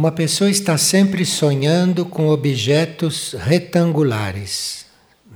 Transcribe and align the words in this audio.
Uma 0.00 0.10
pessoa 0.10 0.48
está 0.48 0.78
sempre 0.78 1.26
sonhando 1.26 2.06
com 2.06 2.28
objetos 2.28 3.34
retangulares, 3.38 4.86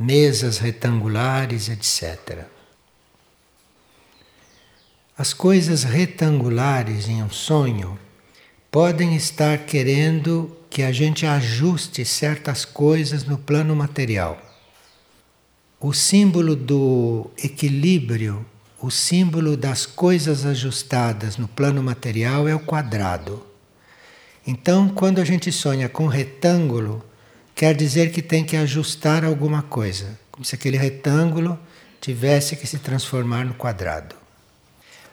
mesas 0.01 0.57
retangulares, 0.57 1.69
etc. 1.69 2.47
As 5.19 5.35
coisas 5.35 5.85
retangulares 5.85 7.11
em 7.11 7.23
um 7.23 7.29
sonho 7.29 7.99
podem 8.71 9.15
estar 9.15 9.67
querendo 9.67 10.57
que 10.71 10.83
a 10.83 10.91
gente 10.91 11.27
ajuste 11.27 12.03
certas 12.03 12.65
coisas 12.65 13.23
no 13.23 13.37
plano 13.37 13.77
material. 13.77 14.41
O 15.79 15.93
símbolo 15.93 16.57
do 16.57 17.31
equilíbrio, 17.37 18.47
o 18.81 18.91
símbolo 18.91 19.59
das 19.59 19.85
coisas 19.85 20.47
ajustadas 20.47 21.37
no 21.37 21.49
plano 21.49 21.83
material 21.83 22.49
é 22.49 22.55
o 22.55 22.61
quadrado. 22.61 23.53
Então, 24.47 24.89
quando 24.89 25.21
a 25.21 25.25
gente 25.25 25.51
sonha 25.51 25.89
com 25.89 26.07
retângulo, 26.07 27.05
quer 27.55 27.75
dizer 27.75 28.13
que 28.13 28.21
tem 28.21 28.45
que 28.45 28.57
ajustar 28.57 29.25
alguma 29.25 29.63
coisa, 29.63 30.19
como 30.31 30.45
se 30.45 30.55
aquele 30.55 30.77
retângulo 30.77 31.59
tivesse 32.01 32.55
que 32.57 32.67
se 32.67 32.79
transformar 32.79 33.47
no 33.47 33.55
quadrado. 33.55 34.15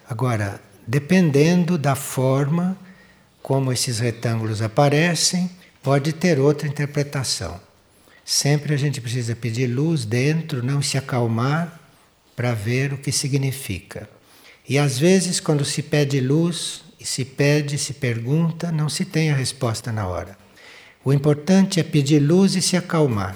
Agora, 0.09 0.59
dependendo 0.85 1.77
da 1.77 1.95
forma 1.95 2.77
como 3.41 3.71
esses 3.71 3.99
retângulos 3.99 4.61
aparecem, 4.61 5.49
pode 5.81 6.11
ter 6.11 6.37
outra 6.37 6.67
interpretação. 6.67 7.59
Sempre 8.25 8.73
a 8.73 8.77
gente 8.77 8.99
precisa 8.99 9.35
pedir 9.35 9.67
luz 9.67 10.03
dentro, 10.03 10.61
não 10.61 10.81
se 10.81 10.97
acalmar 10.97 11.79
para 12.35 12.53
ver 12.53 12.93
o 12.93 12.97
que 12.97 13.11
significa. 13.11 14.09
E 14.67 14.77
às 14.77 14.99
vezes, 14.99 15.39
quando 15.39 15.65
se 15.65 15.81
pede 15.81 16.19
luz, 16.19 16.83
e 17.01 17.05
se 17.05 17.25
pede, 17.25 17.79
se 17.79 17.95
pergunta, 17.95 18.71
não 18.71 18.87
se 18.87 19.03
tem 19.03 19.31
a 19.31 19.35
resposta 19.35 19.91
na 19.91 20.07
hora. 20.07 20.37
O 21.03 21.11
importante 21.11 21.79
é 21.79 21.83
pedir 21.83 22.19
luz 22.19 22.55
e 22.55 22.61
se 22.61 22.77
acalmar. 22.77 23.35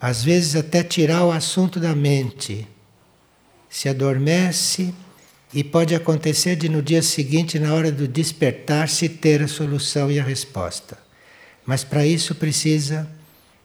Às 0.00 0.24
vezes, 0.24 0.56
até 0.56 0.82
tirar 0.82 1.24
o 1.24 1.30
assunto 1.30 1.78
da 1.78 1.94
mente. 1.94 2.66
Se 3.70 3.88
adormece 3.88 4.92
e 5.54 5.62
pode 5.62 5.94
acontecer 5.94 6.56
de 6.56 6.68
no 6.68 6.82
dia 6.82 7.00
seguinte, 7.00 7.56
na 7.56 7.72
hora 7.72 7.92
do 7.92 8.08
despertar, 8.08 8.88
se 8.88 9.08
ter 9.08 9.42
a 9.42 9.48
solução 9.48 10.10
e 10.10 10.18
a 10.18 10.24
resposta. 10.24 10.98
Mas 11.64 11.84
para 11.84 12.04
isso 12.04 12.34
precisa 12.34 13.08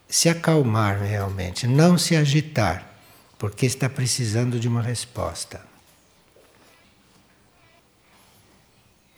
se 0.08 0.28
acalmar 0.28 1.02
realmente, 1.02 1.66
não 1.66 1.98
se 1.98 2.14
agitar, 2.14 2.88
porque 3.36 3.66
está 3.66 3.88
precisando 3.88 4.60
de 4.60 4.68
uma 4.68 4.80
resposta. 4.80 5.73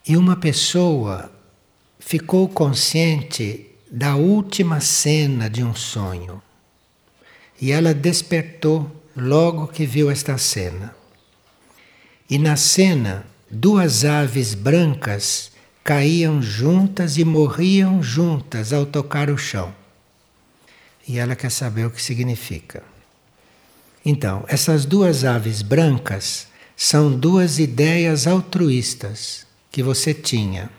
E 0.09 0.17
uma 0.17 0.37
pessoa 0.37 1.33
ficou 1.99 2.49
consciente 2.49 3.67
da 3.91 4.15
última 4.15 4.81
cena 4.81 5.51
de 5.51 5.65
um 5.65 5.75
sonho. 5.75 6.41
E 7.61 7.73
ela 7.73 7.93
despertou 7.93 8.89
logo 9.17 9.67
que 9.67 9.85
viu 9.85 10.09
esta 10.09 10.39
cena. 10.39 10.95
E 12.31 12.39
na 12.39 12.55
cena, 12.55 13.27
duas 13.51 14.05
aves 14.05 14.55
brancas 14.55 15.51
caíam 15.83 16.41
juntas 16.41 17.17
e 17.17 17.25
morriam 17.25 18.01
juntas 18.01 18.73
ao 18.73 18.87
tocar 18.87 19.29
o 19.29 19.37
chão. 19.37 19.75
E 21.09 21.19
ela 21.19 21.35
quer 21.35 21.51
saber 21.51 21.85
o 21.85 21.91
que 21.91 22.03
significa. 22.03 22.85
Então, 24.05 24.45
essas 24.47 24.85
duas 24.85 25.25
aves 25.25 25.63
brancas 25.63 26.47
são 26.77 27.11
duas 27.11 27.59
ideias 27.59 28.29
altruístas 28.29 29.46
que 29.77 29.83
você 29.83 30.15
tinha. 30.15 30.71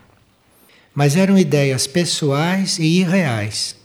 Mas 0.92 1.16
eram 1.16 1.38
ideias 1.38 1.86
pessoais 1.86 2.80
e 2.80 3.02
irreais. 3.02 3.76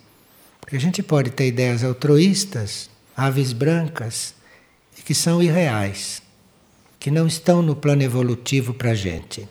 Porque 0.58 0.74
a 0.74 0.80
gente 0.80 1.02
pode 1.02 1.28
ter 1.28 1.48
ideias 1.48 1.84
altruístas, 1.84 2.88
aves 3.14 3.52
brancas, 3.52 4.34
que 5.04 5.14
são 5.14 5.42
irreais, 5.42 6.22
que 6.98 7.10
não 7.10 7.26
estão 7.26 7.60
no 7.60 7.76
plano 7.76 8.02
evolutivo 8.02 8.72
para 8.72 8.92
a 8.92 8.94
gente. 8.94 9.46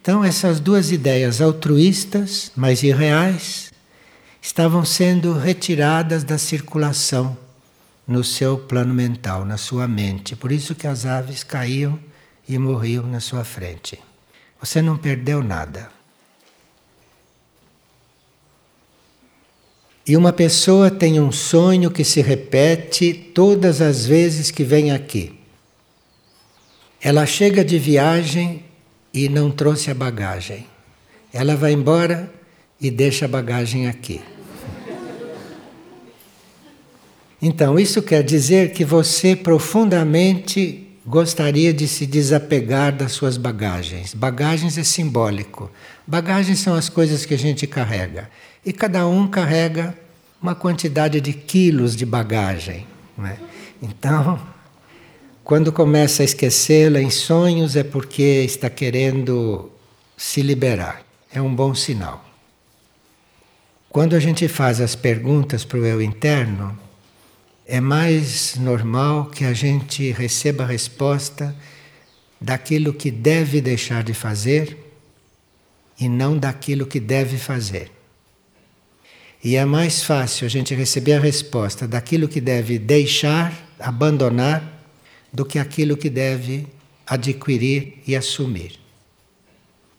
Então, 0.00 0.24
essas 0.24 0.60
duas 0.60 0.92
ideias 0.92 1.40
altruístas, 1.40 2.52
mas 2.54 2.84
irreais, 2.84 3.72
estavam 4.40 4.84
sendo 4.84 5.32
retiradas 5.32 6.22
da 6.22 6.38
circulação 6.38 7.36
no 8.06 8.22
seu 8.22 8.56
plano 8.56 8.94
mental, 8.94 9.44
na 9.44 9.56
sua 9.56 9.88
mente. 9.88 10.36
Por 10.36 10.52
isso 10.52 10.76
que 10.76 10.86
as 10.86 11.04
aves 11.04 11.42
caíam 11.42 11.98
e 12.48 12.56
morriam 12.56 13.04
na 13.04 13.18
sua 13.18 13.42
frente. 13.42 13.98
Você 14.60 14.80
não 14.80 14.96
perdeu 14.96 15.42
nada. 15.42 15.90
E 20.06 20.16
uma 20.16 20.32
pessoa 20.32 20.90
tem 20.90 21.20
um 21.20 21.32
sonho 21.32 21.90
que 21.90 22.04
se 22.04 22.20
repete 22.22 23.12
todas 23.12 23.80
as 23.82 24.06
vezes 24.06 24.52
que 24.52 24.62
vem 24.62 24.92
aqui. 24.92 25.36
Ela 27.00 27.26
chega 27.26 27.64
de 27.64 27.78
viagem 27.78 28.64
e 29.12 29.28
não 29.28 29.50
trouxe 29.50 29.90
a 29.90 29.94
bagagem. 29.94 30.66
Ela 31.32 31.56
vai 31.56 31.72
embora 31.72 32.32
e 32.80 32.90
deixa 32.90 33.24
a 33.24 33.28
bagagem 33.28 33.88
aqui. 33.88 34.20
Então, 37.42 37.78
isso 37.78 38.00
quer 38.00 38.22
dizer 38.22 38.72
que 38.72 38.84
você 38.84 39.36
profundamente 39.36 40.85
gostaria 41.06 41.72
de 41.72 41.86
se 41.86 42.04
desapegar 42.04 42.92
das 42.92 43.12
suas 43.12 43.36
bagagens. 43.36 44.12
Bagagens 44.12 44.76
é 44.76 44.82
simbólico. 44.82 45.70
Bagagens 46.06 46.58
são 46.58 46.74
as 46.74 46.88
coisas 46.88 47.24
que 47.24 47.32
a 47.32 47.38
gente 47.38 47.66
carrega. 47.66 48.28
E 48.64 48.72
cada 48.72 49.06
um 49.06 49.28
carrega 49.28 49.96
uma 50.42 50.54
quantidade 50.54 51.20
de 51.20 51.32
quilos 51.32 51.94
de 51.94 52.04
bagagem. 52.04 52.86
Né? 53.16 53.38
Então, 53.80 54.40
quando 55.44 55.72
começa 55.72 56.22
a 56.22 56.24
esquecê-la 56.24 57.00
em 57.00 57.10
sonhos, 57.10 57.76
é 57.76 57.84
porque 57.84 58.42
está 58.44 58.68
querendo 58.68 59.70
se 60.16 60.42
liberar. 60.42 61.02
É 61.32 61.40
um 61.40 61.54
bom 61.54 61.72
sinal. 61.74 62.24
Quando 63.88 64.16
a 64.16 64.20
gente 64.20 64.48
faz 64.48 64.80
as 64.80 64.96
perguntas 64.96 65.64
para 65.64 65.78
o 65.78 65.86
eu 65.86 66.02
interno, 66.02 66.76
é 67.66 67.80
mais 67.80 68.54
normal 68.56 69.26
que 69.26 69.44
a 69.44 69.52
gente 69.52 70.12
receba 70.12 70.62
a 70.62 70.66
resposta 70.66 71.54
daquilo 72.40 72.92
que 72.92 73.10
deve 73.10 73.60
deixar 73.60 74.04
de 74.04 74.14
fazer 74.14 74.78
e 75.98 76.08
não 76.08 76.38
daquilo 76.38 76.86
que 76.86 77.00
deve 77.00 77.36
fazer. 77.36 77.90
E 79.42 79.56
é 79.56 79.64
mais 79.64 80.02
fácil 80.02 80.46
a 80.46 80.50
gente 80.50 80.74
receber 80.74 81.14
a 81.14 81.20
resposta 81.20 81.88
daquilo 81.88 82.28
que 82.28 82.40
deve 82.40 82.78
deixar, 82.78 83.52
abandonar, 83.80 84.74
do 85.32 85.44
que 85.44 85.58
aquilo 85.58 85.96
que 85.96 86.08
deve 86.08 86.66
adquirir 87.04 88.00
e 88.06 88.14
assumir. 88.14 88.78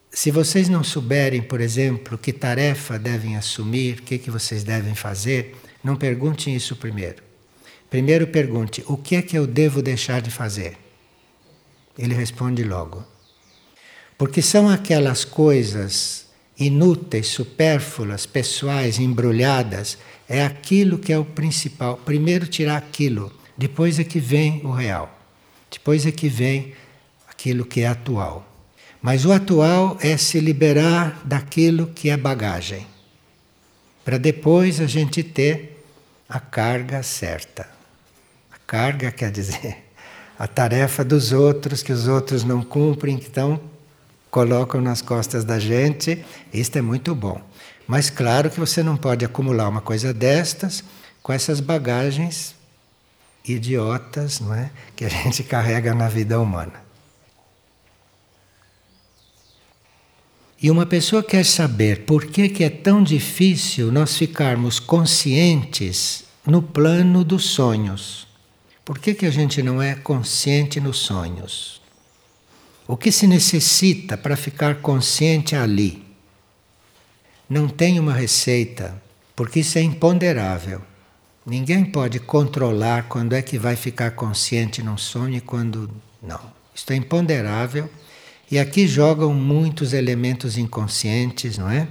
Se 0.09 0.31
vocês 0.31 0.69
não 0.69 0.84
souberem, 0.84 1.41
por 1.41 1.59
exemplo, 1.59 2.17
que 2.17 2.31
tarefa 2.31 2.97
devem 2.97 3.35
assumir, 3.35 3.99
o 3.99 4.03
que, 4.03 4.17
que 4.17 4.31
vocês 4.31 4.63
devem 4.63 4.95
fazer, 4.95 5.55
não 5.84 5.95
perguntem 5.95 6.55
isso 6.55 6.75
primeiro. 6.75 7.26
Primeiro 7.89 8.27
pergunte: 8.27 8.83
o 8.87 8.97
que 8.97 9.15
é 9.15 9.21
que 9.21 9.37
eu 9.37 9.47
devo 9.47 9.81
deixar 9.81 10.21
de 10.21 10.29
fazer? 10.29 10.77
Ele 11.97 12.13
responde 12.13 12.63
logo. 12.63 13.03
Porque 14.17 14.41
são 14.41 14.69
aquelas 14.69 15.23
coisas 15.23 16.27
inúteis, 16.59 17.27
supérfluas, 17.27 18.25
pessoais, 18.25 18.97
embrulhadas, 18.99 19.97
é 20.27 20.43
aquilo 20.43 20.97
que 20.97 21.13
é 21.13 21.17
o 21.17 21.25
principal. 21.25 21.97
Primeiro 21.97 22.47
tirar 22.47 22.77
aquilo, 22.77 23.31
depois 23.55 23.99
é 23.99 24.03
que 24.03 24.19
vem 24.19 24.61
o 24.65 24.71
real. 24.71 25.13
Depois 25.71 26.05
é 26.05 26.11
que 26.11 26.27
vem 26.27 26.73
aquilo 27.29 27.66
que 27.66 27.81
é 27.81 27.87
atual. 27.87 28.45
Mas 29.01 29.25
o 29.25 29.31
atual 29.31 29.97
é 30.01 30.17
se 30.17 30.40
liberar 30.40 31.22
daquilo 31.23 31.87
que 31.87 32.09
é 32.09 32.17
bagagem, 32.17 32.87
para 34.03 34.17
depois 34.17 34.81
a 34.81 34.87
gente 34.87 35.22
ter 35.22 35.83
a 36.28 36.40
carga 36.40 37.03
certa. 37.03 37.77
Carga 38.67 39.11
quer 39.11 39.31
dizer 39.31 39.85
a 40.37 40.46
tarefa 40.46 41.03
dos 41.03 41.31
outros 41.31 41.81
que 41.81 41.91
os 41.91 42.08
outros 42.08 42.43
não 42.43 42.61
cumprem, 42.61 43.16
então 43.16 43.59
colocam 44.29 44.79
nas 44.81 45.02
costas 45.02 45.43
da 45.43 45.58
gente. 45.58 46.23
Isto 46.53 46.78
é 46.78 46.81
muito 46.81 47.16
bom. 47.16 47.41
Mas 47.87 48.09
claro 48.09 48.49
que 48.49 48.59
você 48.59 48.84
não 48.84 48.97
pode 48.97 49.25
acumular 49.25 49.67
uma 49.69 49.81
coisa 49.81 50.14
destas 50.14 50.84
com 51.23 51.34
essas 51.34 51.59
bagagens 51.59 52.55
idiotas, 53.43 54.41
não 54.41 54.53
é, 54.53 54.69
que 54.96 55.05
a 55.05 55.09
gente 55.09 55.41
carrega 55.46 55.96
na 55.96 56.09
vida 56.09 56.40
humana. 56.40 56.85
E 60.61 60.69
uma 60.69 60.85
pessoa 60.85 61.23
quer 61.23 61.46
saber 61.46 62.03
por 62.05 62.25
que, 62.25 62.49
que 62.49 62.64
é 62.64 62.69
tão 62.69 63.02
difícil 63.02 63.91
nós 63.91 64.17
ficarmos 64.17 64.79
conscientes 64.79 66.25
no 66.46 66.61
plano 66.61 67.23
dos 67.23 67.46
sonhos. 67.46 68.27
Por 68.87 68.97
que, 68.97 69.13
que 69.13 69.28
a 69.28 69.31
gente 69.31 69.61
não 69.61 69.79
é 69.79 69.93
consciente 69.93 70.79
nos 70.79 70.97
sonhos? 70.97 71.79
O 72.87 72.97
que 72.97 73.11
se 73.11 73.28
necessita 73.28 74.17
para 74.17 74.35
ficar 74.35 74.75
consciente 74.81 75.55
ali? 75.55 76.07
não 77.49 77.67
tem 77.67 77.99
uma 77.99 78.13
receita, 78.13 79.01
porque 79.35 79.61
isso 79.61 79.78
é 79.78 79.81
imponderável. 79.81 80.81
Ninguém 81.45 81.85
pode 81.85 82.19
controlar 82.19 83.03
quando 83.03 83.34
é 83.34 83.41
que 83.41 83.57
vai 83.57 83.75
ficar 83.75 84.11
consciente 84.11 84.84
num 84.84 84.97
sonho 84.97 85.35
e 85.35 85.41
quando 85.41 85.90
não. 86.22 86.41
Isto 86.75 86.91
é 86.91 86.95
imponderável. 86.97 87.90
E 88.51 88.59
aqui 88.59 88.85
jogam 88.85 89.33
muitos 89.33 89.93
elementos 89.93 90.57
inconscientes, 90.57 91.57
não 91.57 91.69
é? 91.69 91.87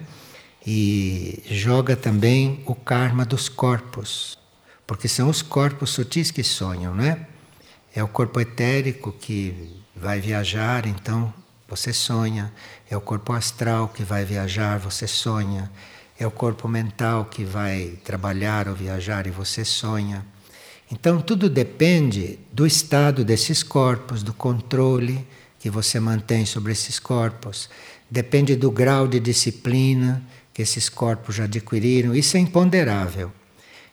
E 0.66 1.42
joga 1.46 1.96
também 1.96 2.60
o 2.66 2.74
karma 2.74 3.24
dos 3.24 3.48
corpos, 3.48 4.35
porque 4.86 5.08
são 5.08 5.28
os 5.28 5.42
corpos 5.42 5.90
sutis 5.90 6.30
que 6.30 6.42
sonham, 6.42 6.94
não 6.94 7.04
é? 7.04 7.26
É 7.94 8.02
o 8.02 8.08
corpo 8.08 8.40
etérico 8.40 9.10
que 9.10 9.74
vai 9.94 10.20
viajar, 10.20 10.86
então 10.86 11.32
você 11.68 11.92
sonha. 11.92 12.52
É 12.90 12.96
o 12.96 13.00
corpo 13.00 13.32
astral 13.32 13.88
que 13.88 14.04
vai 14.04 14.24
viajar, 14.24 14.78
você 14.78 15.06
sonha. 15.06 15.70
É 16.18 16.26
o 16.26 16.30
corpo 16.30 16.68
mental 16.68 17.24
que 17.24 17.44
vai 17.44 17.98
trabalhar 18.04 18.68
ou 18.68 18.74
viajar 18.74 19.26
e 19.26 19.30
você 19.30 19.64
sonha. 19.64 20.24
Então 20.90 21.20
tudo 21.20 21.50
depende 21.50 22.38
do 22.52 22.66
estado 22.66 23.24
desses 23.24 23.62
corpos, 23.62 24.22
do 24.22 24.32
controle 24.32 25.26
que 25.58 25.68
você 25.68 25.98
mantém 25.98 26.46
sobre 26.46 26.72
esses 26.72 26.98
corpos. 26.98 27.68
Depende 28.08 28.54
do 28.54 28.70
grau 28.70 29.08
de 29.08 29.18
disciplina 29.18 30.22
que 30.54 30.62
esses 30.62 30.88
corpos 30.88 31.34
já 31.34 31.44
adquiriram, 31.44 32.14
isso 32.14 32.36
é 32.36 32.40
imponderável. 32.40 33.32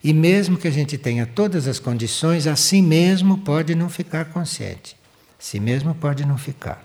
E 0.04 0.12
mesmo 0.12 0.58
que 0.58 0.68
a 0.68 0.72
gente 0.72 0.98
tenha 0.98 1.26
todas 1.26 1.66
as 1.68 1.80
condições, 1.80 2.46
assim 2.46 2.82
mesmo 2.82 3.38
pode 3.38 3.74
não 3.74 3.88
ficar 3.88 4.26
consciente. 4.26 4.98
Assim 5.40 5.60
mesmo 5.60 5.96
pode 5.96 6.26
não 6.26 6.38
ficar. 6.38 6.84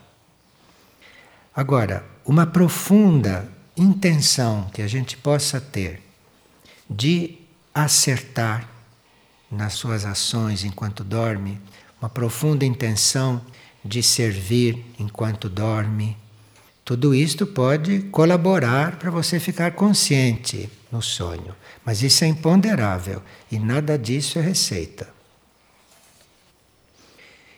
Agora, 1.54 2.04
uma 2.24 2.46
profunda 2.46 3.48
intenção 3.76 4.70
que 4.72 4.82
a 4.82 4.86
gente 4.86 5.16
possa 5.16 5.60
ter 5.60 6.00
de 6.88 7.36
acertar 7.74 8.68
nas 9.50 9.72
suas 9.72 10.04
ações 10.04 10.62
enquanto 10.62 11.02
dorme, 11.02 11.60
uma 12.00 12.08
profunda 12.08 12.64
intenção 12.64 13.40
de 13.84 14.02
servir 14.02 14.84
enquanto 14.98 15.48
dorme, 15.48 16.16
tudo 16.84 17.14
isto 17.14 17.46
pode 17.46 18.00
colaborar 18.10 18.96
para 18.96 19.10
você 19.10 19.40
ficar 19.40 19.72
consciente 19.72 20.70
no 20.90 21.02
sonho, 21.02 21.54
mas 21.84 22.02
isso 22.02 22.24
é 22.24 22.28
imponderável 22.28 23.22
e 23.50 23.58
nada 23.58 23.98
disso 23.98 24.38
é 24.38 24.42
receita. 24.42 25.08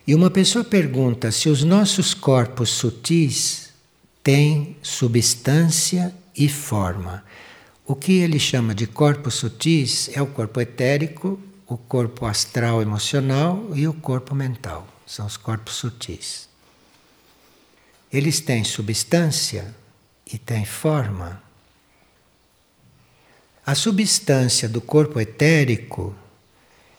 E 0.07 0.15
uma 0.15 0.31
pessoa 0.31 0.65
pergunta 0.65 1.31
se 1.31 1.49
os 1.49 1.63
nossos 1.63 2.15
corpos 2.15 2.71
sutis 2.71 3.73
têm 4.23 4.77
substância 4.83 6.15
e 6.37 6.49
forma. 6.49 7.25
O 7.87 7.95
que 7.95 8.19
ele 8.19 8.39
chama 8.39 8.75
de 8.75 8.87
corpos 8.87 9.35
sutis 9.35 10.11
é 10.13 10.23
o 10.23 10.27
corpo 10.27 10.61
etérico, 10.61 11.39
o 11.67 11.77
corpo 11.77 12.27
astral 12.27 12.83
emocional 12.83 13.71
e 13.75 13.87
o 13.87 13.95
corpo 13.95 14.35
mental. 14.35 14.87
São 15.07 15.27
os 15.27 15.37
corpos 15.37 15.75
sutis. 15.75 16.49
Eles 18.13 18.41
têm 18.41 18.65
substância 18.65 19.75
e 20.27 20.39
têm 20.39 20.65
forma. 20.65 21.43
A 23.71 23.75
substância 23.77 24.69
do 24.69 24.81
corpo 24.81 25.21
etérico 25.21 26.13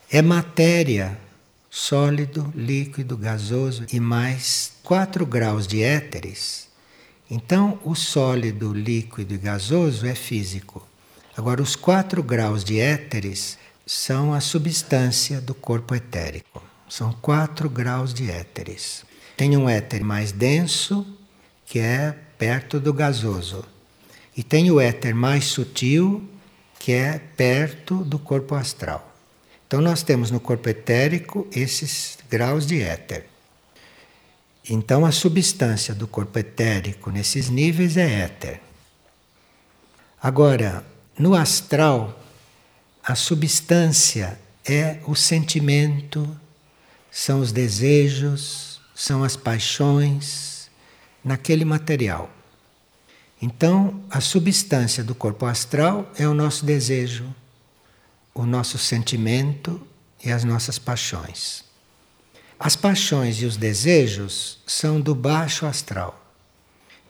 é 0.09 0.21
matéria, 0.21 1.19
sólido, 1.69 2.49
líquido, 2.55 3.17
gasoso 3.17 3.85
e 3.91 3.99
mais 3.99 4.71
quatro 4.81 5.25
graus 5.25 5.67
de 5.67 5.83
éteres. 5.83 6.69
Então, 7.29 7.77
o 7.83 7.93
sólido, 7.93 8.71
líquido 8.71 9.33
e 9.33 9.37
gasoso 9.37 10.05
é 10.05 10.15
físico. 10.15 10.87
Agora, 11.35 11.61
os 11.61 11.75
quatro 11.75 12.23
graus 12.23 12.63
de 12.63 12.79
éteres 12.79 13.57
são 13.85 14.33
a 14.33 14.39
substância 14.39 15.41
do 15.41 15.53
corpo 15.53 15.93
etérico. 15.93 16.63
São 16.87 17.11
quatro 17.11 17.69
graus 17.69 18.13
de 18.13 18.31
éteres. 18.31 19.03
Tem 19.35 19.57
um 19.57 19.67
éter 19.67 20.05
mais 20.05 20.31
denso, 20.31 21.05
que 21.65 21.79
é 21.79 22.15
perto 22.37 22.79
do 22.79 22.93
gasoso. 22.93 23.61
E 24.37 24.41
tem 24.41 24.71
o 24.71 24.79
éter 24.79 25.13
mais 25.13 25.43
sutil, 25.43 26.29
que 26.81 26.93
é 26.93 27.19
perto 27.37 28.03
do 28.03 28.17
corpo 28.17 28.55
astral. 28.55 29.15
Então 29.67 29.79
nós 29.79 30.01
temos 30.01 30.31
no 30.31 30.39
corpo 30.39 30.67
etérico 30.67 31.47
esses 31.51 32.17
graus 32.27 32.65
de 32.65 32.81
éter. 32.81 33.27
Então 34.67 35.05
a 35.05 35.11
substância 35.11 35.93
do 35.93 36.07
corpo 36.07 36.39
etérico 36.39 37.11
nesses 37.11 37.49
níveis 37.49 37.97
é 37.97 38.21
éter. 38.21 38.61
Agora, 40.19 40.83
no 41.19 41.35
astral, 41.35 42.19
a 43.03 43.13
substância 43.13 44.39
é 44.65 44.97
o 45.05 45.13
sentimento, 45.13 46.35
são 47.11 47.41
os 47.41 47.51
desejos, 47.51 48.81
são 48.95 49.23
as 49.23 49.35
paixões 49.35 50.67
naquele 51.23 51.63
material. 51.63 52.27
Então, 53.41 54.03
a 54.09 54.21
substância 54.21 55.03
do 55.03 55.15
corpo 55.15 55.45
astral 55.47 56.11
é 56.15 56.27
o 56.27 56.33
nosso 56.33 56.63
desejo, 56.63 57.33
o 58.35 58.45
nosso 58.45 58.77
sentimento 58.77 59.81
e 60.23 60.31
as 60.31 60.43
nossas 60.43 60.77
paixões. 60.77 61.63
As 62.59 62.75
paixões 62.75 63.41
e 63.41 63.45
os 63.45 63.57
desejos 63.57 64.59
são 64.67 65.01
do 65.01 65.15
baixo 65.15 65.65
astral. 65.65 66.23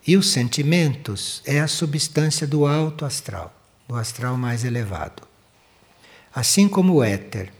E 0.06 0.16
os 0.16 0.30
sentimentos 0.30 1.42
é 1.44 1.60
a 1.60 1.68
substância 1.68 2.46
do 2.46 2.66
alto 2.66 3.04
astral, 3.04 3.54
do 3.86 3.94
astral 3.94 4.36
mais 4.38 4.64
elevado. 4.64 5.22
Assim 6.34 6.66
como 6.66 6.94
o 6.94 7.04
éter 7.04 7.52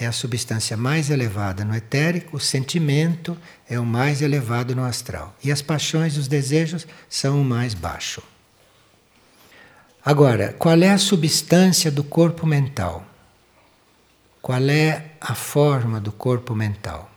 é 0.00 0.06
a 0.06 0.12
substância 0.12 0.76
mais 0.76 1.10
elevada 1.10 1.64
no 1.64 1.74
etérico, 1.74 2.36
o 2.36 2.40
sentimento 2.40 3.36
é 3.68 3.80
o 3.80 3.84
mais 3.84 4.22
elevado 4.22 4.74
no 4.74 4.84
astral. 4.84 5.36
E 5.42 5.50
as 5.50 5.60
paixões 5.60 6.16
e 6.16 6.20
os 6.20 6.28
desejos 6.28 6.86
são 7.08 7.40
o 7.40 7.44
mais 7.44 7.74
baixo. 7.74 8.22
Agora, 10.04 10.54
qual 10.58 10.80
é 10.80 10.90
a 10.90 10.98
substância 10.98 11.90
do 11.90 12.04
corpo 12.04 12.46
mental? 12.46 13.04
Qual 14.40 14.62
é 14.70 15.12
a 15.20 15.34
forma 15.34 16.00
do 16.00 16.12
corpo 16.12 16.54
mental? 16.54 17.10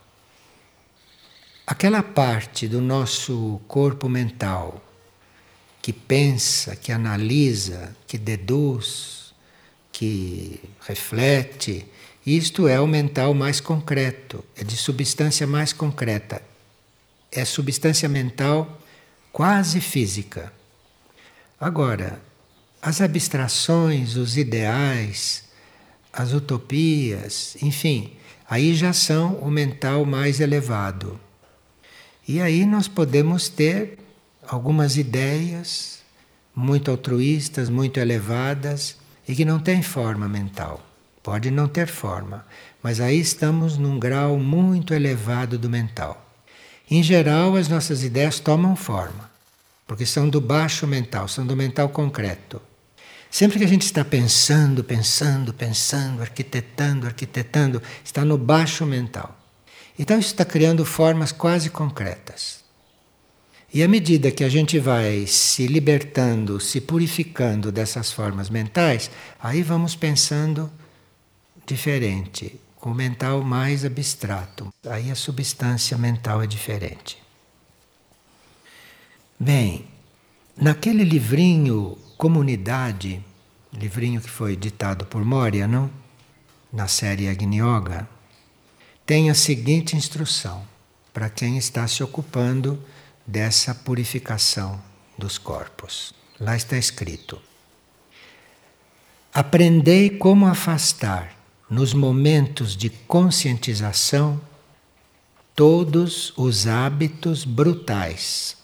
Aquela 1.66 2.02
parte 2.02 2.68
do 2.68 2.82
nosso 2.82 3.62
corpo 3.68 4.10
mental 4.10 4.84
que 5.82 5.94
pensa, 5.94 6.76
que 6.76 6.92
analisa, 6.92 7.96
que 8.06 8.18
deduz, 8.18 9.34
que 9.92 10.60
reflete, 10.82 11.86
isto 12.26 12.68
é 12.68 12.80
o 12.80 12.86
mental 12.86 13.34
mais 13.34 13.60
concreto, 13.60 14.44
é 14.56 14.64
de 14.64 14.78
substância 14.78 15.48
mais 15.48 15.74
concreta. 15.74 16.42
É 17.32 17.44
substância 17.46 18.08
mental 18.08 18.80
quase 19.32 19.82
física. 19.82 20.54
Agora, 21.60 22.22
as 22.82 23.02
abstrações, 23.02 24.16
os 24.18 24.38
ideais, 24.38 25.46
as 26.12 26.34
utopias, 26.34 27.56
enfim, 27.62 28.14
aí 28.48 28.76
já 28.76 28.94
são 28.94 29.36
o 29.36 29.50
mental 29.50 30.06
mais 30.06 30.40
elevado. 30.40 31.20
E 32.28 32.40
aí 32.40 32.66
nós 32.66 32.88
podemos 32.88 33.50
ter 33.50 33.98
algumas 34.48 34.98
ideias 34.98 36.04
muito 36.54 36.92
altruístas, 36.92 37.70
muito 37.70 38.00
elevadas 38.00 38.98
e 39.28 39.34
que 39.34 39.46
não 39.46 39.60
têm 39.60 39.82
forma 39.82 40.28
mental. 40.28 40.91
Pode 41.24 41.52
não 41.52 41.68
ter 41.68 41.88
forma, 41.88 42.46
mas 42.82 43.00
aí 43.00 43.20
estamos 43.20 43.78
num 43.78 44.00
grau 44.00 44.38
muito 44.38 44.94
elevado 44.94 45.58
do 45.58 45.70
mental. 45.70 46.26
Em 46.90 47.04
geral, 47.04 47.56
as 47.56 47.68
nossas 47.68 48.04
ideias 48.04 48.40
tomam 48.40 48.76
forma, 48.76 49.30
porque 49.86 50.06
são 50.06 50.28
do 50.28 50.42
baixo 50.42 50.88
mental, 50.88 51.28
são 51.28 51.46
do 51.46 51.56
mental 51.56 51.90
concreto. 51.90 52.62
Sempre 53.30 53.60
que 53.60 53.66
a 53.66 53.68
gente 53.68 53.86
está 53.86 54.04
pensando, 54.04 54.84
pensando, 54.84 55.54
pensando, 55.54 56.22
arquitetando, 56.22 57.08
arquitetando, 57.08 57.82
está 58.04 58.26
no 58.26 58.38
baixo 58.38 58.86
mental. 58.86 59.38
Então 59.98 60.20
isso 60.20 60.30
está 60.30 60.44
criando 60.44 60.84
formas 60.84 61.32
quase 61.32 61.70
concretas. 61.70 62.62
E 63.74 63.82
à 63.84 63.88
medida 63.88 64.32
que 64.32 64.44
a 64.44 64.50
gente 64.50 64.78
vai 64.80 65.26
se 65.28 65.66
libertando, 65.66 66.60
se 66.60 66.82
purificando 66.82 67.72
dessas 67.72 68.12
formas 68.12 68.50
mentais, 68.50 69.10
aí 69.40 69.64
vamos 69.64 69.96
pensando 69.96 70.70
diferente, 71.72 72.60
com 72.76 72.92
o 72.92 72.96
mental 72.96 73.42
mais 73.44 73.86
abstrato. 73.86 74.74
Aí 74.86 75.10
a 75.10 75.16
substância 75.16 75.98
mental 75.98 76.42
é 76.42 76.48
diferente. 76.48 77.18
Bem, 79.40 79.88
naquele 80.58 81.04
livrinho 81.04 81.98
Comunidade, 82.18 83.24
livrinho 83.74 84.22
que 84.22 84.30
foi 84.30 84.56
ditado 84.56 85.06
por 85.06 85.26
Moria, 85.26 85.68
não? 85.68 85.90
Na 86.72 86.88
série 86.88 87.28
Agni 87.28 87.60
Yoga, 87.60 88.08
tem 89.06 89.30
a 89.32 89.34
seguinte 89.34 89.96
instrução 89.96 90.64
para 91.12 91.30
quem 91.30 91.58
está 91.58 91.88
se 91.88 92.04
ocupando 92.04 92.80
dessa 93.26 93.74
purificação 93.74 94.80
dos 95.18 95.40
corpos. 95.40 96.14
Lá 96.40 96.56
está 96.56 96.78
escrito: 96.78 97.42
Aprendei 99.34 100.12
como 100.12 100.46
afastar 100.46 101.41
nos 101.72 101.94
momentos 101.94 102.76
de 102.76 102.90
conscientização 102.90 104.42
todos 105.56 106.34
os 106.36 106.68
hábitos 106.68 107.46
brutais. 107.46 108.58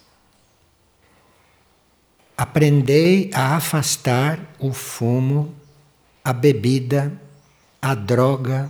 Aprendei 2.35 3.31
a 3.33 3.55
afastar 3.55 4.53
o 4.59 4.73
fumo, 4.73 5.55
a 6.21 6.33
bebida, 6.33 7.13
a 7.81 7.95
droga, 7.95 8.69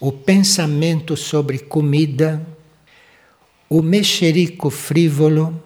o 0.00 0.10
pensamento 0.10 1.16
sobre 1.16 1.60
comida, 1.60 2.44
o 3.70 3.80
mexerico 3.80 4.70
frívolo, 4.70 5.62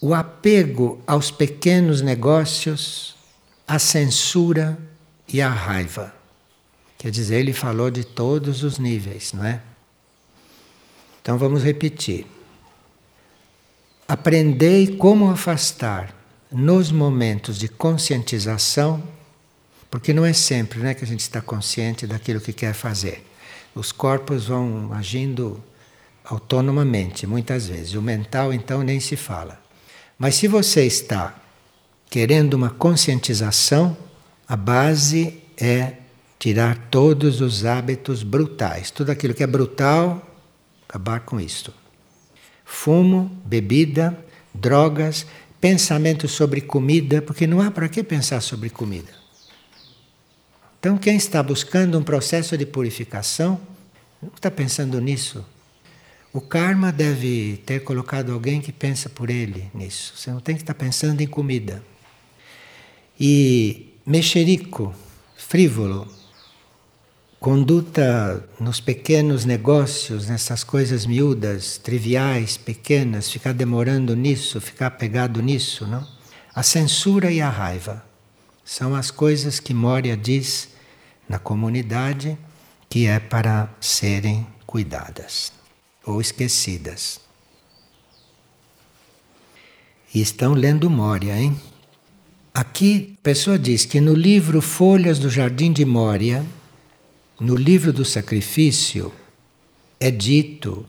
o 0.00 0.12
apego 0.12 1.00
aos 1.06 1.30
pequenos 1.30 2.00
negócios, 2.00 3.14
a 3.66 3.78
censura 3.78 4.76
e 5.28 5.40
a 5.40 5.48
raiva. 5.48 6.15
Quer 7.06 7.12
dizer, 7.12 7.36
ele 7.36 7.52
falou 7.52 7.88
de 7.88 8.02
todos 8.02 8.64
os 8.64 8.80
níveis, 8.80 9.32
não 9.32 9.44
é? 9.44 9.60
Então 11.22 11.38
vamos 11.38 11.62
repetir. 11.62 12.26
Aprendei 14.08 14.96
como 14.96 15.30
afastar 15.30 16.12
nos 16.50 16.90
momentos 16.90 17.60
de 17.60 17.68
conscientização, 17.68 19.00
porque 19.88 20.12
não 20.12 20.24
é 20.24 20.32
sempre 20.32 20.80
né, 20.80 20.94
que 20.94 21.04
a 21.04 21.06
gente 21.06 21.20
está 21.20 21.40
consciente 21.40 22.08
daquilo 22.08 22.40
que 22.40 22.52
quer 22.52 22.74
fazer. 22.74 23.24
Os 23.72 23.92
corpos 23.92 24.48
vão 24.48 24.92
agindo 24.92 25.62
autonomamente, 26.24 27.24
muitas 27.24 27.68
vezes. 27.68 27.94
O 27.94 28.02
mental, 28.02 28.52
então, 28.52 28.82
nem 28.82 28.98
se 28.98 29.14
fala. 29.14 29.62
Mas 30.18 30.34
se 30.34 30.48
você 30.48 30.84
está 30.84 31.40
querendo 32.10 32.54
uma 32.54 32.70
conscientização, 32.70 33.96
a 34.48 34.56
base 34.56 35.40
é 35.56 35.98
tirar 36.38 36.88
todos 36.90 37.40
os 37.40 37.64
hábitos 37.64 38.22
brutais. 38.22 38.90
Tudo 38.90 39.10
aquilo 39.10 39.34
que 39.34 39.42
é 39.42 39.46
brutal, 39.46 40.22
acabar 40.88 41.20
com 41.20 41.40
isto. 41.40 41.72
Fumo, 42.64 43.30
bebida, 43.44 44.18
drogas, 44.52 45.26
pensamento 45.60 46.28
sobre 46.28 46.60
comida, 46.60 47.22
porque 47.22 47.46
não 47.46 47.60
há 47.60 47.70
para 47.70 47.88
que 47.88 48.02
pensar 48.02 48.40
sobre 48.40 48.70
comida. 48.70 49.12
Então, 50.78 50.96
quem 50.98 51.16
está 51.16 51.42
buscando 51.42 51.98
um 51.98 52.02
processo 52.02 52.56
de 52.56 52.66
purificação, 52.66 53.60
não 54.22 54.30
está 54.34 54.50
pensando 54.50 55.00
nisso. 55.00 55.44
O 56.32 56.40
karma 56.40 56.92
deve 56.92 57.62
ter 57.64 57.80
colocado 57.80 58.32
alguém 58.32 58.60
que 58.60 58.70
pensa 58.70 59.08
por 59.08 59.30
ele 59.30 59.70
nisso. 59.74 60.12
Você 60.16 60.30
não 60.30 60.40
tem 60.40 60.54
que 60.54 60.62
estar 60.62 60.74
pensando 60.74 61.20
em 61.20 61.26
comida. 61.26 61.82
E 63.18 63.94
mexerico, 64.04 64.94
frívolo, 65.36 66.06
conduta 67.38 68.44
nos 68.58 68.80
pequenos 68.80 69.44
negócios, 69.44 70.28
nessas 70.28 70.64
coisas 70.64 71.06
miúdas, 71.06 71.78
triviais, 71.78 72.56
pequenas, 72.56 73.30
ficar 73.30 73.52
demorando 73.52 74.16
nisso, 74.16 74.60
ficar 74.60 74.92
pegado 74.92 75.42
nisso, 75.42 75.86
não? 75.86 76.06
A 76.54 76.62
censura 76.62 77.30
e 77.30 77.40
a 77.40 77.50
raiva 77.50 78.04
são 78.64 78.94
as 78.94 79.10
coisas 79.10 79.60
que 79.60 79.74
Moria 79.74 80.16
diz 80.16 80.70
na 81.28 81.38
comunidade 81.38 82.38
que 82.88 83.06
é 83.06 83.18
para 83.20 83.68
serem 83.80 84.46
cuidadas 84.66 85.52
ou 86.04 86.20
esquecidas. 86.20 87.20
E 90.14 90.20
estão 90.20 90.54
lendo 90.54 90.88
Moria, 90.88 91.38
hein? 91.38 91.60
Aqui 92.54 93.16
a 93.20 93.22
pessoa 93.22 93.58
diz 93.58 93.84
que 93.84 94.00
no 94.00 94.14
livro 94.14 94.62
Folhas 94.62 95.18
do 95.18 95.28
Jardim 95.28 95.72
de 95.72 95.84
Mória, 95.84 96.42
no 97.38 97.54
livro 97.54 97.92
do 97.92 98.04
sacrifício, 98.04 99.12
é 100.00 100.10
dito 100.10 100.86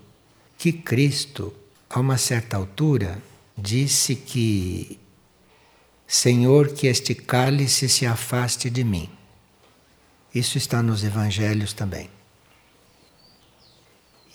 que 0.57 0.71
Cristo, 0.71 1.53
a 1.89 1.99
uma 1.99 2.17
certa 2.17 2.55
altura, 2.57 3.21
disse 3.57 4.15
que 4.15 4.99
Senhor, 6.07 6.69
que 6.69 6.87
este 6.87 7.13
cálice 7.13 7.89
se 7.89 8.05
afaste 8.05 8.69
de 8.69 8.83
mim. 8.83 9.09
Isso 10.33 10.57
está 10.57 10.81
nos 10.81 11.03
evangelhos 11.03 11.73
também. 11.73 12.09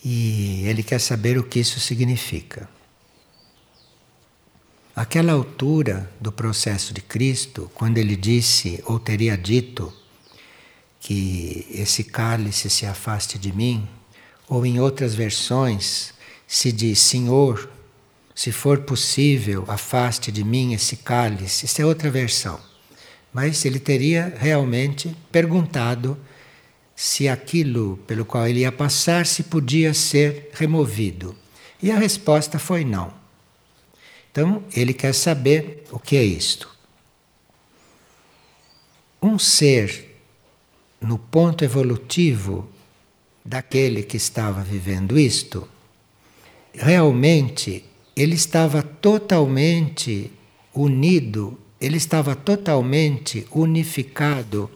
E 0.04 0.66
ele 0.66 0.82
quer 0.82 1.00
saber 1.00 1.38
o 1.38 1.44
que 1.44 1.60
isso 1.60 1.80
significa. 1.80 2.68
Aquela 4.94 5.32
altura 5.32 6.12
do 6.20 6.30
processo 6.30 6.92
de 6.92 7.00
Cristo, 7.00 7.70
quando 7.74 7.96
ele 7.96 8.16
disse 8.16 8.82
ou 8.84 9.00
teria 9.00 9.38
dito 9.38 10.01
que 11.02 11.66
esse 11.68 12.04
cálice 12.04 12.70
se 12.70 12.86
afaste 12.86 13.36
de 13.36 13.52
mim, 13.52 13.88
ou 14.48 14.64
em 14.64 14.78
outras 14.78 15.14
versões 15.16 16.14
se 16.46 16.70
diz: 16.70 17.00
Senhor, 17.00 17.68
se 18.34 18.52
for 18.52 18.82
possível, 18.82 19.64
afaste 19.66 20.30
de 20.30 20.44
mim 20.44 20.72
esse 20.72 20.96
cálice. 20.96 21.66
Isso 21.66 21.82
é 21.82 21.84
outra 21.84 22.08
versão. 22.08 22.58
Mas 23.32 23.64
ele 23.64 23.80
teria 23.80 24.32
realmente 24.38 25.14
perguntado 25.32 26.16
se 26.94 27.28
aquilo 27.28 27.96
pelo 28.06 28.24
qual 28.24 28.46
ele 28.46 28.60
ia 28.60 28.70
passar 28.70 29.26
se 29.26 29.42
podia 29.42 29.92
ser 29.92 30.50
removido. 30.54 31.34
E 31.82 31.90
a 31.90 31.98
resposta 31.98 32.60
foi 32.60 32.84
não. 32.84 33.12
Então, 34.30 34.62
ele 34.72 34.94
quer 34.94 35.12
saber 35.14 35.84
o 35.90 35.98
que 35.98 36.16
é 36.16 36.22
isto. 36.22 36.70
Um 39.20 39.38
ser 39.38 40.11
no 41.02 41.18
ponto 41.18 41.64
evolutivo 41.64 42.68
daquele 43.44 44.02
que 44.02 44.16
estava 44.16 44.62
vivendo 44.62 45.18
isto, 45.18 45.68
realmente 46.72 47.84
ele 48.16 48.34
estava 48.34 48.82
totalmente 48.82 50.30
unido, 50.74 51.58
ele 51.80 51.96
estava 51.96 52.34
totalmente 52.34 53.46
unificado 53.50 54.70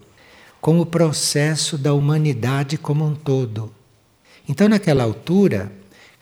com 0.61 0.81
o 0.81 0.87
processo 0.87 1.79
da 1.79 1.95
humanidade 1.95 2.77
como 2.77 3.07
um 3.07 3.15
todo. 3.15 3.73
Então, 4.49 4.69
naquela 4.69 5.05
altura, 5.05 5.73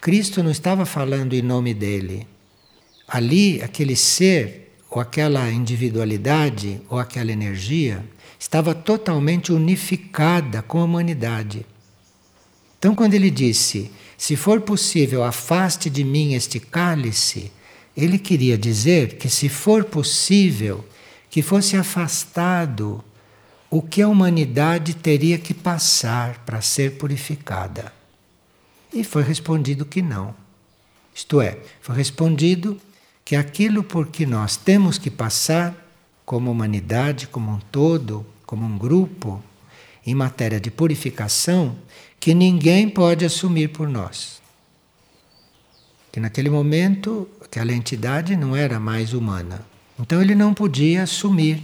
Cristo 0.00 0.42
não 0.42 0.50
estava 0.50 0.84
falando 0.84 1.34
em 1.34 1.42
nome 1.42 1.72
dele, 1.72 2.26
Ali, 3.06 3.62
aquele 3.62 3.94
ser, 3.94 4.72
ou 4.90 5.00
aquela 5.00 5.50
individualidade, 5.50 6.80
ou 6.88 6.98
aquela 6.98 7.30
energia, 7.30 8.04
estava 8.44 8.74
totalmente 8.74 9.50
unificada 9.54 10.60
com 10.60 10.78
a 10.78 10.84
humanidade. 10.84 11.64
Então, 12.78 12.94
quando 12.94 13.14
ele 13.14 13.30
disse: 13.30 13.90
Se 14.18 14.36
for 14.36 14.60
possível, 14.60 15.24
afaste 15.24 15.88
de 15.88 16.04
mim 16.04 16.34
este 16.34 16.60
cálice, 16.60 17.50
ele 17.96 18.18
queria 18.18 18.58
dizer 18.58 19.16
que, 19.16 19.30
se 19.30 19.48
for 19.48 19.84
possível, 19.84 20.84
que 21.30 21.40
fosse 21.40 21.74
afastado 21.74 23.02
o 23.70 23.80
que 23.80 24.02
a 24.02 24.08
humanidade 24.08 24.92
teria 24.92 25.38
que 25.38 25.54
passar 25.54 26.44
para 26.44 26.60
ser 26.60 26.98
purificada. 26.98 27.94
E 28.92 29.02
foi 29.02 29.22
respondido 29.22 29.86
que 29.86 30.02
não. 30.02 30.34
Isto 31.14 31.40
é, 31.40 31.58
foi 31.80 31.96
respondido 31.96 32.78
que 33.24 33.36
aquilo 33.36 33.82
por 33.82 34.08
que 34.08 34.26
nós 34.26 34.54
temos 34.54 34.98
que 34.98 35.10
passar, 35.10 35.74
como 36.26 36.50
humanidade, 36.50 37.26
como 37.26 37.50
um 37.50 37.58
todo, 37.72 38.33
como 38.46 38.64
um 38.64 38.78
grupo, 38.78 39.42
em 40.06 40.14
matéria 40.14 40.60
de 40.60 40.70
purificação, 40.70 41.76
que 42.20 42.34
ninguém 42.34 42.88
pode 42.88 43.24
assumir 43.24 43.68
por 43.68 43.88
nós. 43.88 44.42
Que 46.12 46.20
naquele 46.20 46.50
momento 46.50 47.28
aquela 47.42 47.72
entidade 47.72 48.36
não 48.36 48.54
era 48.54 48.78
mais 48.78 49.12
humana. 49.12 49.64
Então 49.98 50.20
ele 50.20 50.34
não 50.34 50.54
podia 50.54 51.02
assumir 51.02 51.62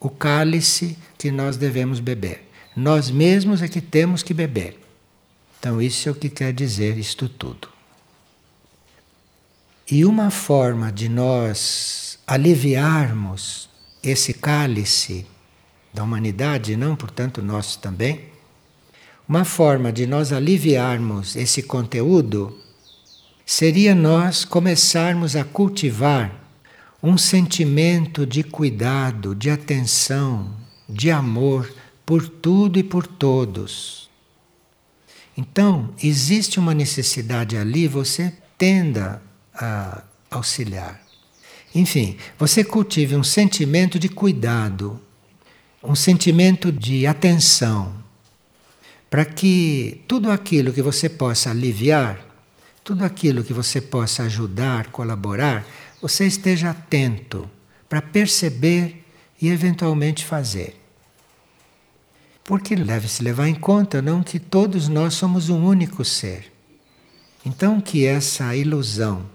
o 0.00 0.10
cálice 0.10 0.98
que 1.16 1.30
nós 1.30 1.56
devemos 1.56 2.00
beber. 2.00 2.48
Nós 2.76 3.10
mesmos 3.10 3.62
é 3.62 3.68
que 3.68 3.80
temos 3.80 4.22
que 4.22 4.34
beber. 4.34 4.78
Então, 5.58 5.80
isso 5.80 6.10
é 6.10 6.12
o 6.12 6.14
que 6.14 6.28
quer 6.28 6.52
dizer 6.52 6.98
isto 6.98 7.26
tudo. 7.26 7.68
E 9.90 10.04
uma 10.04 10.30
forma 10.30 10.92
de 10.92 11.08
nós 11.08 12.18
aliviarmos 12.26 13.68
esse 14.02 14.34
cálice 14.34 15.26
da 15.94 16.02
humanidade, 16.02 16.76
não 16.76 16.96
portanto 16.96 17.40
nosso 17.40 17.78
também, 17.78 18.22
uma 19.26 19.44
forma 19.44 19.92
de 19.92 20.06
nós 20.06 20.32
aliviarmos 20.32 21.36
esse 21.36 21.62
conteúdo 21.62 22.58
seria 23.46 23.94
nós 23.94 24.44
começarmos 24.44 25.36
a 25.36 25.44
cultivar 25.44 26.34
um 27.02 27.16
sentimento 27.16 28.26
de 28.26 28.42
cuidado, 28.42 29.34
de 29.34 29.50
atenção, 29.50 30.50
de 30.88 31.10
amor 31.10 31.72
por 32.04 32.28
tudo 32.28 32.78
e 32.78 32.82
por 32.82 33.06
todos. 33.06 34.10
Então, 35.36 35.90
existe 36.02 36.58
uma 36.58 36.74
necessidade 36.74 37.56
ali, 37.56 37.86
você 37.88 38.32
tenda 38.56 39.22
a 39.54 40.02
auxiliar. 40.30 41.00
Enfim, 41.74 42.16
você 42.38 42.62
cultive 42.62 43.16
um 43.16 43.24
sentimento 43.24 43.98
de 43.98 44.08
cuidado 44.08 45.00
um 45.84 45.94
sentimento 45.94 46.72
de 46.72 47.06
atenção, 47.06 47.92
para 49.10 49.24
que 49.24 50.02
tudo 50.08 50.30
aquilo 50.30 50.72
que 50.72 50.80
você 50.80 51.08
possa 51.08 51.50
aliviar, 51.50 52.18
tudo 52.82 53.04
aquilo 53.04 53.44
que 53.44 53.52
você 53.52 53.80
possa 53.80 54.24
ajudar, 54.24 54.88
colaborar, 54.88 55.64
você 56.00 56.26
esteja 56.26 56.70
atento 56.70 57.48
para 57.88 58.00
perceber 58.00 59.04
e 59.40 59.48
eventualmente 59.48 60.24
fazer. 60.24 60.80
Porque 62.42 62.74
deve-se 62.76 63.22
levar 63.22 63.48
em 63.48 63.54
conta 63.54 64.02
não 64.02 64.22
que 64.22 64.38
todos 64.38 64.88
nós 64.88 65.14
somos 65.14 65.48
um 65.48 65.64
único 65.64 66.04
ser. 66.04 66.52
Então 67.44 67.80
que 67.80 68.06
essa 68.06 68.56
ilusão 68.56 69.26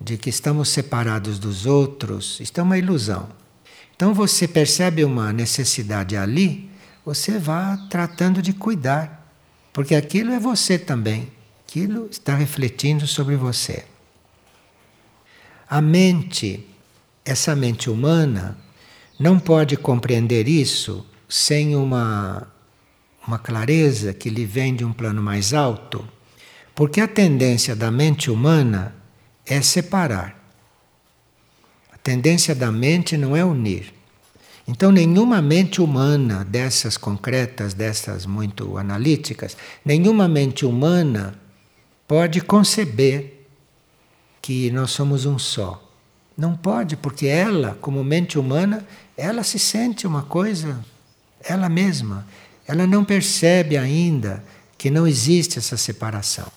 de 0.00 0.18
que 0.18 0.28
estamos 0.28 0.68
separados 0.68 1.38
dos 1.38 1.66
outros, 1.66 2.38
isto 2.40 2.60
é 2.60 2.62
uma 2.62 2.78
ilusão. 2.78 3.28
Então 3.96 4.12
você 4.12 4.46
percebe 4.48 5.04
uma 5.04 5.32
necessidade 5.32 6.16
ali, 6.16 6.70
você 7.04 7.38
vá 7.38 7.76
tratando 7.88 8.42
de 8.42 8.52
cuidar 8.52 9.24
porque 9.74 9.96
aquilo 9.96 10.30
é 10.30 10.38
você 10.38 10.78
também. 10.78 11.32
Aquilo 11.66 12.06
está 12.08 12.36
refletindo 12.36 13.08
sobre 13.08 13.34
você. 13.34 13.84
A 15.68 15.82
mente, 15.82 16.64
essa 17.24 17.56
mente 17.56 17.90
humana, 17.90 18.56
não 19.18 19.36
pode 19.40 19.76
compreender 19.76 20.46
isso 20.46 21.04
sem 21.28 21.74
uma, 21.74 22.46
uma 23.26 23.36
clareza 23.36 24.14
que 24.14 24.30
lhe 24.30 24.46
vem 24.46 24.76
de 24.76 24.84
um 24.84 24.92
plano 24.92 25.20
mais 25.20 25.52
alto, 25.52 26.08
porque 26.72 27.00
a 27.00 27.08
tendência 27.08 27.74
da 27.74 27.90
mente 27.90 28.30
humana 28.30 28.94
é 29.44 29.60
separar. 29.60 30.43
Tendência 32.04 32.54
da 32.54 32.70
mente 32.70 33.16
não 33.16 33.34
é 33.34 33.42
unir. 33.42 33.94
Então, 34.68 34.92
nenhuma 34.92 35.40
mente 35.40 35.80
humana 35.80 36.44
dessas 36.44 36.98
concretas, 36.98 37.72
dessas 37.72 38.26
muito 38.26 38.76
analíticas, 38.76 39.56
nenhuma 39.82 40.28
mente 40.28 40.66
humana 40.66 41.34
pode 42.06 42.42
conceber 42.42 43.46
que 44.42 44.70
nós 44.70 44.90
somos 44.90 45.24
um 45.24 45.38
só. 45.38 45.82
Não 46.36 46.54
pode, 46.54 46.94
porque 46.94 47.26
ela, 47.26 47.78
como 47.80 48.04
mente 48.04 48.38
humana, 48.38 48.86
ela 49.16 49.42
se 49.42 49.58
sente 49.58 50.06
uma 50.06 50.24
coisa, 50.24 50.84
ela 51.42 51.70
mesma. 51.70 52.26
Ela 52.68 52.86
não 52.86 53.02
percebe 53.02 53.78
ainda 53.78 54.44
que 54.76 54.90
não 54.90 55.06
existe 55.06 55.58
essa 55.58 55.78
separação. 55.78 56.52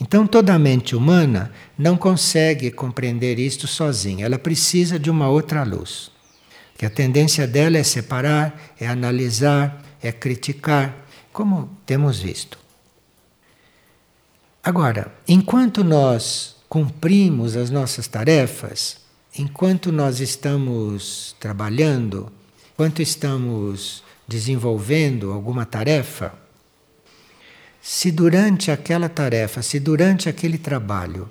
Então, 0.00 0.26
toda 0.26 0.54
a 0.54 0.58
mente 0.58 0.96
humana 0.96 1.52
não 1.76 1.96
consegue 1.96 2.70
compreender 2.70 3.38
isto 3.38 3.66
sozinha, 3.66 4.24
ela 4.24 4.38
precisa 4.38 4.98
de 4.98 5.10
uma 5.10 5.28
outra 5.28 5.62
luz 5.62 6.10
que 6.80 6.86
a 6.86 6.90
tendência 6.90 7.46
dela 7.46 7.76
é 7.76 7.82
separar, 7.82 8.58
é 8.80 8.86
analisar, 8.88 9.84
é 10.00 10.10
criticar, 10.10 10.96
como 11.30 11.68
temos 11.84 12.20
visto. 12.20 12.58
Agora, 14.64 15.12
enquanto 15.28 15.84
nós 15.84 16.56
cumprimos 16.70 17.54
as 17.54 17.68
nossas 17.68 18.08
tarefas, 18.08 18.96
enquanto 19.38 19.92
nós 19.92 20.20
estamos 20.20 21.36
trabalhando, 21.38 22.32
enquanto 22.72 23.02
estamos 23.02 24.02
desenvolvendo 24.26 25.32
alguma 25.32 25.66
tarefa, 25.66 26.32
se 27.82 28.10
durante 28.10 28.70
aquela 28.70 29.08
tarefa, 29.08 29.62
se 29.62 29.80
durante 29.80 30.28
aquele 30.28 30.58
trabalho, 30.58 31.28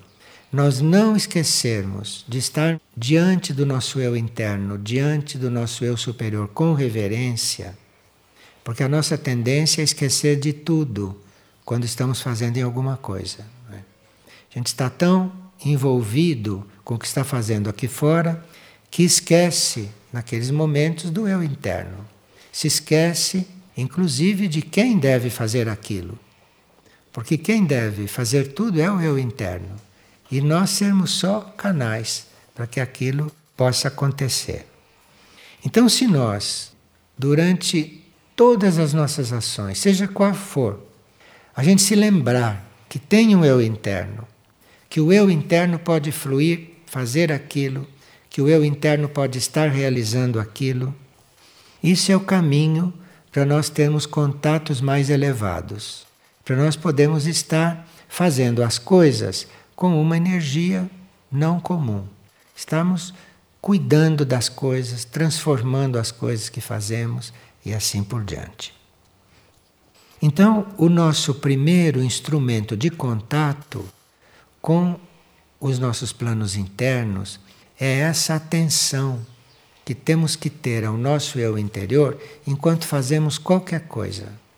nós 0.51 0.82
não 0.82 1.15
esquecermos 1.15 2.25
de 2.27 2.39
estar 2.39 2.82
diante 2.98 3.53
do 3.53 3.66
nosso 3.66 4.00
eu 4.00 4.18
interno, 4.18 4.77
diante 4.77 5.38
do 5.38 5.50
nosso 5.50 5.85
eu 5.85 5.96
superior, 5.96 6.48
com 6.48 6.74
reverência, 6.74 7.77
porque 8.64 8.83
a 8.83 8.90
nossa 8.90 9.18
tendência 9.18 9.81
é 9.81 9.83
esquecer 9.83 10.40
de 10.40 10.51
tudo 10.51 11.20
quando 11.64 11.85
estamos 11.85 12.22
fazendo 12.22 12.57
em 12.57 12.64
alguma 12.64 12.98
coisa. 12.98 13.46
É? 13.72 13.75
A 13.75 14.57
gente 14.57 14.68
está 14.68 14.90
tão 14.90 15.31
envolvido 15.64 16.66
com 16.83 16.96
o 16.96 17.00
que 17.00 17.05
está 17.05 17.24
fazendo 17.24 17.70
aqui 17.70 17.88
fora 17.88 18.44
que 18.90 19.03
esquece, 19.03 19.90
naqueles 20.12 20.50
momentos, 20.50 21.12
do 21.12 21.27
eu 21.27 21.44
interno. 21.44 22.07
Se 22.51 22.66
esquece, 22.68 23.46
inclusive, 23.77 24.48
de 24.48 24.64
quem 24.64 24.98
deve 24.98 25.29
fazer 25.29 25.70
aquilo. 25.70 26.18
Porque 27.20 27.38
quem 27.38 27.66
deve 27.66 28.08
fazer 28.08 28.53
tudo 28.53 28.79
é 28.79 28.90
o 28.90 29.01
eu 29.01 29.20
interno 29.20 29.75
e 30.32 30.40
nós 30.40 30.70
sermos 30.70 31.12
só 31.12 31.42
canais 31.58 32.27
para 32.55 32.66
que 32.66 32.79
aquilo 32.79 33.29
possa 33.58 33.90
acontecer. 33.90 34.66
Então, 35.66 35.90
se 35.90 36.08
nós, 36.08 36.72
durante 37.18 38.01
todas 38.38 38.79
as 38.79 38.94
nossas 38.94 39.34
ações, 39.34 39.79
seja 39.79 40.08
qual 40.08 40.34
for, 40.34 40.79
a 41.53 41.62
gente 41.62 41.82
se 41.82 41.94
lembrar 41.94 42.66
que 42.88 42.98
tem 42.98 43.36
um 43.36 43.44
eu 43.44 43.62
interno, 43.62 44.25
que 44.90 45.01
o 45.01 45.12
eu 45.12 45.29
interno 45.29 45.77
pode 45.77 46.14
fluir, 46.14 46.70
fazer 46.86 47.34
aquilo, 47.34 47.86
que 48.29 48.42
o 48.42 48.48
eu 48.48 48.64
interno 48.64 49.10
pode 49.10 49.38
estar 49.38 49.68
realizando 49.68 50.40
aquilo, 50.40 50.96
isso 51.84 52.14
é 52.14 52.16
o 52.16 52.22
caminho 52.22 52.94
para 53.29 53.44
nós 53.44 53.70
termos 53.70 54.05
contatos 54.05 54.79
mais 54.79 55.10
elevados, 55.10 56.08
para 56.50 56.55
nós 56.55 56.75
podermos 56.75 57.27
estar 57.27 57.88
fazendo 58.07 58.64
as 58.64 58.79
coisas 58.79 59.46
com 59.75 60.01
uma 60.01 60.18
energia 60.18 60.90
não 61.31 61.59
comum. 61.59 62.07
Estamos 62.55 63.14
cuidando 63.62 64.25
das 64.25 64.50
coisas, 64.50 65.05
transformando 65.05 66.00
as 66.00 66.12
coisas 66.12 66.50
que 66.50 66.59
fazemos 66.59 67.31
e 67.64 67.72
assim 67.72 68.03
por 68.03 68.24
diante. 68.24 68.74
Então, 70.20 70.66
o 70.75 70.90
nosso 70.90 71.35
primeiro 71.35 72.01
instrumento 72.01 72.75
de 72.75 72.90
contato 72.90 73.88
com 74.59 75.00
os 75.59 75.77
nossos 75.77 76.12
planos 76.12 76.55
internos 76.55 77.40
é 77.79 78.00
essa 78.00 78.33
atenção 78.33 79.24
que 79.85 79.94
temos 79.94 80.35
que 80.35 80.50
ter 80.50 80.83
ao 80.83 80.98
nosso 80.98 81.38
eu 81.38 81.59
interior 81.59 82.20
enquanto 82.48 82.88
fazemos 82.88 83.38
qualquer 83.38 83.81
coisa. 83.81 84.49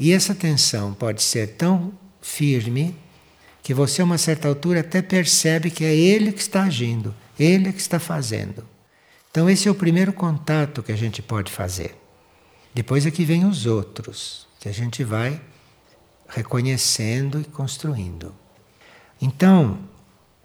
E 0.00 0.12
essa 0.12 0.32
atenção 0.32 0.94
pode 0.94 1.22
ser 1.22 1.56
tão 1.56 1.92
firme 2.22 2.96
que 3.62 3.74
você 3.74 4.00
a 4.00 4.04
uma 4.06 4.16
certa 4.16 4.48
altura 4.48 4.80
até 4.80 5.02
percebe 5.02 5.70
que 5.70 5.84
é 5.84 5.94
ele 5.94 6.32
que 6.32 6.40
está 6.40 6.62
agindo, 6.62 7.14
ele 7.38 7.70
que 7.70 7.82
está 7.82 8.00
fazendo. 8.00 8.66
Então 9.30 9.48
esse 9.48 9.68
é 9.68 9.70
o 9.70 9.74
primeiro 9.74 10.10
contato 10.10 10.82
que 10.82 10.90
a 10.90 10.96
gente 10.96 11.20
pode 11.20 11.52
fazer. 11.52 11.94
Depois 12.72 13.04
é 13.04 13.10
que 13.10 13.26
vem 13.26 13.44
os 13.44 13.66
outros, 13.66 14.46
que 14.58 14.70
a 14.70 14.72
gente 14.72 15.04
vai 15.04 15.38
reconhecendo 16.30 17.38
e 17.38 17.44
construindo. 17.44 18.34
Então, 19.20 19.80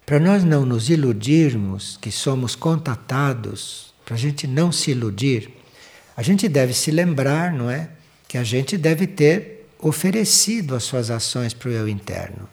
para 0.06 0.20
nós 0.20 0.44
não 0.44 0.66
nos 0.66 0.90
iludirmos 0.90 1.96
que 2.02 2.12
somos 2.12 2.58
contatados, 2.58 3.94
para 4.04 4.16
a 4.16 4.20
gente 4.20 4.48
não 4.48 4.70
se 4.70 4.92
iludir, 4.92 5.50
a 6.18 6.22
gente 6.22 6.50
deve 6.50 6.74
se 6.74 6.92
lembrar, 6.92 7.54
não 7.54 7.70
é? 7.70 7.95
Que 8.36 8.40
a 8.40 8.44
gente 8.44 8.78
deve 8.78 9.08
ter 9.08 9.66
oferecido 9.80 10.76
as 10.76 10.84
suas 10.84 11.10
ações 11.10 11.54
para 11.54 11.70
o 11.70 11.72
eu 11.72 11.88
interno. 11.88 12.50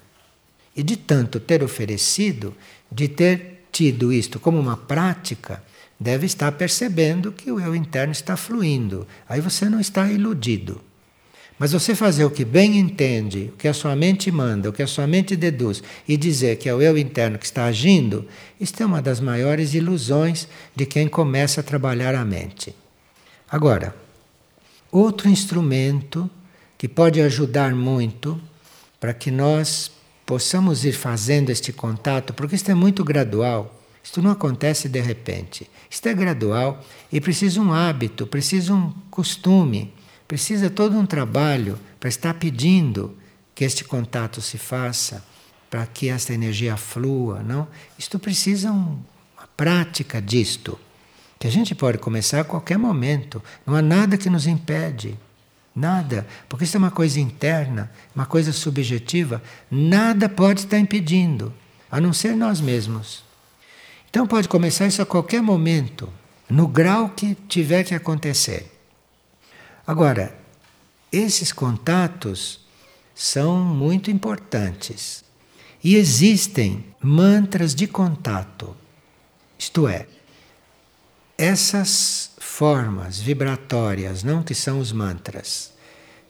E 0.76 0.80
de 0.80 0.96
tanto 0.96 1.40
ter 1.40 1.60
oferecido, 1.60 2.54
de 2.88 3.08
ter 3.08 3.64
tido 3.72 4.12
isto 4.12 4.38
como 4.38 4.60
uma 4.60 4.76
prática, 4.76 5.60
deve 5.98 6.24
estar 6.24 6.52
percebendo 6.52 7.32
que 7.32 7.50
o 7.50 7.58
eu 7.58 7.74
interno 7.74 8.12
está 8.12 8.36
fluindo. 8.36 9.08
Aí 9.28 9.40
você 9.40 9.68
não 9.68 9.80
está 9.80 10.08
iludido. 10.08 10.80
Mas 11.58 11.72
você 11.72 11.96
fazer 11.96 12.24
o 12.24 12.30
que 12.30 12.44
bem 12.44 12.78
entende, 12.78 13.50
o 13.52 13.56
que 13.56 13.66
a 13.66 13.74
sua 13.74 13.96
mente 13.96 14.30
manda, 14.30 14.70
o 14.70 14.72
que 14.72 14.84
a 14.84 14.86
sua 14.86 15.08
mente 15.08 15.34
deduz, 15.34 15.82
e 16.06 16.16
dizer 16.16 16.58
que 16.58 16.68
é 16.68 16.74
o 16.76 16.80
eu 16.80 16.96
interno 16.96 17.40
que 17.40 17.44
está 17.44 17.64
agindo, 17.64 18.24
isto 18.60 18.80
é 18.80 18.86
uma 18.86 19.02
das 19.02 19.18
maiores 19.18 19.74
ilusões 19.74 20.46
de 20.76 20.86
quem 20.86 21.08
começa 21.08 21.60
a 21.60 21.64
trabalhar 21.64 22.14
a 22.14 22.24
mente. 22.24 22.72
Agora, 23.50 23.92
outro 24.92 25.28
instrumento 25.28 26.30
que 26.76 26.86
pode 26.86 27.20
ajudar 27.20 27.74
muito 27.74 28.38
para 29.00 29.14
que 29.14 29.30
nós 29.30 29.90
possamos 30.26 30.84
ir 30.84 30.92
fazendo 30.92 31.50
este 31.50 31.72
contato, 31.72 32.34
porque 32.34 32.54
isto 32.54 32.70
é 32.70 32.74
muito 32.74 33.02
gradual. 33.02 33.80
Isto 34.04 34.20
não 34.20 34.30
acontece 34.32 34.88
de 34.88 35.00
repente. 35.00 35.68
Isto 35.88 36.08
é 36.08 36.14
gradual 36.14 36.84
e 37.10 37.20
precisa 37.20 37.60
um 37.60 37.72
hábito, 37.72 38.26
precisa 38.26 38.74
um 38.74 38.92
costume, 39.10 39.92
precisa 40.26 40.68
todo 40.68 40.98
um 40.98 41.06
trabalho 41.06 41.78
para 41.98 42.08
estar 42.08 42.34
pedindo 42.34 43.16
que 43.54 43.64
este 43.64 43.84
contato 43.84 44.40
se 44.40 44.58
faça, 44.58 45.24
para 45.70 45.86
que 45.86 46.08
esta 46.08 46.34
energia 46.34 46.76
flua, 46.76 47.42
não? 47.42 47.68
Isto 47.98 48.18
precisa 48.18 48.72
um, 48.72 48.98
uma 49.36 49.48
prática 49.56 50.20
disto, 50.20 50.78
que 51.42 51.48
a 51.48 51.50
gente 51.50 51.74
pode 51.74 51.98
começar 51.98 52.42
a 52.42 52.44
qualquer 52.44 52.78
momento. 52.78 53.42
Não 53.66 53.74
há 53.74 53.82
nada 53.82 54.16
que 54.16 54.30
nos 54.30 54.46
impede. 54.46 55.18
Nada, 55.74 56.24
porque 56.48 56.62
isso 56.62 56.76
é 56.76 56.78
uma 56.78 56.92
coisa 56.92 57.18
interna, 57.18 57.90
uma 58.14 58.24
coisa 58.24 58.52
subjetiva, 58.52 59.42
nada 59.68 60.28
pode 60.28 60.60
estar 60.60 60.78
impedindo, 60.78 61.52
a 61.90 62.00
não 62.00 62.12
ser 62.12 62.36
nós 62.36 62.60
mesmos. 62.60 63.24
Então 64.08 64.24
pode 64.24 64.48
começar 64.48 64.86
isso 64.86 65.02
a 65.02 65.06
qualquer 65.06 65.42
momento, 65.42 66.08
no 66.48 66.68
grau 66.68 67.08
que 67.08 67.34
tiver 67.48 67.82
que 67.82 67.94
acontecer. 67.96 68.72
Agora, 69.84 70.38
esses 71.10 71.52
contatos 71.52 72.60
são 73.16 73.58
muito 73.58 74.12
importantes. 74.12 75.24
E 75.82 75.96
existem 75.96 76.84
mantras 77.02 77.74
de 77.74 77.88
contato. 77.88 78.76
Isto 79.58 79.88
é, 79.88 80.06
essas 81.42 82.30
formas 82.38 83.18
vibratórias, 83.18 84.22
não 84.22 84.44
que 84.44 84.54
são 84.54 84.78
os 84.78 84.92
mantras. 84.92 85.72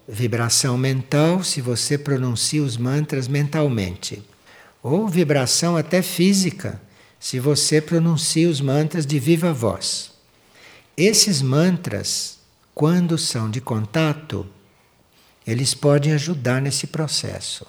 Vibração 0.08 0.78
mental, 0.78 1.44
se 1.44 1.60
você 1.60 1.98
pronuncia 1.98 2.62
os 2.62 2.78
mantras 2.78 3.28
mentalmente. 3.28 4.22
Ou 4.82 5.06
vibração 5.06 5.76
até 5.76 6.00
física, 6.00 6.80
se 7.20 7.38
você 7.38 7.78
pronuncia 7.78 8.48
os 8.48 8.62
mantras 8.62 9.04
de 9.04 9.18
viva 9.18 9.52
voz. 9.52 10.12
Esses 10.96 11.42
mantras, 11.42 12.38
quando 12.74 13.18
são 13.18 13.50
de 13.50 13.60
contato, 13.60 14.46
eles 15.46 15.74
podem 15.74 16.14
ajudar 16.14 16.62
nesse 16.62 16.86
processo. 16.86 17.66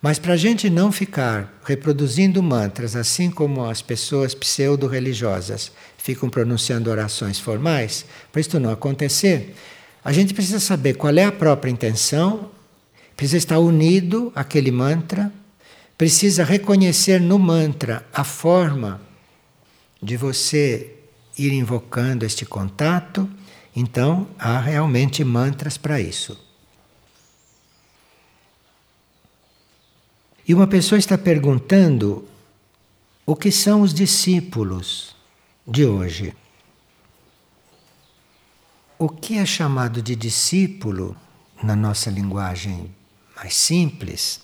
Mas 0.00 0.18
para 0.18 0.34
a 0.34 0.36
gente 0.36 0.70
não 0.70 0.92
ficar 0.92 1.60
reproduzindo 1.64 2.40
mantras, 2.40 2.94
assim 2.94 3.30
como 3.30 3.64
as 3.64 3.82
pessoas 3.82 4.32
pseudo-religiosas 4.32 5.72
ficam 6.08 6.30
pronunciando 6.30 6.90
orações 6.90 7.38
formais, 7.38 8.06
para 8.32 8.40
isso 8.40 8.58
não 8.58 8.70
acontecer, 8.70 9.54
a 10.02 10.10
gente 10.10 10.32
precisa 10.32 10.58
saber 10.58 10.94
qual 10.94 11.14
é 11.14 11.24
a 11.24 11.32
própria 11.32 11.70
intenção, 11.70 12.50
precisa 13.14 13.36
estar 13.36 13.58
unido 13.58 14.32
àquele 14.34 14.70
mantra, 14.70 15.30
precisa 15.98 16.44
reconhecer 16.44 17.20
no 17.20 17.38
mantra 17.38 18.06
a 18.10 18.24
forma 18.24 19.02
de 20.02 20.16
você 20.16 20.94
ir 21.36 21.52
invocando 21.52 22.24
este 22.24 22.46
contato. 22.46 23.28
Então, 23.76 24.26
há 24.38 24.58
realmente 24.58 25.22
mantras 25.22 25.76
para 25.76 26.00
isso. 26.00 26.42
E 30.46 30.54
uma 30.54 30.66
pessoa 30.66 30.98
está 30.98 31.18
perguntando 31.18 32.26
o 33.26 33.36
que 33.36 33.52
são 33.52 33.82
os 33.82 33.92
discípulos 33.92 35.17
de 35.68 35.84
hoje. 35.84 36.32
O 38.98 39.06
que 39.06 39.36
é 39.36 39.44
chamado 39.44 40.00
de 40.00 40.16
discípulo 40.16 41.14
na 41.62 41.76
nossa 41.76 42.10
linguagem 42.10 42.90
mais 43.36 43.54
simples, 43.54 44.40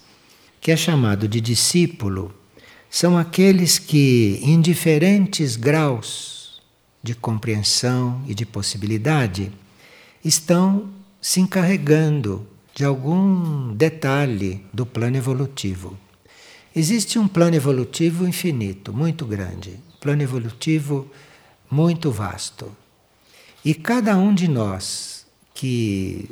que 0.61 0.71
é 0.71 0.77
chamado 0.77 1.27
de 1.27 1.41
discípulo, 1.41 2.33
são 2.91 3.17
aqueles 3.17 3.79
que, 3.79 4.39
em 4.43 4.61
diferentes 4.61 5.57
graus 5.57 6.63
de 7.03 7.15
compreensão 7.15 8.23
e 8.29 8.35
de 8.35 8.45
possibilidade, 8.45 9.51
estão 10.23 10.91
se 11.21 11.41
encarregando 11.41 12.47
de 12.75 12.85
algum 12.85 13.75
detalhe 13.75 14.65
do 14.73 14.85
plano 14.85 15.17
evolutivo. 15.17 15.99
Existe 16.77 17.19
um 17.19 17.27
plano 17.27 17.57
evolutivo 17.57 18.29
infinito, 18.29 18.93
muito 18.93 19.25
grande, 19.25 19.79
plano 20.05 20.23
evolutivo 20.23 21.11
muito 21.71 22.11
vasto. 22.13 22.77
E 23.65 23.75
cada 23.75 24.19
um 24.19 24.35
de 24.35 24.47
nós 24.47 25.27
que 25.55 26.29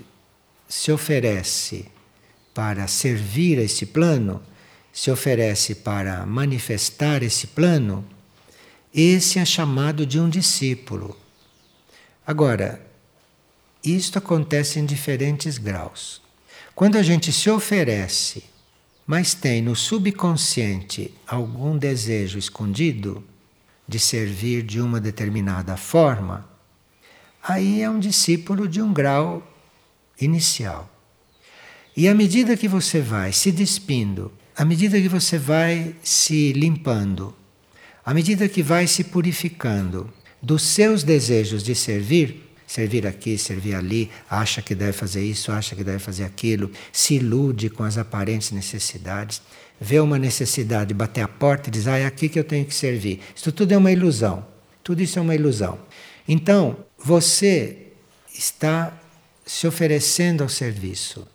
se 0.68 0.92
oferece 0.92 1.86
para 2.52 2.86
servir 2.86 3.58
a 3.58 3.62
esse 3.62 3.86
plano, 3.86 4.42
se 4.92 5.10
oferece 5.10 5.76
para 5.76 6.26
manifestar 6.26 7.22
esse 7.22 7.46
plano, 7.46 8.04
esse 8.94 9.38
é 9.38 9.44
chamado 9.46 10.04
de 10.04 10.20
um 10.20 10.28
discípulo. 10.28 11.18
Agora, 12.26 12.84
isto 13.82 14.18
acontece 14.18 14.78
em 14.78 14.84
diferentes 14.84 15.56
graus. 15.56 16.20
Quando 16.74 16.96
a 16.96 17.02
gente 17.02 17.32
se 17.32 17.48
oferece, 17.48 18.44
mas 19.06 19.32
tem 19.32 19.62
no 19.62 19.74
subconsciente 19.74 21.14
algum 21.26 21.78
desejo 21.78 22.38
escondido 22.38 23.31
de 23.92 23.98
servir 23.98 24.62
de 24.62 24.80
uma 24.80 24.98
determinada 24.98 25.76
forma, 25.76 26.48
aí 27.42 27.82
é 27.82 27.90
um 27.90 27.98
discípulo 27.98 28.66
de 28.66 28.80
um 28.80 28.90
grau 28.90 29.46
inicial. 30.18 30.90
E 31.94 32.08
à 32.08 32.14
medida 32.14 32.56
que 32.56 32.66
você 32.66 33.02
vai 33.02 33.32
se 33.32 33.52
despindo, 33.52 34.32
à 34.56 34.64
medida 34.64 34.98
que 34.98 35.10
você 35.10 35.36
vai 35.36 35.94
se 36.02 36.54
limpando, 36.54 37.36
à 38.02 38.14
medida 38.14 38.48
que 38.48 38.62
vai 38.62 38.86
se 38.86 39.04
purificando 39.04 40.10
dos 40.40 40.62
seus 40.62 41.02
desejos 41.02 41.62
de 41.62 41.74
servir, 41.74 42.50
servir 42.66 43.06
aqui, 43.06 43.36
servir 43.36 43.74
ali, 43.74 44.10
acha 44.28 44.62
que 44.62 44.74
deve 44.74 44.92
fazer 44.92 45.24
isso, 45.24 45.52
acha 45.52 45.74
que 45.74 45.84
deve 45.84 45.98
fazer 45.98 46.24
aquilo, 46.24 46.70
se 46.92 47.14
ilude 47.14 47.68
com 47.70 47.82
as 47.84 47.98
aparentes 47.98 48.50
necessidades, 48.50 49.42
vê 49.80 50.00
uma 50.00 50.18
necessidade, 50.18 50.94
bater 50.94 51.22
a 51.22 51.28
porta 51.28 51.68
e 51.68 51.72
diz: 51.72 51.86
Ah, 51.86 51.98
é 51.98 52.06
aqui 52.06 52.28
que 52.28 52.38
eu 52.38 52.44
tenho 52.44 52.64
que 52.64 52.74
servir. 52.74 53.20
Isso 53.34 53.52
tudo 53.52 53.72
é 53.72 53.76
uma 53.76 53.92
ilusão. 53.92 54.46
Tudo 54.82 55.02
isso 55.02 55.18
é 55.18 55.22
uma 55.22 55.34
ilusão. 55.34 55.78
Então, 56.26 56.76
você 56.98 57.88
está 58.34 58.92
se 59.44 59.66
oferecendo 59.66 60.42
ao 60.42 60.48
serviço. 60.48 61.26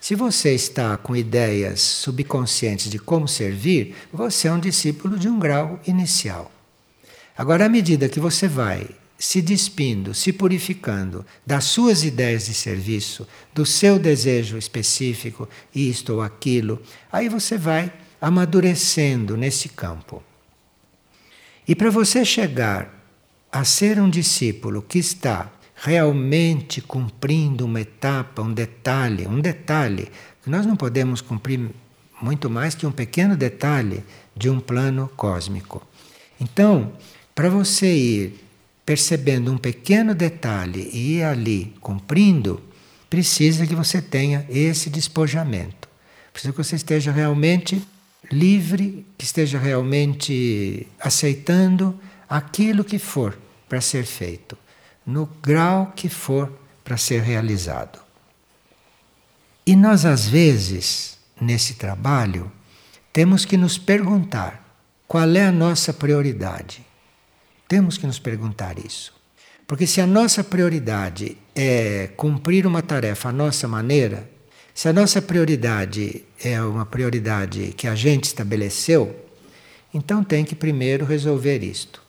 Se 0.00 0.14
você 0.14 0.54
está 0.54 0.96
com 0.96 1.14
ideias 1.14 1.80
subconscientes 1.80 2.90
de 2.90 2.98
como 2.98 3.28
servir, 3.28 3.94
você 4.12 4.48
é 4.48 4.52
um 4.52 4.58
discípulo 4.58 5.18
de 5.18 5.28
um 5.28 5.38
grau 5.38 5.78
inicial. 5.86 6.50
Agora, 7.36 7.66
à 7.66 7.68
medida 7.68 8.08
que 8.08 8.18
você 8.18 8.48
vai 8.48 8.88
se 9.20 9.42
despindo, 9.42 10.14
se 10.14 10.32
purificando 10.32 11.26
das 11.46 11.64
suas 11.64 12.02
ideias 12.04 12.46
de 12.46 12.54
serviço, 12.54 13.28
do 13.52 13.66
seu 13.66 13.98
desejo 13.98 14.56
específico, 14.56 15.46
isto 15.74 16.14
ou 16.14 16.22
aquilo, 16.22 16.80
aí 17.12 17.28
você 17.28 17.58
vai 17.58 17.92
amadurecendo 18.18 19.36
nesse 19.36 19.68
campo. 19.68 20.22
E 21.68 21.74
para 21.74 21.90
você 21.90 22.24
chegar 22.24 23.04
a 23.52 23.62
ser 23.62 24.00
um 24.00 24.08
discípulo 24.08 24.80
que 24.80 24.98
está 24.98 25.52
realmente 25.74 26.80
cumprindo 26.80 27.66
uma 27.66 27.82
etapa, 27.82 28.40
um 28.40 28.54
detalhe, 28.54 29.26
um 29.26 29.38
detalhe, 29.38 30.10
nós 30.46 30.64
não 30.64 30.76
podemos 30.76 31.20
cumprir 31.20 31.68
muito 32.22 32.48
mais 32.48 32.74
que 32.74 32.86
um 32.86 32.92
pequeno 32.92 33.36
detalhe 33.36 34.02
de 34.34 34.48
um 34.48 34.60
plano 34.60 35.10
cósmico. 35.14 35.86
Então, 36.40 36.94
para 37.34 37.50
você 37.50 37.94
ir 37.94 38.49
percebendo 38.90 39.52
um 39.52 39.56
pequeno 39.56 40.16
detalhe 40.16 40.90
e 40.92 41.18
ir 41.18 41.22
ali 41.22 41.72
cumprindo, 41.80 42.60
precisa 43.08 43.64
que 43.64 43.72
você 43.72 44.02
tenha 44.02 44.44
esse 44.50 44.90
despojamento. 44.90 45.88
Precisa 46.32 46.52
que 46.52 46.58
você 46.58 46.74
esteja 46.74 47.12
realmente 47.12 47.80
livre, 48.32 49.06
que 49.16 49.24
esteja 49.24 49.60
realmente 49.60 50.88
aceitando 50.98 52.00
aquilo 52.28 52.82
que 52.82 52.98
for 52.98 53.38
para 53.68 53.80
ser 53.80 54.04
feito, 54.04 54.58
no 55.06 55.26
grau 55.40 55.92
que 55.94 56.08
for 56.08 56.52
para 56.82 56.96
ser 56.96 57.22
realizado. 57.22 58.00
E 59.64 59.76
nós, 59.76 60.04
às 60.04 60.26
vezes, 60.26 61.16
nesse 61.40 61.74
trabalho, 61.74 62.50
temos 63.12 63.44
que 63.44 63.56
nos 63.56 63.78
perguntar 63.78 64.68
qual 65.06 65.30
é 65.36 65.46
a 65.46 65.52
nossa 65.52 65.92
prioridade. 65.92 66.89
Temos 67.70 67.96
que 67.96 68.04
nos 68.04 68.18
perguntar 68.18 68.84
isso. 68.84 69.14
Porque 69.64 69.86
se 69.86 70.00
a 70.00 70.06
nossa 70.06 70.42
prioridade 70.42 71.38
é 71.54 72.08
cumprir 72.16 72.66
uma 72.66 72.82
tarefa 72.82 73.28
à 73.28 73.32
nossa 73.32 73.68
maneira, 73.68 74.28
se 74.74 74.88
a 74.88 74.92
nossa 74.92 75.22
prioridade 75.22 76.24
é 76.42 76.60
uma 76.60 76.84
prioridade 76.84 77.72
que 77.76 77.86
a 77.86 77.94
gente 77.94 78.24
estabeleceu, 78.24 79.14
então 79.94 80.24
tem 80.24 80.44
que 80.44 80.56
primeiro 80.56 81.06
resolver 81.06 81.62
isto. 81.62 82.02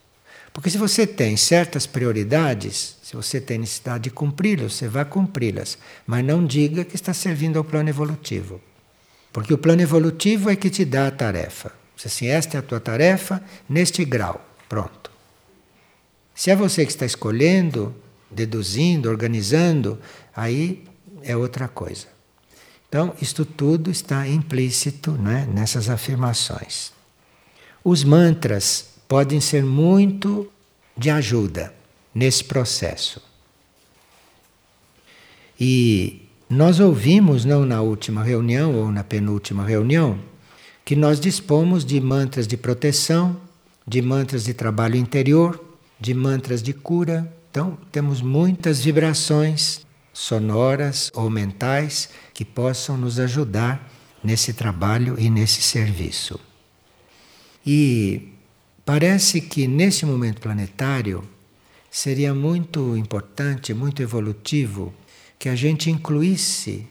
Porque 0.51 0.67
se 0.67 0.79
você 0.79 1.05
tem 1.05 1.37
certas 1.37 1.85
prioridades, 1.85 2.97
se 3.03 3.15
você 3.15 3.39
tem 3.39 3.59
necessidade 3.59 4.05
de 4.05 4.09
cumpri-las, 4.09 4.73
você 4.73 4.87
vai 4.87 5.05
cumpri-las. 5.05 5.77
Mas 6.07 6.25
não 6.25 6.43
diga 6.43 6.83
que 6.83 6.95
está 6.95 7.13
servindo 7.13 7.57
ao 7.57 7.63
plano 7.63 7.87
evolutivo. 7.87 8.59
Porque 9.31 9.53
o 9.53 9.59
plano 9.59 9.83
evolutivo 9.83 10.49
é 10.49 10.55
que 10.55 10.71
te 10.71 10.83
dá 10.83 11.05
a 11.05 11.11
tarefa. 11.11 11.71
Se 11.95 12.07
assim, 12.07 12.25
esta 12.25 12.57
é 12.57 12.59
a 12.59 12.63
tua 12.63 12.79
tarefa, 12.79 13.43
neste 13.69 14.03
grau. 14.03 14.43
Pronto. 14.67 15.10
Se 16.41 16.49
é 16.49 16.55
você 16.55 16.83
que 16.83 16.91
está 16.91 17.05
escolhendo, 17.05 17.93
deduzindo, 18.31 19.07
organizando, 19.07 19.99
aí 20.35 20.83
é 21.21 21.37
outra 21.37 21.67
coisa. 21.67 22.07
Então, 22.89 23.13
isto 23.21 23.45
tudo 23.45 23.91
está 23.91 24.27
implícito 24.27 25.11
né, 25.11 25.47
nessas 25.53 25.87
afirmações. 25.87 26.93
Os 27.83 28.03
mantras 28.03 28.89
podem 29.07 29.39
ser 29.39 29.63
muito 29.63 30.51
de 30.97 31.11
ajuda 31.11 31.71
nesse 32.11 32.43
processo. 32.43 33.21
E 35.59 36.27
nós 36.49 36.79
ouvimos, 36.79 37.45
não 37.45 37.67
na 37.67 37.83
última 37.83 38.23
reunião 38.23 38.73
ou 38.73 38.91
na 38.91 39.03
penúltima 39.03 39.63
reunião, 39.63 40.19
que 40.83 40.95
nós 40.95 41.19
dispomos 41.19 41.85
de 41.85 42.01
mantras 42.01 42.47
de 42.47 42.57
proteção, 42.57 43.39
de 43.85 44.01
mantras 44.01 44.43
de 44.43 44.55
trabalho 44.55 44.95
interior 44.95 45.69
de 46.01 46.13
mantras 46.15 46.61
de 46.63 46.73
cura, 46.73 47.31
Então, 47.51 47.77
temos 47.91 48.21
muitas 48.21 48.81
vibrações 48.81 49.85
sonoras 50.13 51.11
ou 51.13 51.29
mentais 51.29 52.09
que 52.33 52.45
possam 52.45 52.95
nos 52.97 53.19
ajudar 53.19 53.91
nesse 54.23 54.53
trabalho 54.53 55.19
e 55.19 55.29
nesse 55.29 55.61
serviço. 55.61 56.39
E 57.65 58.29
parece 58.85 59.41
que 59.41 59.67
nesse 59.67 60.05
momento 60.05 60.39
planetário 60.39 61.27
seria 61.89 62.33
muito 62.33 62.95
importante, 62.95 63.73
muito 63.73 64.01
evolutivo 64.01 64.93
que 65.37 65.49
a 65.49 65.55
gente 65.55 65.91
incluísse 65.91 66.87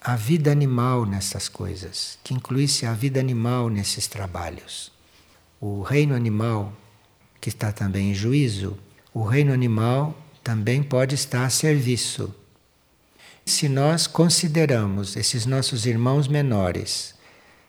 a 0.00 0.16
vida 0.16 0.50
animal 0.50 1.06
nessas 1.06 1.48
coisas, 1.48 2.18
que 2.24 2.34
incluísse 2.34 2.84
a 2.84 2.92
vida 2.94 3.20
animal 3.20 3.70
nesses 3.70 4.08
trabalhos. 4.08 4.90
O 5.60 5.82
reino 5.82 6.16
animal, 6.16 6.72
que 7.40 7.48
está 7.48 7.72
também 7.72 8.10
em 8.10 8.14
juízo, 8.14 8.78
o 9.12 9.22
reino 9.22 9.52
animal 9.52 10.16
também 10.42 10.82
pode 10.82 11.14
estar 11.14 11.44
a 11.44 11.50
serviço. 11.50 12.34
Se 13.44 13.68
nós 13.68 14.06
consideramos 14.06 15.16
esses 15.16 15.46
nossos 15.46 15.86
irmãos 15.86 16.28
menores 16.28 17.18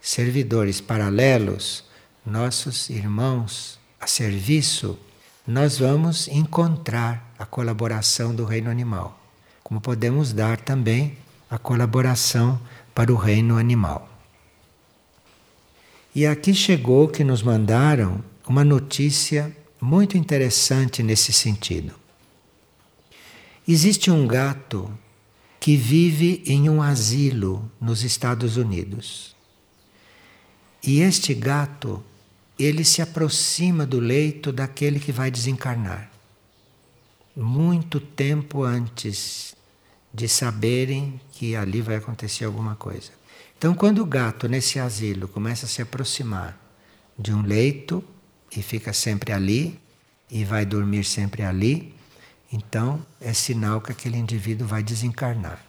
servidores 0.02 0.80
paralelos, 0.80 1.84
nossos 2.26 2.90
irmãos 2.90 3.80
a 4.00 4.08
serviço, 4.08 4.98
nós 5.46 5.80
vamos 5.80 6.28
encontrar 6.28 7.34
a 7.38 7.46
colaboração 7.46 8.34
do 8.34 8.46
reino 8.46 8.70
animal, 8.70 9.20
como 9.64 9.82
podemos 9.82 10.32
dar 10.32 10.58
também 10.58 11.18
a 11.50 11.58
colaboração 11.58 12.60
para 12.94 13.12
o 13.12 13.16
reino 13.16 13.58
animal. 13.58 14.08
E 16.14 16.26
aqui 16.26 16.54
chegou 16.54 17.08
que 17.08 17.24
nos 17.24 17.42
mandaram 17.42 18.24
uma 18.48 18.64
notícia 18.64 19.56
muito 19.82 20.18
interessante 20.18 21.02
nesse 21.02 21.32
sentido. 21.32 21.94
Existe 23.68 24.10
um 24.10 24.28
gato 24.28 24.92
que 25.60 25.76
vive 25.76 26.42
em 26.46 26.70
um 26.70 26.82
asilo 26.82 27.70
nos 27.80 28.04
Estados 28.04 28.58
Unidos. 28.58 29.36
E 30.82 31.02
este 31.02 31.34
gato, 31.34 32.04
ele 32.58 32.84
se 32.84 33.02
aproxima 33.02 33.86
do 33.86 34.00
leito 34.00 34.52
daquele 34.52 35.00
que 35.00 35.12
vai 35.12 35.30
desencarnar. 35.30 36.10
Muito 37.36 38.00
tempo 38.00 38.64
antes 38.64 39.56
de 40.14 40.28
saberem 40.28 41.20
que 41.32 41.56
ali 41.56 41.82
vai 41.82 41.98
acontecer 41.98 42.46
alguma 42.46 42.76
coisa. 42.76 43.12
Então, 43.58 43.74
quando 43.74 44.00
o 44.00 44.06
gato 44.06 44.48
nesse 44.48 44.80
asilo 44.80 45.28
começa 45.28 45.66
a 45.66 45.70
se 45.70 45.82
aproximar 45.82 46.58
de 47.18 47.34
um 47.34 47.42
leito 47.42 48.04
e 48.56 48.62
fica 48.62 48.94
sempre 48.94 49.32
ali 49.32 49.80
e 50.30 50.44
vai 50.44 50.66
dormir 50.66 51.04
sempre 51.04 51.44
ali, 51.44 51.94
então 52.52 53.04
é 53.22 53.34
sinal 53.34 53.82
que 53.82 53.92
aquele 53.92 54.18
indivíduo 54.18 54.68
vai 54.68 54.84
desencarnar. 54.84 55.64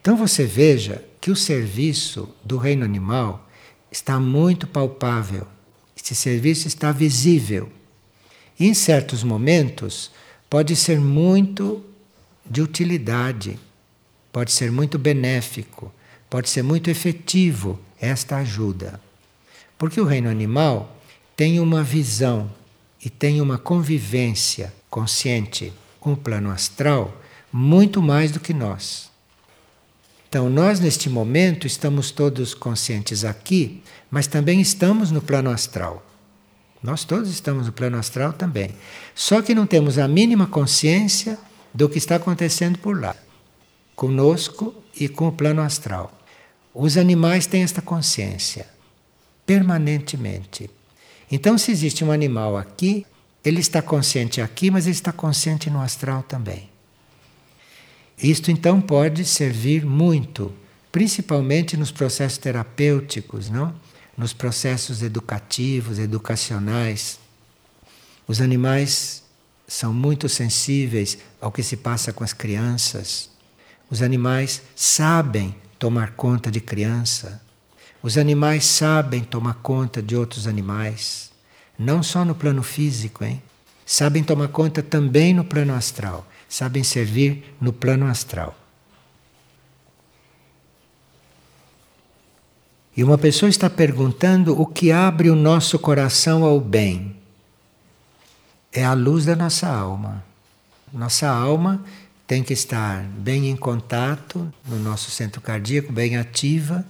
Então 0.00 0.16
você 0.16 0.44
veja 0.44 1.04
que 1.20 1.30
o 1.30 1.36
serviço 1.36 2.34
do 2.44 2.56
reino 2.56 2.84
animal 2.84 3.48
está 3.90 4.18
muito 4.18 4.66
palpável. 4.66 5.46
Esse 5.96 6.14
serviço 6.14 6.66
está 6.66 6.90
visível. 6.90 7.70
E 8.58 8.66
em 8.66 8.74
certos 8.74 9.22
momentos 9.22 10.10
pode 10.50 10.74
ser 10.74 10.98
muito 10.98 11.84
de 12.44 12.60
utilidade, 12.60 13.58
pode 14.32 14.50
ser 14.50 14.72
muito 14.72 14.98
benéfico, 14.98 15.92
pode 16.28 16.48
ser 16.50 16.62
muito 16.62 16.90
efetivo 16.90 17.78
esta 18.00 18.38
ajuda. 18.38 19.00
Porque 19.78 20.00
o 20.00 20.04
reino 20.04 20.28
animal 20.28 21.01
tem 21.36 21.60
uma 21.60 21.82
visão 21.82 22.50
e 23.04 23.10
tem 23.10 23.40
uma 23.40 23.58
convivência 23.58 24.72
consciente 24.88 25.72
com 25.98 26.12
o 26.12 26.16
plano 26.16 26.50
astral 26.50 27.16
muito 27.52 28.00
mais 28.00 28.30
do 28.30 28.40
que 28.40 28.54
nós. 28.54 29.10
Então, 30.28 30.48
nós 30.48 30.80
neste 30.80 31.10
momento 31.10 31.66
estamos 31.66 32.10
todos 32.10 32.54
conscientes 32.54 33.24
aqui, 33.24 33.82
mas 34.10 34.26
também 34.26 34.60
estamos 34.60 35.10
no 35.10 35.20
plano 35.20 35.50
astral. 35.50 36.02
Nós 36.82 37.04
todos 37.04 37.28
estamos 37.28 37.66
no 37.66 37.72
plano 37.72 37.98
astral 37.98 38.32
também. 38.32 38.70
Só 39.14 39.42
que 39.42 39.54
não 39.54 39.66
temos 39.66 39.98
a 39.98 40.08
mínima 40.08 40.46
consciência 40.46 41.38
do 41.72 41.88
que 41.88 41.98
está 41.98 42.16
acontecendo 42.16 42.78
por 42.78 43.00
lá, 43.00 43.14
conosco 43.94 44.74
e 44.98 45.08
com 45.08 45.28
o 45.28 45.32
plano 45.32 45.60
astral. 45.60 46.12
Os 46.74 46.96
animais 46.96 47.46
têm 47.46 47.62
esta 47.62 47.82
consciência 47.82 48.66
permanentemente. 49.46 50.70
Então, 51.32 51.56
se 51.56 51.72
existe 51.72 52.04
um 52.04 52.12
animal 52.12 52.58
aqui, 52.58 53.06
ele 53.42 53.58
está 53.58 53.80
consciente 53.80 54.42
aqui, 54.42 54.70
mas 54.70 54.84
ele 54.84 54.94
está 54.94 55.10
consciente 55.10 55.70
no 55.70 55.80
astral 55.80 56.22
também. 56.22 56.68
Isto 58.22 58.50
então 58.50 58.82
pode 58.82 59.24
servir 59.24 59.82
muito, 59.84 60.52
principalmente 60.92 61.74
nos 61.74 61.90
processos 61.90 62.36
terapêuticos, 62.36 63.48
não? 63.48 63.74
Nos 64.16 64.34
processos 64.34 65.02
educativos, 65.02 65.98
educacionais. 65.98 67.18
Os 68.28 68.42
animais 68.42 69.22
são 69.66 69.90
muito 69.90 70.28
sensíveis 70.28 71.16
ao 71.40 71.50
que 71.50 71.62
se 71.62 71.78
passa 71.78 72.12
com 72.12 72.22
as 72.22 72.34
crianças. 72.34 73.30
Os 73.90 74.02
animais 74.02 74.60
sabem 74.76 75.54
tomar 75.78 76.12
conta 76.12 76.50
de 76.50 76.60
criança. 76.60 77.40
Os 78.02 78.18
animais 78.18 78.64
sabem 78.64 79.22
tomar 79.22 79.54
conta 79.54 80.02
de 80.02 80.16
outros 80.16 80.48
animais, 80.48 81.30
não 81.78 82.02
só 82.02 82.24
no 82.24 82.34
plano 82.34 82.62
físico, 82.62 83.24
hein? 83.24 83.40
Sabem 83.86 84.24
tomar 84.24 84.48
conta 84.48 84.82
também 84.82 85.32
no 85.32 85.44
plano 85.44 85.72
astral, 85.72 86.26
sabem 86.48 86.82
servir 86.82 87.54
no 87.60 87.72
plano 87.72 88.06
astral. 88.06 88.58
E 92.96 93.04
uma 93.04 93.16
pessoa 93.16 93.48
está 93.48 93.70
perguntando 93.70 94.60
o 94.60 94.66
que 94.66 94.90
abre 94.90 95.30
o 95.30 95.36
nosso 95.36 95.78
coração 95.78 96.44
ao 96.44 96.60
bem. 96.60 97.16
É 98.72 98.84
a 98.84 98.92
luz 98.92 99.24
da 99.24 99.36
nossa 99.36 99.68
alma. 99.68 100.24
Nossa 100.92 101.28
alma 101.28 101.82
tem 102.26 102.42
que 102.42 102.52
estar 102.52 103.02
bem 103.02 103.48
em 103.48 103.56
contato 103.56 104.52
no 104.66 104.78
nosso 104.78 105.10
centro 105.10 105.40
cardíaco, 105.40 105.92
bem 105.92 106.16
ativa 106.16 106.84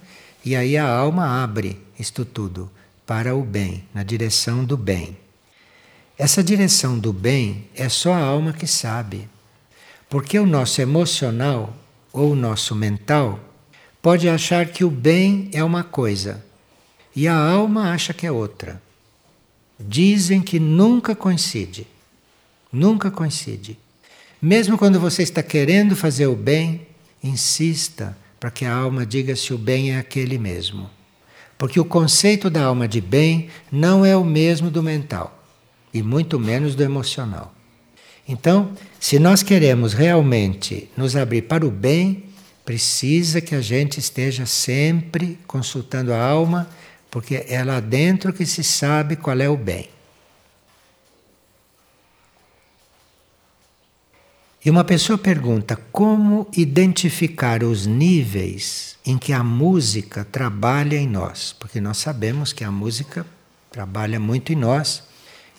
e 0.45 0.55
aí 0.55 0.75
a 0.77 0.87
alma 0.87 1.43
abre 1.43 1.79
isto 1.97 2.25
tudo 2.25 2.69
para 3.05 3.35
o 3.35 3.43
bem, 3.43 3.83
na 3.93 4.03
direção 4.03 4.65
do 4.65 4.75
bem. 4.75 5.17
Essa 6.17 6.43
direção 6.43 6.97
do 6.97 7.11
bem 7.13 7.67
é 7.75 7.89
só 7.89 8.13
a 8.13 8.19
alma 8.19 8.53
que 8.53 8.67
sabe. 8.67 9.29
Porque 10.09 10.37
o 10.37 10.45
nosso 10.45 10.81
emocional 10.81 11.75
ou 12.11 12.31
o 12.31 12.35
nosso 12.35 12.75
mental 12.75 13.39
pode 14.01 14.29
achar 14.29 14.67
que 14.67 14.83
o 14.83 14.91
bem 14.91 15.49
é 15.53 15.63
uma 15.63 15.83
coisa 15.83 16.43
e 17.15 17.27
a 17.27 17.35
alma 17.35 17.91
acha 17.91 18.13
que 18.13 18.25
é 18.25 18.31
outra. 18.31 18.81
Dizem 19.79 20.41
que 20.41 20.59
nunca 20.59 21.15
coincide. 21.15 21.87
Nunca 22.71 23.09
coincide. 23.09 23.77
Mesmo 24.41 24.77
quando 24.77 24.99
você 24.99 25.23
está 25.23 25.41
querendo 25.41 25.95
fazer 25.95 26.27
o 26.27 26.35
bem, 26.35 26.87
insista 27.23 28.15
para 28.43 28.51
que 28.51 28.65
a 28.65 28.75
alma 28.75 29.05
diga 29.05 29.37
se 29.37 29.53
o 29.53 29.57
bem 29.57 29.93
é 29.93 29.97
aquele 29.97 30.37
mesmo. 30.37 30.89
Porque 31.57 31.79
o 31.79 31.85
conceito 31.85 32.49
da 32.49 32.65
alma 32.65 32.89
de 32.89 32.99
bem 32.99 33.47
não 33.71 34.05
é 34.05 34.17
o 34.17 34.25
mesmo 34.25 34.69
do 34.69 34.83
mental, 34.83 35.41
e 35.93 36.03
muito 36.03 36.37
menos 36.37 36.75
do 36.75 36.83
emocional. 36.83 37.55
Então, 38.27 38.73
se 38.99 39.17
nós 39.17 39.43
queremos 39.43 39.93
realmente 39.93 40.89
nos 40.97 41.15
abrir 41.15 41.43
para 41.43 41.65
o 41.65 41.71
bem, 41.71 42.25
precisa 42.65 43.39
que 43.39 43.55
a 43.55 43.61
gente 43.61 44.01
esteja 44.01 44.45
sempre 44.45 45.39
consultando 45.47 46.13
a 46.13 46.21
alma, 46.21 46.67
porque 47.09 47.45
é 47.47 47.63
lá 47.63 47.79
dentro 47.79 48.33
que 48.33 48.45
se 48.45 48.61
sabe 48.61 49.15
qual 49.15 49.39
é 49.39 49.47
o 49.47 49.55
bem. 49.55 49.87
E 54.65 54.69
uma 54.69 54.85
pessoa 54.85 55.17
pergunta 55.17 55.77
como 55.91 56.47
identificar 56.55 57.65
os 57.65 57.85
níveis 57.85 58.95
em 59.05 59.17
que 59.17 59.33
a 59.33 59.43
música 59.43 60.23
trabalha 60.23 60.95
em 60.95 61.05
nós, 61.05 61.53
porque 61.59 61.81
nós 61.81 61.97
sabemos 61.97 62.53
que 62.53 62.63
a 62.63 62.71
música 62.71 63.25
trabalha 63.69 64.21
muito 64.21 64.53
em 64.53 64.55
nós 64.55 65.03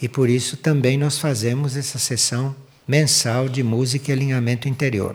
e 0.01 0.09
por 0.09 0.31
isso 0.31 0.57
também 0.57 0.97
nós 0.97 1.19
fazemos 1.19 1.77
essa 1.77 1.99
sessão 1.99 2.57
mensal 2.89 3.47
de 3.47 3.63
música 3.63 4.11
e 4.11 4.15
alinhamento 4.15 4.71
interior, 4.71 5.15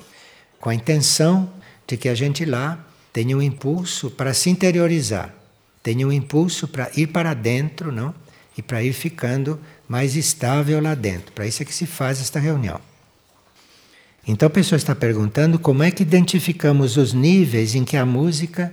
com 0.60 0.70
a 0.70 0.76
intenção 0.76 1.50
de 1.88 1.98
que 1.98 2.10
a 2.10 2.14
gente 2.14 2.46
lá 2.46 2.86
tenha 3.12 3.36
um 3.36 3.42
impulso 3.42 4.12
para 4.12 4.36
se 4.36 4.52
interiorizar, 4.52 5.34
tenha 5.82 6.08
um 6.08 6.12
impulso 6.12 6.68
para 6.68 6.92
ir 6.96 7.08
para 7.08 7.34
dentro, 7.34 7.92
não? 7.92 8.14
E 8.56 8.62
para 8.62 8.84
ir 8.84 8.94
ficando 8.94 9.60
mais 9.88 10.16
estável 10.16 10.80
lá 10.80 10.94
dentro. 10.94 11.32
Para 11.32 11.48
isso 11.48 11.64
é 11.64 11.66
que 11.66 11.74
se 11.74 11.88
faz 11.88 12.22
esta 12.22 12.40
reunião. 12.40 12.89
Então 14.32 14.46
a 14.46 14.50
pessoa 14.52 14.78
está 14.78 14.94
perguntando 14.94 15.58
como 15.58 15.82
é 15.82 15.90
que 15.90 16.04
identificamos 16.04 16.98
os 16.98 17.14
níveis 17.14 17.74
em 17.74 17.84
que 17.84 17.98
a 17.98 18.06
música 18.06 18.72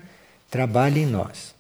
trabalha 0.51 0.99
em 0.99 1.07
nós. 1.07 1.55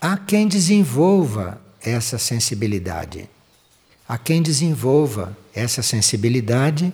Há 0.00 0.16
quem 0.16 0.46
desenvolva 0.46 1.60
essa 1.82 2.16
sensibilidade. 2.16 3.28
a 4.06 4.16
quem 4.16 4.42
desenvolva 4.42 5.36
essa 5.52 5.82
sensibilidade 5.82 6.92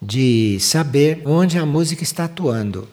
de 0.00 0.58
saber 0.60 1.22
onde 1.24 1.58
a 1.58 1.64
música 1.64 2.04
está 2.04 2.26
atuando. 2.26 2.86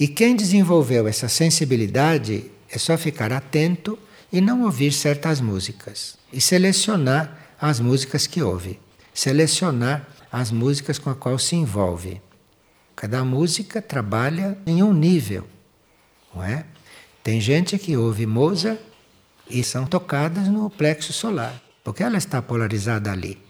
E 0.00 0.08
quem 0.08 0.34
desenvolveu 0.34 1.06
essa 1.06 1.28
sensibilidade 1.28 2.50
é 2.70 2.78
só 2.78 2.96
ficar 2.96 3.32
atento 3.32 3.96
e 4.32 4.40
não 4.40 4.64
ouvir 4.64 4.92
certas 4.92 5.40
músicas 5.42 6.16
e 6.32 6.40
selecionar 6.40 7.54
as 7.60 7.78
músicas 7.78 8.26
que 8.26 8.42
ouve, 8.42 8.80
selecionar 9.12 10.08
as 10.36 10.50
músicas 10.50 10.98
com 10.98 11.10
a 11.10 11.14
qual 11.14 11.38
se 11.38 11.54
envolve. 11.54 12.20
Cada 12.96 13.24
música 13.24 13.80
trabalha 13.80 14.58
em 14.66 14.82
um 14.82 14.92
nível, 14.92 15.46
não 16.34 16.42
é? 16.42 16.64
Tem 17.22 17.40
gente 17.40 17.78
que 17.78 17.96
ouve 17.96 18.26
Mozart 18.26 18.80
e 19.48 19.62
são 19.62 19.86
tocadas 19.86 20.48
no 20.48 20.68
plexo 20.68 21.12
solar, 21.12 21.62
porque 21.84 22.02
ela 22.02 22.18
está 22.18 22.42
polarizada 22.42 23.12
ali. 23.12 23.40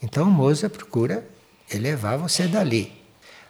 Então 0.00 0.30
Mozart 0.30 0.72
procura 0.72 1.28
elevar 1.68 2.16
você 2.16 2.46
dali. 2.46 2.92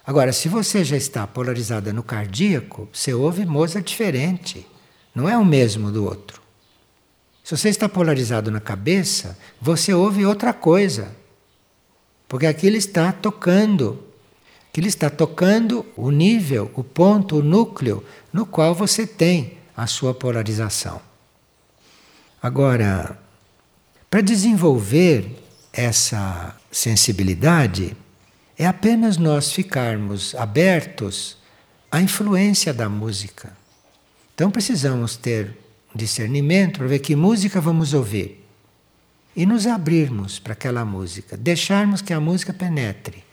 Agora, 0.07 0.33
se 0.33 0.49
você 0.49 0.83
já 0.83 0.97
está 0.97 1.27
polarizada 1.27 1.93
no 1.93 2.03
cardíaco, 2.03 2.89
você 2.91 3.13
ouve 3.13 3.45
Mozart 3.45 3.87
diferente, 3.87 4.67
não 5.15 5.29
é 5.29 5.37
o 5.37 5.45
mesmo 5.45 5.93
do 5.93 6.07
outro. 6.07 6.41
Se 7.45 7.55
você 7.55 7.69
está 7.69 7.91
polarizado 7.91 8.51
na 8.51 8.59
cabeça, 8.59 9.39
você 9.61 9.93
ouve 9.93 10.25
outra 10.25 10.55
coisa, 10.55 11.20
porque 12.31 12.47
aquilo 12.47 12.77
está 12.77 13.11
tocando. 13.11 14.07
Aquilo 14.71 14.87
está 14.87 15.11
tocando 15.11 15.85
o 15.97 16.13
nível, 16.13 16.71
o 16.77 16.85
ponto, 16.85 17.39
o 17.39 17.43
núcleo 17.43 18.05
no 18.33 18.47
qual 18.47 18.73
você 18.73 19.05
tem 19.05 19.59
a 19.77 19.89
sua 19.89 20.15
polarização. 20.15 21.03
Agora, 22.41 23.19
para 24.09 24.21
desenvolver 24.21 25.43
essa 25.73 26.55
sensibilidade, 26.71 27.97
é 28.57 28.65
apenas 28.65 29.17
nós 29.17 29.51
ficarmos 29.51 30.33
abertos 30.37 31.37
à 31.91 32.01
influência 32.01 32.73
da 32.73 32.89
música. 32.89 33.57
Então 34.37 34.53
precisamos 34.53 35.17
ter 35.17 35.59
discernimento 35.93 36.79
para 36.79 36.87
ver 36.87 37.01
que 37.01 37.17
música 37.17 37.61
vamos 37.61 37.93
ouvir 37.93 38.40
e 39.35 39.47
nos 39.47 39.67
abrirmos 39.67 40.39
para 40.39 40.53
aquela 40.53 40.85
música, 40.85 41.37
deixarmos 41.37 42.03
que 42.03 42.13
a 42.13 42.21
música 42.21 42.53
penetre. 42.53 43.25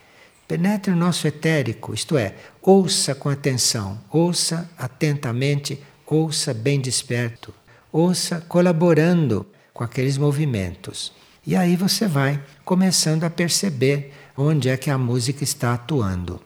Penetre 0.48 0.94
o 0.94 0.96
nosso 0.96 1.28
etérico, 1.28 1.94
isto 1.94 2.18
é, 2.18 2.36
ouça 2.62 3.14
com 3.14 3.30
atenção, 3.30 4.00
ouça 4.10 4.70
atentamente, 4.78 5.82
ouça 6.06 6.54
bem 6.54 6.80
desperto, 6.80 7.54
ouça 7.92 8.40
colaborando 8.48 9.46
com 9.74 9.84
aqueles 9.84 10.18
movimentos. 10.18 11.12
E 11.46 11.56
aí 11.56 11.76
você 11.76 12.08
vai 12.08 12.42
começando 12.64 13.24
a 13.24 13.30
perceber 13.30 14.14
onde 14.38 14.70
é 14.70 14.78
que 14.78 14.90
a 14.90 14.98
música 14.98 15.44
está 15.44 15.74
atuando. 15.74 16.42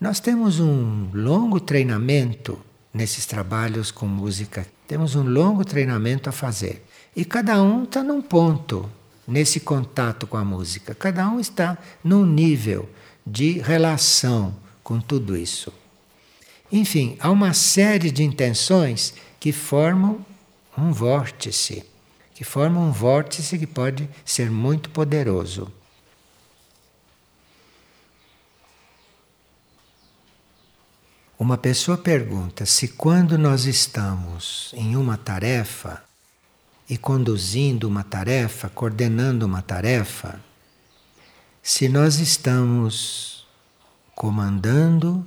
Nós 0.00 0.20
temos 0.20 0.60
um 0.60 1.08
longo 1.14 1.58
treinamento 1.58 2.60
nesses 2.92 3.24
trabalhos 3.24 3.90
com 3.90 4.06
música. 4.06 4.66
Temos 4.86 5.14
um 5.14 5.22
longo 5.22 5.64
treinamento 5.64 6.28
a 6.28 6.32
fazer. 6.32 6.84
E 7.16 7.24
cada 7.24 7.62
um 7.62 7.84
está 7.84 8.04
num 8.04 8.20
ponto 8.20 8.90
nesse 9.26 9.58
contato 9.58 10.26
com 10.26 10.36
a 10.36 10.44
música. 10.44 10.94
Cada 10.94 11.26
um 11.30 11.40
está 11.40 11.78
num 12.04 12.26
nível 12.26 12.88
de 13.26 13.58
relação 13.58 14.54
com 14.84 15.00
tudo 15.00 15.34
isso. 15.34 15.72
Enfim, 16.70 17.16
há 17.18 17.30
uma 17.30 17.54
série 17.54 18.10
de 18.10 18.22
intenções 18.22 19.14
que 19.40 19.50
formam 19.50 20.24
um 20.76 20.92
vórtice, 20.92 21.84
que 22.34 22.44
formam 22.44 22.88
um 22.88 22.92
vórtice 22.92 23.58
que 23.58 23.66
pode 23.66 24.08
ser 24.24 24.50
muito 24.50 24.90
poderoso. 24.90 25.72
Uma 31.38 31.56
pessoa 31.56 31.96
pergunta 31.96 32.66
se 32.66 32.88
quando 32.88 33.38
nós 33.38 33.64
estamos 33.64 34.70
em 34.74 34.96
uma 34.96 35.16
tarefa, 35.16 36.05
e 36.88 36.96
conduzindo 36.96 37.88
uma 37.88 38.04
tarefa, 38.04 38.68
coordenando 38.68 39.44
uma 39.44 39.62
tarefa, 39.62 40.40
se 41.62 41.88
nós 41.88 42.20
estamos 42.20 43.46
comandando 44.14 45.26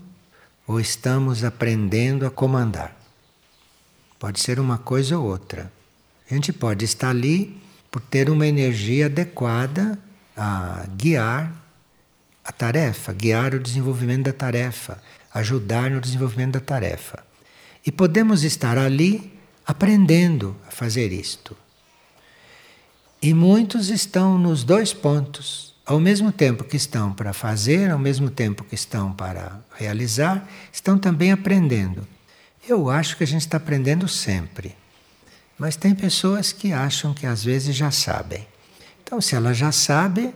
ou 0.65 0.79
estamos 0.79 1.43
aprendendo 1.43 2.25
a 2.25 2.31
comandar. 2.31 2.95
Pode 4.17 4.39
ser 4.39 4.59
uma 4.59 4.77
coisa 4.77 5.17
ou 5.17 5.25
outra. 5.25 5.71
A 6.29 6.33
gente 6.33 6.53
pode 6.53 6.85
estar 6.85 7.09
ali 7.09 7.61
por 7.91 8.01
ter 8.01 8.29
uma 8.29 8.45
energia 8.45 9.07
adequada 9.07 9.97
a 10.35 10.85
guiar 10.95 11.51
a 12.43 12.51
tarefa, 12.51 13.13
guiar 13.13 13.53
o 13.53 13.59
desenvolvimento 13.59 14.25
da 14.25 14.33
tarefa, 14.33 15.01
ajudar 15.33 15.91
no 15.91 15.99
desenvolvimento 15.99 16.53
da 16.53 16.59
tarefa. 16.59 17.23
E 17.85 17.91
podemos 17.91 18.43
estar 18.43 18.77
ali 18.77 19.38
aprendendo 19.69 20.57
a 20.67 20.71
fazer 20.71 21.11
isto. 21.11 21.55
E 23.21 23.35
muitos 23.35 23.89
estão 23.89 24.35
nos 24.35 24.63
dois 24.63 24.93
pontos, 24.95 25.75
ao 25.85 25.99
mesmo 25.99 26.31
tempo 26.31 26.63
que 26.63 26.75
estão 26.75 27.13
para 27.13 27.33
fazer, 27.33 27.91
ao 27.91 27.99
mesmo 27.99 28.31
tempo 28.31 28.63
que 28.63 28.73
estão 28.73 29.13
para 29.13 29.59
realizar, 29.77 30.49
estão 30.73 30.97
também 30.97 31.31
aprendendo. 31.31 32.07
Eu 32.67 32.89
acho 32.89 33.15
que 33.15 33.23
a 33.23 33.27
gente 33.27 33.41
está 33.41 33.57
aprendendo 33.57 34.07
sempre, 34.07 34.75
mas 35.55 35.75
tem 35.75 35.93
pessoas 35.93 36.51
que 36.51 36.73
acham 36.73 37.13
que 37.13 37.27
às 37.27 37.43
vezes 37.43 37.75
já 37.75 37.91
sabem. 37.91 38.47
Então, 39.03 39.21
se 39.21 39.35
ela 39.35 39.53
já 39.53 39.71
sabe, 39.71 40.33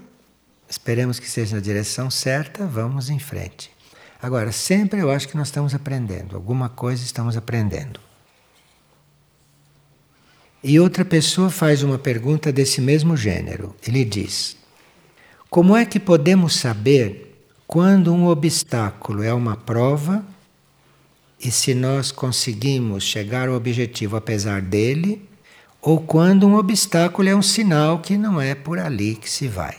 esperemos 0.70 1.18
que 1.18 1.28
seja 1.28 1.56
na 1.56 1.62
direção 1.62 2.12
certa, 2.12 2.68
vamos 2.68 3.10
em 3.10 3.18
frente. 3.18 3.72
Agora, 4.22 4.52
sempre 4.52 5.00
eu 5.00 5.10
acho 5.10 5.28
que 5.28 5.36
nós 5.36 5.48
estamos 5.48 5.74
aprendendo, 5.74 6.36
alguma 6.36 6.70
coisa 6.70 7.04
estamos 7.04 7.36
aprendendo. 7.36 8.00
E 10.64 10.80
outra 10.80 11.04
pessoa 11.04 11.50
faz 11.50 11.84
uma 11.84 12.00
pergunta 12.00 12.50
desse 12.50 12.80
mesmo 12.80 13.18
gênero. 13.18 13.76
Ele 13.86 14.06
diz: 14.06 14.56
Como 15.50 15.76
é 15.76 15.86
que 15.86 16.00
podemos 16.00 16.56
saber 16.56 17.36
quando 17.68 18.14
um 18.14 18.28
obstáculo 18.28 19.22
é 19.22 19.34
uma 19.34 19.58
prova 19.58 20.24
e 21.38 21.52
se 21.52 21.74
nós 21.74 22.12
conseguimos 22.14 23.04
chegar 23.04 23.50
ao 23.50 23.56
objetivo 23.56 24.16
apesar 24.16 24.62
dele, 24.62 25.28
ou 25.82 26.00
quando 26.00 26.48
um 26.48 26.56
obstáculo 26.56 27.28
é 27.28 27.36
um 27.36 27.42
sinal 27.42 28.00
que 28.00 28.16
não 28.16 28.40
é 28.40 28.56
por 28.56 28.80
ali 28.80 29.16
que 29.16 29.30
se 29.30 29.50
vai? 29.50 29.76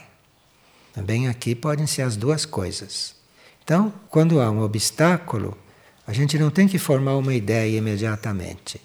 Também 0.93 1.27
aqui 1.27 1.55
podem 1.55 1.87
ser 1.87 2.03
as 2.03 2.15
duas 2.15 2.45
coisas. 2.45 3.15
Então, 3.63 3.91
quando 4.07 4.39
há 4.39 4.51
um 4.51 4.61
obstáculo, 4.61 5.57
a 6.05 6.13
gente 6.13 6.37
não 6.37 6.51
tem 6.51 6.67
que 6.67 6.77
formar 6.77 7.17
uma 7.17 7.33
ideia 7.33 7.75
imediatamente 7.75 8.84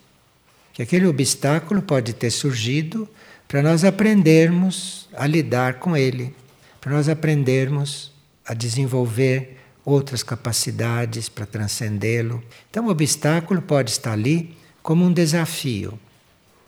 que 0.73 0.83
aquele 0.83 1.07
obstáculo 1.07 1.83
pode 1.83 2.13
ter 2.13 2.31
surgido 2.31 3.09
para 3.47 3.63
nós 3.63 3.85
aprendermos 3.85 5.09
a 5.13 5.27
lidar 5.27 5.75
com 5.75 5.97
ele, 5.97 6.35
para 6.81 6.93
nós 6.93 7.09
aprendermos 7.09 8.13
a 8.47 8.55
desenvolver 8.55 9.59
outras 9.85 10.23
capacidades 10.23 11.29
para 11.29 11.47
transcendê-lo. 11.47 12.43
Então, 12.71 12.87
o 12.87 12.91
obstáculo 12.91 13.61
pode 13.61 13.91
estar 13.91 14.13
ali 14.13 14.57
como 14.83 15.05
um 15.05 15.13
desafio, 15.13 15.99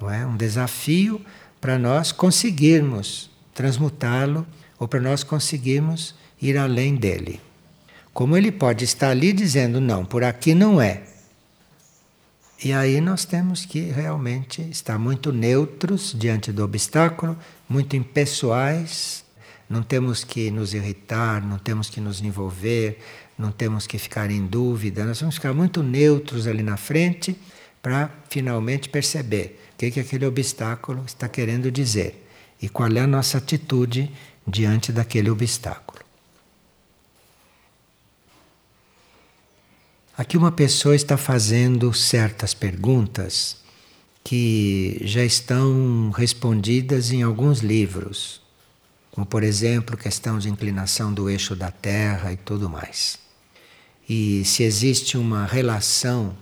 não 0.00 0.10
é? 0.10 0.26
Um 0.26 0.36
desafio 0.36 1.20
para 1.60 1.78
nós 1.78 2.10
conseguirmos 2.10 3.30
transmutá-lo 3.54 4.46
ou 4.78 4.88
para 4.88 5.00
nós 5.00 5.22
conseguirmos 5.22 6.14
ir 6.40 6.56
além 6.58 6.96
dele. 6.96 7.40
Como 8.12 8.36
ele 8.36 8.50
pode 8.50 8.84
estar 8.84 9.10
ali 9.10 9.32
dizendo 9.32 9.80
não, 9.80 10.04
por 10.04 10.24
aqui 10.24 10.54
não 10.54 10.80
é, 10.80 11.02
e 12.64 12.72
aí 12.72 13.00
nós 13.00 13.24
temos 13.24 13.64
que 13.64 13.80
realmente 13.80 14.62
estar 14.62 14.98
muito 14.98 15.32
neutros 15.32 16.14
diante 16.16 16.52
do 16.52 16.62
obstáculo, 16.62 17.36
muito 17.68 17.96
impessoais, 17.96 19.24
não 19.68 19.82
temos 19.82 20.22
que 20.22 20.50
nos 20.50 20.72
irritar, 20.72 21.44
não 21.44 21.58
temos 21.58 21.90
que 21.90 22.00
nos 22.00 22.20
envolver, 22.20 22.98
não 23.36 23.50
temos 23.50 23.86
que 23.86 23.98
ficar 23.98 24.30
em 24.30 24.46
dúvida, 24.46 25.04
nós 25.04 25.18
vamos 25.20 25.34
ficar 25.34 25.52
muito 25.52 25.82
neutros 25.82 26.46
ali 26.46 26.62
na 26.62 26.76
frente 26.76 27.36
para 27.82 28.08
finalmente 28.28 28.88
perceber 28.88 29.58
o 29.74 29.78
que, 29.78 29.90
que 29.90 30.00
aquele 30.00 30.26
obstáculo 30.26 31.02
está 31.04 31.28
querendo 31.28 31.70
dizer 31.70 32.28
e 32.60 32.68
qual 32.68 32.88
é 32.92 33.00
a 33.00 33.06
nossa 33.08 33.38
atitude 33.38 34.08
diante 34.46 34.92
daquele 34.92 35.30
obstáculo. 35.30 35.91
Aqui 40.14 40.36
uma 40.36 40.52
pessoa 40.52 40.94
está 40.94 41.16
fazendo 41.16 41.90
certas 41.94 42.52
perguntas 42.52 43.56
que 44.22 45.00
já 45.02 45.24
estão 45.24 46.10
respondidas 46.10 47.10
em 47.10 47.22
alguns 47.22 47.60
livros, 47.60 48.42
como 49.10 49.26
por 49.26 49.42
exemplo, 49.42 49.96
questão 49.96 50.38
de 50.38 50.50
inclinação 50.50 51.14
do 51.14 51.30
eixo 51.30 51.56
da 51.56 51.70
Terra 51.70 52.30
e 52.30 52.36
tudo 52.36 52.68
mais. 52.68 53.18
E 54.06 54.44
se 54.44 54.62
existe 54.62 55.16
uma 55.16 55.46
relação 55.46 56.36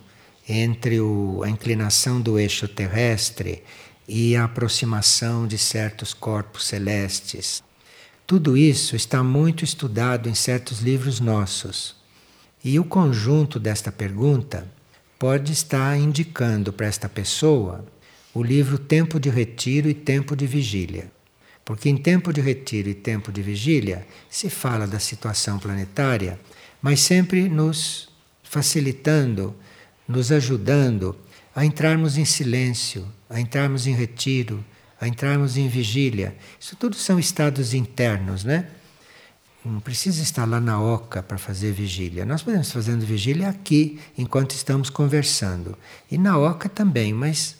entre 0.49 0.99
o, 0.99 1.41
a 1.41 1.49
inclinação 1.49 2.19
do 2.19 2.37
eixo 2.37 2.67
terrestre 2.67 3.63
e 4.05 4.35
a 4.35 4.43
aproximação 4.43 5.47
de 5.47 5.57
certos 5.57 6.13
corpos 6.13 6.67
celestes. 6.67 7.63
Tudo 8.27 8.57
isso 8.57 8.97
está 8.97 9.23
muito 9.23 9.63
estudado 9.63 10.27
em 10.27 10.35
certos 10.35 10.81
livros 10.81 11.21
nossos. 11.21 12.00
E 12.63 12.79
o 12.79 12.83
conjunto 12.83 13.59
desta 13.59 13.91
pergunta 13.91 14.67
pode 15.17 15.51
estar 15.51 15.97
indicando 15.97 16.71
para 16.71 16.87
esta 16.87 17.09
pessoa 17.09 17.85
o 18.33 18.43
livro 18.43 18.77
Tempo 18.77 19.19
de 19.19 19.29
Retiro 19.29 19.89
e 19.89 19.93
Tempo 19.93 20.35
de 20.35 20.45
Vigília. 20.45 21.11
Porque 21.63 21.89
em 21.89 21.97
tempo 21.97 22.33
de 22.33 22.41
retiro 22.41 22.89
e 22.89 22.93
tempo 22.93 23.31
de 23.31 23.41
vigília 23.41 24.05
se 24.29 24.49
fala 24.49 24.87
da 24.87 24.99
situação 24.99 25.59
planetária, 25.59 26.39
mas 26.81 26.99
sempre 27.01 27.47
nos 27.47 28.09
facilitando, 28.43 29.55
nos 30.07 30.31
ajudando 30.31 31.15
a 31.55 31.63
entrarmos 31.63 32.17
em 32.17 32.25
silêncio, 32.25 33.07
a 33.29 33.39
entrarmos 33.39 33.85
em 33.85 33.93
retiro, 33.93 34.63
a 34.99 35.07
entrarmos 35.07 35.55
em 35.55 35.67
vigília. 35.67 36.35
Isso 36.59 36.75
tudo 36.75 36.95
são 36.95 37.19
estados 37.19 37.73
internos, 37.73 38.43
né? 38.43 38.67
Não 39.63 39.79
precisa 39.79 40.23
estar 40.23 40.45
lá 40.45 40.59
na 40.59 40.81
oca 40.81 41.21
para 41.21 41.37
fazer 41.37 41.71
vigília. 41.71 42.25
Nós 42.25 42.41
podemos 42.41 42.71
fazendo 42.71 43.05
vigília 43.05 43.47
aqui, 43.47 43.99
enquanto 44.17 44.51
estamos 44.51 44.89
conversando. 44.89 45.77
E 46.09 46.17
na 46.17 46.35
oca 46.37 46.67
também, 46.67 47.13
mas 47.13 47.55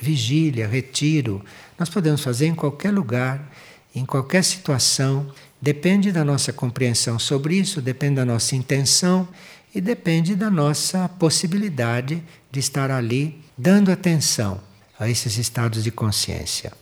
vigília, 0.00 0.66
retiro, 0.66 1.44
nós 1.78 1.90
podemos 1.90 2.22
fazer 2.22 2.46
em 2.46 2.54
qualquer 2.54 2.90
lugar, 2.90 3.52
em 3.94 4.06
qualquer 4.06 4.42
situação. 4.42 5.30
Depende 5.60 6.12
da 6.12 6.24
nossa 6.24 6.50
compreensão 6.50 7.18
sobre 7.18 7.56
isso, 7.56 7.82
depende 7.82 8.16
da 8.16 8.24
nossa 8.24 8.56
intenção 8.56 9.28
e 9.74 9.82
depende 9.82 10.34
da 10.34 10.50
nossa 10.50 11.08
possibilidade 11.10 12.22
de 12.50 12.60
estar 12.60 12.90
ali 12.90 13.42
dando 13.56 13.92
atenção 13.92 14.60
a 14.98 15.10
esses 15.10 15.36
estados 15.36 15.84
de 15.84 15.90
consciência. 15.90 16.72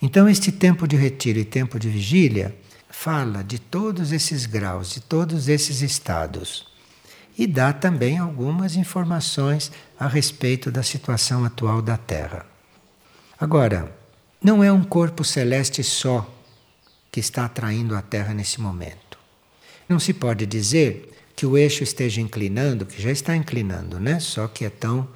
Então, 0.00 0.28
este 0.28 0.50
tempo 0.50 0.88
de 0.88 0.96
retiro 0.96 1.38
e 1.38 1.44
tempo 1.44 1.78
de 1.78 1.88
vigília 1.88 2.56
fala 3.02 3.42
de 3.42 3.58
todos 3.58 4.12
esses 4.12 4.46
graus, 4.46 4.92
de 4.92 5.00
todos 5.00 5.48
esses 5.48 5.82
estados. 5.82 6.68
E 7.36 7.48
dá 7.48 7.72
também 7.72 8.16
algumas 8.16 8.76
informações 8.76 9.72
a 9.98 10.06
respeito 10.06 10.70
da 10.70 10.84
situação 10.84 11.44
atual 11.44 11.82
da 11.82 11.96
Terra. 11.96 12.46
Agora, 13.40 13.92
não 14.40 14.62
é 14.62 14.70
um 14.70 14.84
corpo 14.84 15.24
celeste 15.24 15.82
só 15.82 16.32
que 17.10 17.18
está 17.18 17.44
atraindo 17.46 17.96
a 17.96 18.02
Terra 18.02 18.32
nesse 18.32 18.60
momento. 18.60 19.18
Não 19.88 19.98
se 19.98 20.12
pode 20.12 20.46
dizer 20.46 21.12
que 21.34 21.44
o 21.44 21.58
eixo 21.58 21.82
esteja 21.82 22.20
inclinando, 22.20 22.86
que 22.86 23.02
já 23.02 23.10
está 23.10 23.34
inclinando, 23.34 23.98
né? 23.98 24.20
Só 24.20 24.46
que 24.46 24.64
é 24.64 24.70
tão, 24.70 25.08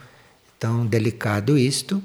tão 0.59 0.85
delicado 0.85 1.57
isto 1.57 2.03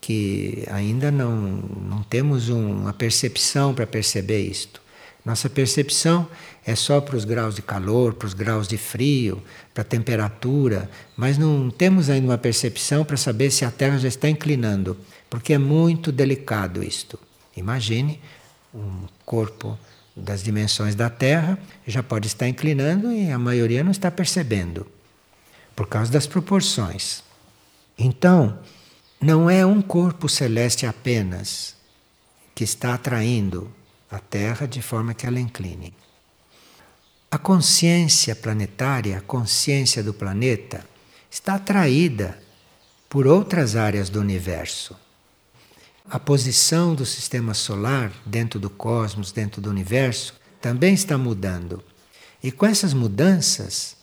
que 0.00 0.64
ainda 0.68 1.12
não, 1.12 1.36
não 1.36 2.02
temos 2.02 2.48
um, 2.48 2.72
uma 2.72 2.92
percepção 2.92 3.72
para 3.72 3.86
perceber 3.86 4.40
isto. 4.40 4.81
Nossa 5.24 5.48
percepção 5.48 6.28
é 6.66 6.74
só 6.74 7.00
para 7.00 7.16
os 7.16 7.24
graus 7.24 7.54
de 7.54 7.62
calor, 7.62 8.14
para 8.14 8.26
os 8.26 8.34
graus 8.34 8.66
de 8.66 8.76
frio, 8.76 9.40
para 9.72 9.82
a 9.82 9.84
temperatura, 9.84 10.90
mas 11.16 11.38
não 11.38 11.70
temos 11.70 12.10
ainda 12.10 12.26
uma 12.26 12.38
percepção 12.38 13.04
para 13.04 13.16
saber 13.16 13.50
se 13.52 13.64
a 13.64 13.70
Terra 13.70 13.98
já 13.98 14.08
está 14.08 14.28
inclinando, 14.28 14.96
porque 15.30 15.52
é 15.52 15.58
muito 15.58 16.10
delicado 16.10 16.82
isto. 16.82 17.18
Imagine 17.56 18.20
um 18.74 19.06
corpo 19.24 19.78
das 20.16 20.42
dimensões 20.42 20.94
da 20.94 21.08
Terra 21.08 21.58
já 21.86 22.02
pode 22.02 22.26
estar 22.26 22.48
inclinando 22.48 23.12
e 23.12 23.30
a 23.30 23.38
maioria 23.38 23.84
não 23.84 23.92
está 23.92 24.10
percebendo, 24.10 24.86
por 25.76 25.86
causa 25.86 26.10
das 26.10 26.26
proporções. 26.26 27.22
Então, 27.96 28.58
não 29.20 29.48
é 29.48 29.64
um 29.64 29.80
corpo 29.80 30.28
celeste 30.28 30.84
apenas 30.84 31.76
que 32.54 32.64
está 32.64 32.94
atraindo 32.94 33.70
a 34.12 34.18
Terra 34.18 34.66
de 34.66 34.82
forma 34.82 35.14
que 35.14 35.26
ela 35.26 35.40
incline. 35.40 35.94
A 37.30 37.38
consciência 37.38 38.36
planetária, 38.36 39.16
a 39.16 39.22
consciência 39.22 40.02
do 40.02 40.12
planeta, 40.12 40.84
está 41.30 41.54
atraída 41.54 42.38
por 43.08 43.26
outras 43.26 43.74
áreas 43.74 44.10
do 44.10 44.20
universo. 44.20 44.94
A 46.10 46.18
posição 46.18 46.94
do 46.94 47.06
sistema 47.06 47.54
solar 47.54 48.12
dentro 48.26 48.60
do 48.60 48.68
cosmos, 48.68 49.32
dentro 49.32 49.62
do 49.62 49.70
universo, 49.70 50.34
também 50.60 50.92
está 50.92 51.16
mudando. 51.16 51.82
E 52.42 52.52
com 52.52 52.66
essas 52.66 52.92
mudanças, 52.92 53.96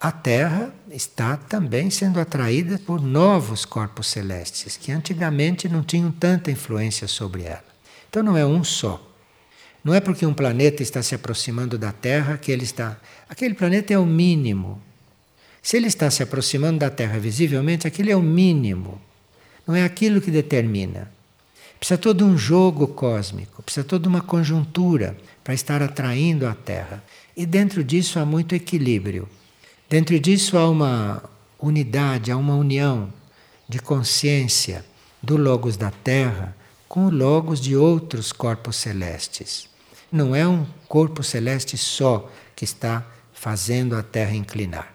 a 0.00 0.10
Terra 0.10 0.72
está 0.90 1.36
também 1.36 1.90
sendo 1.90 2.18
atraída 2.18 2.78
por 2.78 3.00
novos 3.00 3.66
corpos 3.66 4.06
celestes 4.06 4.76
que 4.76 4.90
antigamente 4.90 5.68
não 5.68 5.82
tinham 5.82 6.10
tanta 6.10 6.50
influência 6.50 7.06
sobre 7.06 7.42
ela. 7.42 7.64
Então 8.08 8.22
não 8.22 8.36
é 8.36 8.46
um 8.46 8.64
só. 8.64 9.13
Não 9.84 9.92
é 9.94 10.00
porque 10.00 10.24
um 10.24 10.32
planeta 10.32 10.82
está 10.82 11.02
se 11.02 11.14
aproximando 11.14 11.76
da 11.76 11.92
Terra 11.92 12.38
que 12.38 12.50
ele 12.50 12.64
está. 12.64 12.98
Aquele 13.28 13.52
planeta 13.52 13.92
é 13.92 13.98
o 13.98 14.06
mínimo. 14.06 14.80
Se 15.62 15.76
ele 15.76 15.88
está 15.88 16.10
se 16.10 16.22
aproximando 16.22 16.78
da 16.78 16.88
Terra 16.88 17.18
visivelmente, 17.18 17.86
aquele 17.86 18.10
é 18.10 18.16
o 18.16 18.22
mínimo. 18.22 18.98
Não 19.66 19.74
é 19.74 19.84
aquilo 19.84 20.22
que 20.22 20.30
determina. 20.30 21.12
Precisa 21.78 21.98
todo 21.98 22.24
um 22.24 22.36
jogo 22.36 22.88
cósmico, 22.88 23.62
precisa 23.62 23.84
toda 23.84 24.08
uma 24.08 24.22
conjuntura 24.22 25.16
para 25.42 25.52
estar 25.52 25.82
atraindo 25.82 26.46
a 26.46 26.54
Terra. 26.54 27.04
E 27.36 27.44
dentro 27.44 27.84
disso 27.84 28.18
há 28.18 28.24
muito 28.24 28.54
equilíbrio. 28.54 29.28
Dentro 29.88 30.18
disso 30.18 30.56
há 30.56 30.68
uma 30.68 31.22
unidade, 31.58 32.30
há 32.30 32.38
uma 32.38 32.54
união 32.54 33.12
de 33.68 33.78
consciência 33.78 34.82
do 35.22 35.36
Logos 35.36 35.76
da 35.76 35.90
Terra 35.90 36.56
com 36.88 37.06
o 37.06 37.10
Logos 37.10 37.60
de 37.60 37.76
outros 37.76 38.32
corpos 38.32 38.76
celestes. 38.76 39.73
Não 40.14 40.32
é 40.32 40.46
um 40.46 40.64
corpo 40.86 41.24
celeste 41.24 41.76
só 41.76 42.30
que 42.54 42.64
está 42.64 43.04
fazendo 43.32 43.96
a 43.96 44.02
Terra 44.04 44.32
inclinar. 44.36 44.94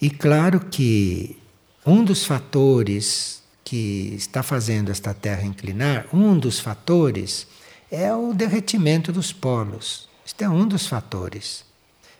E 0.00 0.08
claro 0.08 0.58
que 0.58 1.38
um 1.84 2.02
dos 2.02 2.24
fatores 2.24 3.42
que 3.62 4.14
está 4.16 4.42
fazendo 4.42 4.90
esta 4.90 5.12
Terra 5.12 5.42
inclinar, 5.42 6.06
um 6.14 6.38
dos 6.38 6.58
fatores 6.58 7.46
é 7.90 8.10
o 8.10 8.32
derretimento 8.32 9.12
dos 9.12 9.34
polos. 9.34 10.08
Este 10.24 10.44
é 10.44 10.48
um 10.48 10.66
dos 10.66 10.86
fatores. 10.86 11.62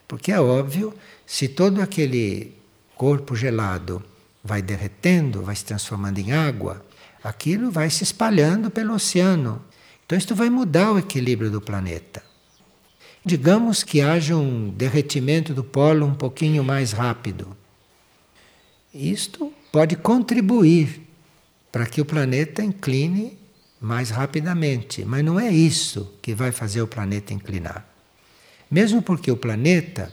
Porque 0.07 0.31
é 0.31 0.39
óbvio, 0.39 0.93
se 1.25 1.49
todo 1.49 1.81
aquele 1.81 2.55
corpo 2.95 3.35
gelado 3.35 4.05
vai 4.45 4.61
derretendo, 4.61 5.41
vai 5.41 5.57
se 5.57 5.65
transformando 5.65 6.19
em 6.19 6.31
água, 6.31 6.85
aquilo 7.25 7.71
vai 7.71 7.89
se 7.89 8.05
espalhando 8.05 8.71
pelo 8.71 8.93
oceano 8.93 9.65
então, 10.09 10.17
isto 10.17 10.35
vai 10.35 10.49
mudar 10.49 10.91
o 10.91 10.99
equilíbrio 10.99 11.51
do 11.51 11.61
planeta. 11.61 12.23
Digamos 13.23 13.83
que 13.83 14.01
haja 14.01 14.35
um 14.35 14.71
derretimento 14.71 15.53
do 15.53 15.63
polo 15.63 16.07
um 16.07 16.15
pouquinho 16.15 16.65
mais 16.65 16.93
rápido. 16.93 17.55
Isto 18.95 19.53
pode 19.71 19.97
contribuir 19.97 21.03
para 21.71 21.85
que 21.85 22.01
o 22.01 22.07
planeta 22.07 22.65
incline 22.65 23.37
mais 23.79 24.09
rapidamente, 24.09 25.05
mas 25.05 25.23
não 25.23 25.39
é 25.39 25.53
isso 25.53 26.15
que 26.23 26.35
vai 26.35 26.53
fazer 26.53 26.81
o 26.81 26.89
planeta 26.89 27.35
inclinar. 27.35 27.87
Mesmo 28.71 29.03
porque 29.03 29.31
o 29.31 29.37
planeta 29.37 30.11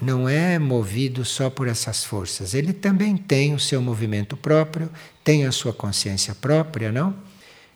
não 0.00 0.26
é 0.26 0.58
movido 0.58 1.26
só 1.26 1.50
por 1.50 1.68
essas 1.68 2.04
forças, 2.04 2.54
ele 2.54 2.72
também 2.72 3.18
tem 3.18 3.52
o 3.52 3.60
seu 3.60 3.82
movimento 3.82 4.34
próprio, 4.34 4.90
tem 5.22 5.44
a 5.44 5.52
sua 5.52 5.74
consciência 5.74 6.34
própria, 6.34 6.90
não? 6.90 7.14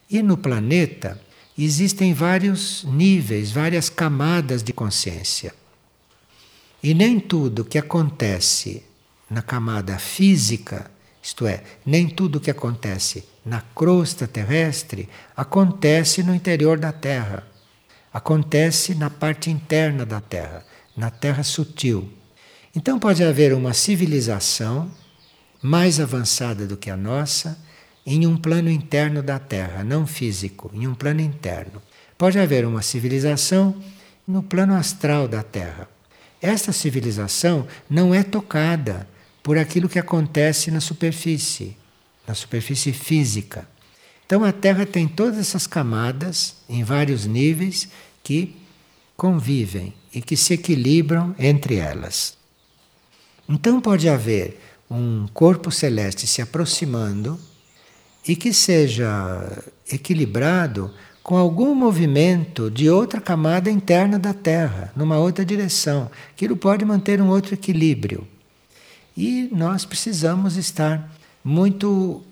E 0.09 0.23
no 0.23 0.39
planeta 0.39 1.21
existem 1.65 2.15
vários 2.15 2.85
níveis, 2.85 3.51
várias 3.51 3.89
camadas 3.89 4.63
de 4.63 4.73
consciência. 4.73 5.55
E 6.83 6.95
nem 6.95 7.21
tudo 7.21 7.65
que 7.65 7.77
acontece 7.77 8.83
na 9.29 9.43
camada 9.43 9.99
física, 9.99 10.91
isto 11.23 11.47
é, 11.47 11.63
nem 11.85 12.09
tudo 12.09 12.41
que 12.41 12.51
acontece 12.51 13.25
na 13.45 13.61
crosta 13.75 14.27
terrestre, 14.27 15.09
acontece 15.37 16.23
no 16.23 16.35
interior 16.35 16.79
da 16.79 16.93
Terra. 16.93 17.47
Acontece 18.13 18.95
na 18.95 19.11
parte 19.11 19.51
interna 19.51 20.05
da 20.05 20.21
Terra, 20.21 20.65
na 20.97 21.11
Terra 21.11 21.43
sutil. 21.43 22.11
Então 22.75 22.99
pode 22.99 23.23
haver 23.23 23.53
uma 23.53 23.73
civilização 23.73 24.91
mais 25.63 26.01
avançada 26.01 26.67
do 26.67 26.77
que 26.77 26.91
a 26.91 26.97
nossa 26.97 27.59
em 28.05 28.27
um 28.27 28.37
plano 28.37 28.71
interno 28.71 29.23
da 29.23 29.39
Terra, 29.39 29.85
não 29.85 30.07
físico, 30.07 30.71
em 30.75 30.87
um 30.87 30.95
plano 30.95 31.21
interno. 31.21 31.83
Pode 32.17 32.39
haver 32.39 32.67
uma 32.67 32.83
civilização 32.83 33.75
no 34.27 34.43
plano 34.43 34.75
astral 34.75 35.27
da 35.29 35.43
Terra. 35.43 35.89
Esta 36.41 36.73
civilização 36.73 37.67
não 37.89 38.15
é 38.15 38.23
tocada 38.23 39.09
por 39.43 39.59
aquilo 39.59 39.89
que 39.89 39.99
acontece 39.99 40.71
na 40.71 40.81
superfície, 40.81 41.77
na 42.27 42.35
superfície 42.35 42.93
física. 42.93 43.69
Então 44.25 44.45
a 44.45 44.53
Terra 44.53 44.87
tem 44.87 45.09
todas 45.09 45.39
essas 45.39 45.67
camadas 45.67 46.57
em 46.69 46.85
vários 46.85 47.27
níveis 47.27 47.89
que 48.23 48.57
convivem 49.17 49.93
e 50.15 50.23
que 50.23 50.37
se 50.37 50.55
equilibram 50.55 51.35
entre 51.39 51.77
elas. 51.77 52.39
Então 53.49 53.81
pode 53.81 54.09
haver 54.09 54.61
um 54.91 55.27
corpo 55.35 55.71
celeste 55.71 56.27
se 56.27 56.41
aproximando 56.41 57.39
e 58.27 58.37
que 58.37 58.53
seja 58.53 59.65
equilibrado 59.91 60.93
com 61.23 61.37
algum 61.37 61.75
movimento 61.75 62.71
de 62.71 62.89
outra 62.91 63.21
camada 63.21 63.71
interna 63.71 64.19
da 64.19 64.33
Terra, 64.33 64.93
numa 64.97 65.19
outra 65.19 65.45
direção. 65.45 66.11
Aquilo 66.31 66.57
pode 66.57 66.85
manter 66.85 67.21
um 67.21 67.29
outro 67.29 67.55
equilíbrio. 67.55 68.27
E 69.17 69.49
nós 69.53 69.85
precisamos 69.85 70.57
estar 70.57 71.15
muito 71.45 72.23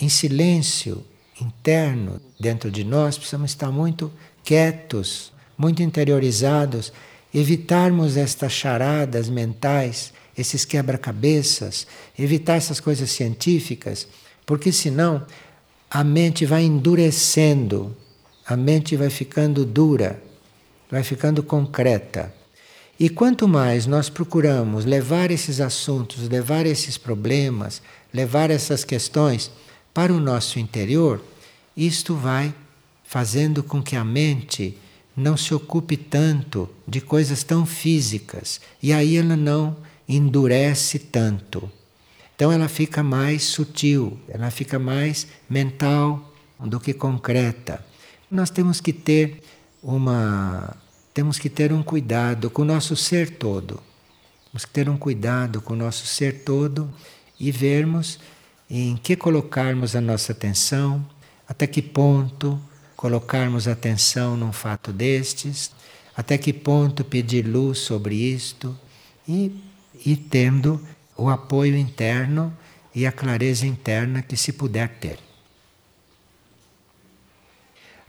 em 0.00 0.08
silêncio 0.08 1.04
interno 1.40 2.20
dentro 2.38 2.70
de 2.70 2.84
nós, 2.84 3.16
precisamos 3.16 3.50
estar 3.50 3.70
muito 3.70 4.10
quietos, 4.42 5.32
muito 5.56 5.82
interiorizados, 5.82 6.92
evitarmos 7.34 8.16
estas 8.16 8.52
charadas 8.52 9.28
mentais, 9.28 10.12
esses 10.36 10.64
quebra-cabeças, 10.64 11.86
evitar 12.18 12.56
essas 12.56 12.80
coisas 12.80 13.10
científicas, 13.10 14.08
porque 14.50 14.72
senão 14.72 15.24
a 15.88 16.02
mente 16.02 16.44
vai 16.44 16.64
endurecendo, 16.64 17.96
a 18.44 18.56
mente 18.56 18.96
vai 18.96 19.08
ficando 19.08 19.64
dura, 19.64 20.20
vai 20.90 21.04
ficando 21.04 21.40
concreta. 21.40 22.34
E 22.98 23.08
quanto 23.08 23.46
mais 23.46 23.86
nós 23.86 24.10
procuramos 24.10 24.84
levar 24.84 25.30
esses 25.30 25.60
assuntos, 25.60 26.28
levar 26.28 26.66
esses 26.66 26.98
problemas, 26.98 27.80
levar 28.12 28.50
essas 28.50 28.82
questões 28.82 29.52
para 29.94 30.12
o 30.12 30.18
nosso 30.18 30.58
interior, 30.58 31.22
isto 31.76 32.16
vai 32.16 32.52
fazendo 33.04 33.62
com 33.62 33.80
que 33.80 33.94
a 33.94 34.04
mente 34.04 34.76
não 35.16 35.36
se 35.36 35.54
ocupe 35.54 35.96
tanto 35.96 36.68
de 36.88 37.00
coisas 37.00 37.44
tão 37.44 37.64
físicas 37.64 38.60
e 38.82 38.92
aí 38.92 39.16
ela 39.16 39.36
não 39.36 39.76
endurece 40.08 40.98
tanto. 40.98 41.70
Então 42.40 42.50
ela 42.50 42.68
fica 42.68 43.02
mais 43.02 43.42
sutil, 43.42 44.18
ela 44.26 44.50
fica 44.50 44.78
mais 44.78 45.26
mental 45.46 46.32
do 46.58 46.80
que 46.80 46.94
concreta. 46.94 47.84
Nós 48.30 48.48
temos 48.48 48.80
que 48.80 48.94
ter 48.94 49.42
uma 49.82 50.74
temos 51.12 51.38
que 51.38 51.50
ter 51.50 51.70
um 51.70 51.82
cuidado 51.82 52.48
com 52.48 52.62
o 52.62 52.64
nosso 52.64 52.96
ser 52.96 53.36
todo. 53.36 53.78
Temos 54.46 54.64
que 54.64 54.70
ter 54.70 54.88
um 54.88 54.96
cuidado 54.96 55.60
com 55.60 55.74
o 55.74 55.76
nosso 55.76 56.06
ser 56.06 56.42
todo 56.42 56.90
e 57.38 57.52
vermos 57.52 58.18
em 58.70 58.96
que 58.96 59.16
colocarmos 59.16 59.94
a 59.94 60.00
nossa 60.00 60.32
atenção, 60.32 61.04
até 61.46 61.66
que 61.66 61.82
ponto 61.82 62.58
colocarmos 62.96 63.68
atenção 63.68 64.34
num 64.34 64.50
fato 64.50 64.94
destes, 64.94 65.72
até 66.16 66.38
que 66.38 66.54
ponto 66.54 67.04
pedir 67.04 67.46
luz 67.46 67.80
sobre 67.80 68.14
isto 68.14 68.74
e, 69.28 69.54
e 70.06 70.16
tendo 70.16 70.80
o 71.20 71.28
apoio 71.28 71.76
interno 71.76 72.56
e 72.94 73.06
a 73.06 73.12
clareza 73.12 73.66
interna 73.66 74.22
que 74.22 74.36
se 74.36 74.52
puder 74.52 74.88
ter. 74.88 75.18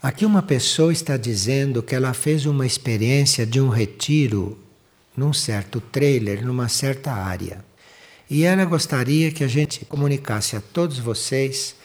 Aqui 0.02 0.26
uma 0.26 0.42
pessoa 0.42 0.92
está 0.92 1.16
dizendo 1.18 1.84
que 1.84 1.94
ela 1.94 2.14
fez 2.14 2.46
uma 2.46 2.66
experiência 2.66 3.46
de 3.46 3.62
um 3.62 3.70
retiro 3.70 4.58
num 5.16 5.32
certo 5.32 5.80
trailer, 5.80 6.44
numa 6.44 6.68
certa 6.68 7.12
área. 7.12 7.64
E 8.30 8.44
ela 8.44 8.66
gostaria 8.66 9.32
que 9.32 9.44
a 9.44 9.48
gente 9.48 9.86
comunicasse 9.86 10.56
a 10.56 10.62
todos 10.62 10.98
vocês 10.98 11.76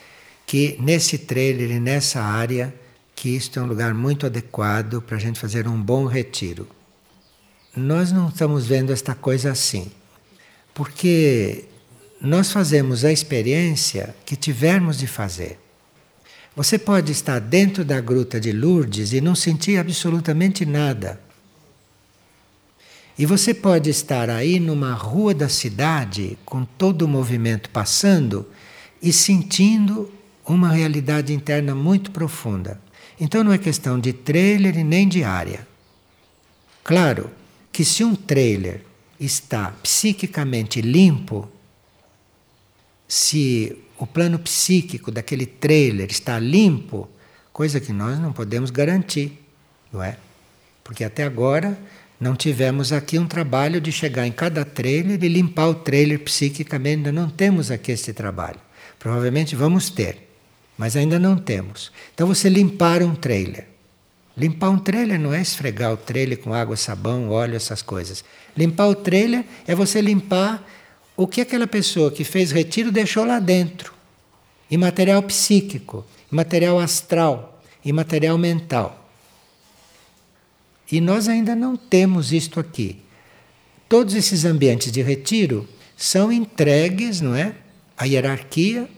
que 0.47 0.77
nesse 0.81 1.19
trailer 1.19 1.73
e 1.73 1.81
nessa 1.81 2.23
área 2.23 2.73
que 3.15 3.31
isto 3.31 3.59
é 3.59 3.63
um 3.63 3.67
lugar 3.67 3.93
muito 3.93 4.27
adequado 4.27 5.03
para 5.03 5.17
a 5.17 5.21
gente 5.21 5.41
fazer 5.41 5.67
um 5.67 5.81
bom 5.81 6.07
retiro. 6.07 6.69
Nós 7.75 8.13
não 8.13 8.29
estamos 8.29 8.67
vendo 8.67 8.93
esta 8.93 9.15
coisa 9.15 9.51
assim, 9.51 9.91
porque 10.77 11.65
nós 12.21 12.53
fazemos 12.53 13.03
a 13.03 13.11
experiência 13.11 14.15
que 14.27 14.37
tivermos 14.37 14.99
de 14.99 15.07
fazer. 15.07 15.59
Você 16.55 16.79
pode 16.79 17.13
estar 17.13 17.39
dentro 17.39 17.83
da 17.83 17.99
gruta 17.99 18.39
de 18.39 18.53
Lourdes 18.53 19.15
e 19.15 19.23
não 19.23 19.35
sentir 19.35 19.79
absolutamente 19.79 20.67
nada. 20.67 21.19
E 23.19 23.25
você 23.25 23.55
pode 23.55 23.89
estar 23.89 24.29
aí 24.29 24.61
numa 24.61 24.93
rua 24.93 25.33
da 25.33 25.49
cidade, 25.49 26.37
com 26.45 26.63
todo 26.63 27.07
o 27.07 27.09
movimento 27.09 27.71
passando, 27.71 28.47
e 29.01 29.15
sentindo 29.15 30.13
uma 30.45 30.73
realidade 30.73 31.33
interna 31.33 31.75
muito 31.75 32.11
profunda. 32.11 32.79
Então 33.19 33.43
não 33.43 33.51
é 33.51 33.57
questão 33.57 33.99
de 33.99 34.13
trailer 34.13 34.85
nem 34.85 35.09
de 35.09 35.25
área. 35.25 35.67
Claro 36.85 37.31
que 37.73 37.83
se 37.83 38.05
um 38.05 38.15
trailer 38.15 38.83
está 39.19 39.73
psiquicamente 39.83 40.81
limpo, 40.81 41.49
se 43.09 43.77
o 43.99 44.07
plano 44.07 44.39
psíquico 44.39 45.11
daquele 45.11 45.47
trailer 45.47 46.11
está 46.11 46.39
limpo, 46.39 47.09
coisa 47.53 47.81
que 47.81 47.93
nós 47.93 48.19
não 48.19 48.33
podemos 48.33 48.71
garantir, 48.71 49.41
não 49.93 50.03
é? 50.03 50.17
Porque 50.83 51.05
até 51.05 51.25
agora 51.25 51.79
não 52.21 52.35
tivemos 52.35 52.93
aqui 52.93 53.19
um 53.19 53.27
trabalho 53.27 53.81
de 53.81 53.93
chegar 53.93 54.27
em 54.27 54.33
cada 54.33 54.65
trailer 54.65 55.23
e 55.23 55.29
limpar 55.29 55.69
o 55.69 55.75
trailer 55.75 56.21
psiquicamente, 56.21 56.97
ainda 56.97 57.13
não 57.13 57.29
temos 57.29 57.71
aqui 57.71 57.93
esse 57.93 58.13
trabalho. 58.13 58.61
Provavelmente 58.99 59.55
vamos 59.55 59.91
ter 59.91 60.27
mas 60.77 60.97
ainda 60.97 61.19
não 61.19 61.37
temos. 61.37 61.91
Então 62.15 62.27
você 62.27 62.49
limpar 62.49 63.03
um 63.03 63.15
trailer. 63.15 63.67
Limpar 64.37 64.69
um 64.69 64.79
trailer 64.79 65.19
não 65.19 65.33
é 65.33 65.41
esfregar 65.41 65.93
o 65.93 65.97
trailer 65.97 66.39
com 66.39 66.53
água, 66.53 66.77
sabão, 66.77 67.31
óleo, 67.31 67.57
essas 67.57 67.81
coisas. 67.81 68.23
Limpar 68.55 68.89
o 68.89 68.95
trailer 68.95 69.45
é 69.67 69.75
você 69.75 70.03
limpar 70.03 70.63
o 71.17 71.27
que 71.27 71.41
aquela 71.41 71.67
pessoa 71.67 72.11
que 72.11 72.23
fez 72.23 72.53
retiro 72.53 72.93
deixou 72.93 73.25
lá 73.25 73.41
dentro. 73.41 73.95
E 74.71 74.77
material 74.77 75.23
psíquico, 75.23 76.05
material 76.31 76.79
astral, 76.79 77.63
e 77.83 77.93
material 77.93 78.37
mental. 78.37 79.09
E 80.93 81.01
nós 81.01 81.29
ainda 81.29 81.55
não 81.55 81.77
temos 81.77 82.33
isto 82.33 82.61
aqui. 82.61 83.01
Todos 83.89 84.15
esses 84.15 84.45
ambientes 84.45 84.93
de 84.93 85.01
retiro 85.01 85.67
são 85.97 86.31
entregues, 86.31 87.21
não 87.21 87.35
é? 87.35 87.55
À 87.97 88.05
hierarquia 88.05 88.89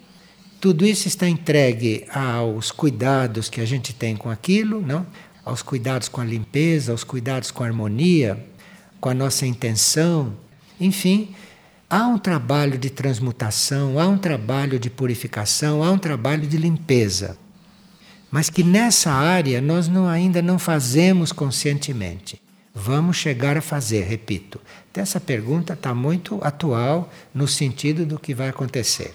tudo 0.60 0.84
isso 0.84 1.06
está 1.06 1.28
entregue 1.28 2.04
aos 2.12 2.72
cuidados 2.72 3.48
que 3.48 3.60
a 3.60 3.64
gente 3.64 3.94
tem 3.94 4.16
com 4.16 4.28
aquilo, 4.28 4.80
não? 4.80 5.06
Aos 5.48 5.62
cuidados 5.62 6.08
com 6.08 6.20
a 6.20 6.24
limpeza, 6.24 6.92
aos 6.92 7.02
cuidados 7.02 7.50
com 7.50 7.64
a 7.64 7.66
harmonia, 7.66 8.46
com 9.00 9.08
a 9.08 9.14
nossa 9.14 9.46
intenção. 9.46 10.34
Enfim, 10.80 11.34
há 11.88 12.06
um 12.06 12.18
trabalho 12.18 12.78
de 12.78 12.90
transmutação, 12.90 13.98
há 13.98 14.06
um 14.06 14.18
trabalho 14.18 14.78
de 14.78 14.90
purificação, 14.90 15.82
há 15.82 15.90
um 15.90 15.98
trabalho 15.98 16.46
de 16.46 16.56
limpeza. 16.56 17.36
Mas 18.30 18.50
que 18.50 18.62
nessa 18.62 19.10
área 19.10 19.60
nós 19.60 19.88
não, 19.88 20.06
ainda 20.06 20.42
não 20.42 20.58
fazemos 20.58 21.32
conscientemente. 21.32 22.40
Vamos 22.74 23.16
chegar 23.16 23.56
a 23.56 23.62
fazer, 23.62 24.04
repito. 24.04 24.60
Essa 24.94 25.20
pergunta 25.20 25.74
está 25.74 25.94
muito 25.94 26.40
atual 26.42 27.08
no 27.32 27.46
sentido 27.46 28.04
do 28.04 28.18
que 28.18 28.34
vai 28.34 28.48
acontecer. 28.48 29.14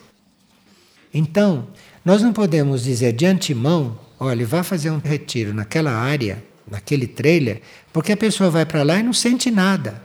Então, 1.14 1.68
nós 2.06 2.22
não 2.22 2.32
podemos 2.32 2.84
dizer 2.84 3.12
de 3.12 3.26
antemão, 3.26 4.00
olha, 4.24 4.46
vá 4.46 4.64
fazer 4.64 4.90
um 4.90 5.00
retiro 5.00 5.54
naquela 5.54 5.92
área, 5.92 6.44
naquele 6.70 7.08
trailer, 7.08 7.62
porque 7.92 8.12
a 8.12 8.18
pessoa 8.18 8.50
vai 8.50 8.66
para 8.66 8.84
lá 8.84 9.00
e 9.00 9.04
não 9.04 9.14
sente 9.14 9.52
nada. 9.52 10.02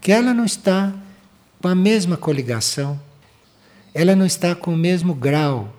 Que 0.00 0.12
ela 0.12 0.32
não 0.32 0.44
está 0.44 0.92
com 1.60 1.68
a 1.68 1.74
mesma 1.74 2.16
coligação, 2.16 3.00
ela 3.92 4.14
não 4.14 4.26
está 4.26 4.54
com 4.54 4.74
o 4.74 4.76
mesmo 4.76 5.14
grau 5.14 5.74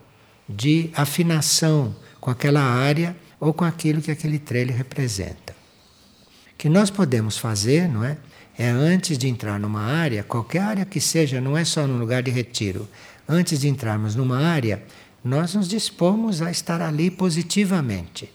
de 0.47 0.89
afinação 0.93 1.95
com 2.19 2.31
aquela 2.31 2.61
área 2.61 3.15
ou 3.39 3.53
com 3.53 3.65
aquilo 3.65 4.01
que 4.01 4.11
aquele 4.11 4.39
trailer 4.39 4.75
representa. 4.75 5.53
O 6.53 6.57
que 6.57 6.69
nós 6.69 6.89
podemos 6.89 7.37
fazer, 7.37 7.87
não 7.87 8.03
é? 8.03 8.17
É 8.57 8.69
antes 8.69 9.17
de 9.17 9.27
entrar 9.27 9.59
numa 9.59 9.81
área, 9.81 10.23
qualquer 10.23 10.61
área 10.61 10.85
que 10.85 11.01
seja, 11.01 11.41
não 11.41 11.57
é 11.57 11.65
só 11.65 11.85
no 11.85 11.97
lugar 11.97 12.23
de 12.23 12.31
retiro, 12.31 12.87
antes 13.27 13.59
de 13.59 13.67
entrarmos 13.67 14.15
numa 14.15 14.39
área, 14.39 14.81
nós 15.25 15.55
nos 15.55 15.67
dispomos 15.67 16.39
a 16.43 16.51
estar 16.51 16.83
ali 16.83 17.09
positivamente. 17.09 18.31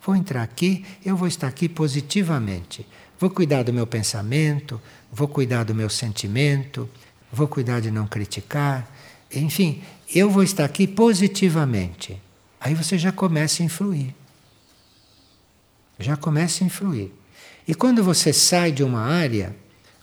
Vou 0.00 0.14
entrar 0.14 0.44
aqui, 0.44 0.84
eu 1.04 1.16
vou 1.16 1.26
estar 1.26 1.48
aqui 1.48 1.68
positivamente. 1.68 2.86
Vou 3.18 3.28
cuidar 3.28 3.64
do 3.64 3.72
meu 3.72 3.84
pensamento, 3.84 4.80
vou 5.10 5.26
cuidar 5.26 5.64
do 5.64 5.74
meu 5.74 5.90
sentimento, 5.90 6.88
vou 7.32 7.48
cuidar 7.48 7.80
de 7.80 7.90
não 7.90 8.06
criticar. 8.06 8.88
Enfim, 9.34 9.82
eu 10.14 10.30
vou 10.30 10.44
estar 10.44 10.64
aqui 10.64 10.86
positivamente. 10.86 12.22
Aí 12.60 12.74
você 12.74 12.96
já 12.96 13.10
começa 13.10 13.60
a 13.60 13.66
influir. 13.66 14.14
Já 15.98 16.16
começa 16.16 16.62
a 16.62 16.66
influir. 16.68 17.12
E 17.66 17.74
quando 17.74 18.04
você 18.04 18.32
sai 18.32 18.70
de 18.70 18.84
uma 18.84 19.00
área, 19.00 19.54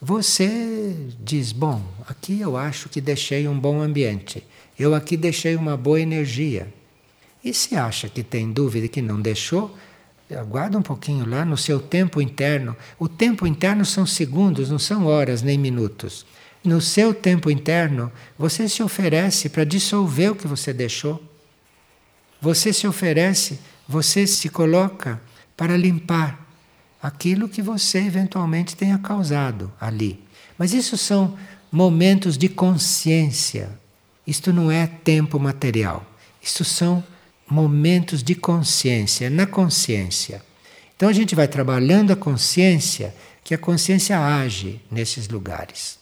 você 0.01 1.07
diz: 1.21 1.53
bom, 1.53 1.81
aqui 2.05 2.41
eu 2.41 2.57
acho 2.57 2.89
que 2.89 2.99
deixei 2.99 3.47
um 3.47 3.57
bom 3.57 3.81
ambiente, 3.81 4.45
eu 4.77 4.93
aqui 4.93 5.15
deixei 5.15 5.55
uma 5.55 5.77
boa 5.77 5.99
energia. 5.99 6.73
E 7.43 7.53
se 7.53 7.75
acha 7.75 8.09
que 8.09 8.23
tem 8.23 8.51
dúvida 8.51 8.87
que 8.87 9.01
não 9.01 9.21
deixou, 9.21 9.75
aguarda 10.33 10.77
um 10.77 10.81
pouquinho 10.81 11.29
lá 11.29 11.45
no 11.45 11.55
seu 11.55 11.79
tempo 11.79 12.19
interno. 12.21 12.75
O 12.97 13.07
tempo 13.07 13.45
interno 13.45 13.85
são 13.85 14.05
segundos, 14.05 14.69
não 14.69 14.79
são 14.79 15.05
horas 15.05 15.41
nem 15.41 15.57
minutos. 15.57 16.25
no 16.63 16.81
seu 16.81 17.13
tempo 17.13 17.51
interno, 17.51 18.11
você 18.35 18.67
se 18.67 18.81
oferece 18.81 19.49
para 19.49 19.63
dissolver 19.63 20.31
o 20.31 20.35
que 20.35 20.47
você 20.47 20.73
deixou. 20.73 21.21
Você 22.41 22.73
se 22.73 22.87
oferece, 22.87 23.59
você 23.87 24.25
se 24.25 24.49
coloca 24.49 25.21
para 25.55 25.77
limpar 25.77 26.43
aquilo 27.01 27.47
que 27.47 27.61
você 27.61 27.99
eventualmente 27.99 28.75
tenha 28.75 28.97
causado 28.97 29.71
ali. 29.79 30.19
Mas 30.57 30.73
isso 30.73 30.97
são 30.97 31.37
momentos 31.71 32.35
de 32.35 32.49
consciência. 32.49 33.69
Isto 34.25 34.51
não 34.51 34.71
é 34.71 34.87
tempo 34.87 35.39
material. 35.39 36.05
Isto 36.41 36.63
são 36.63 37.03
momentos 37.49 38.23
de 38.23 38.35
consciência, 38.35 39.29
na 39.29 39.45
consciência. 39.45 40.41
Então 40.95 41.09
a 41.09 41.13
gente 41.13 41.35
vai 41.35 41.47
trabalhando 41.47 42.11
a 42.11 42.15
consciência, 42.15 43.13
que 43.43 43.53
a 43.53 43.57
consciência 43.57 44.19
age 44.19 44.81
nesses 44.89 45.27
lugares. 45.27 45.99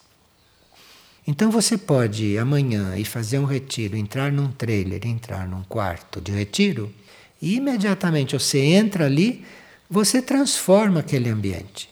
Então 1.26 1.50
você 1.50 1.76
pode 1.76 2.24
ir 2.24 2.38
amanhã 2.38 2.96
e 2.96 3.04
fazer 3.04 3.38
um 3.38 3.44
retiro, 3.44 3.96
entrar 3.96 4.30
num 4.30 4.52
trailer, 4.52 5.06
entrar 5.06 5.48
num 5.48 5.62
quarto 5.62 6.20
de 6.20 6.32
retiro, 6.32 6.92
e 7.40 7.56
imediatamente 7.56 8.38
você 8.38 8.58
entra 8.58 9.06
ali, 9.06 9.44
você 9.88 10.22
transforma 10.22 11.00
aquele 11.00 11.28
ambiente. 11.28 11.90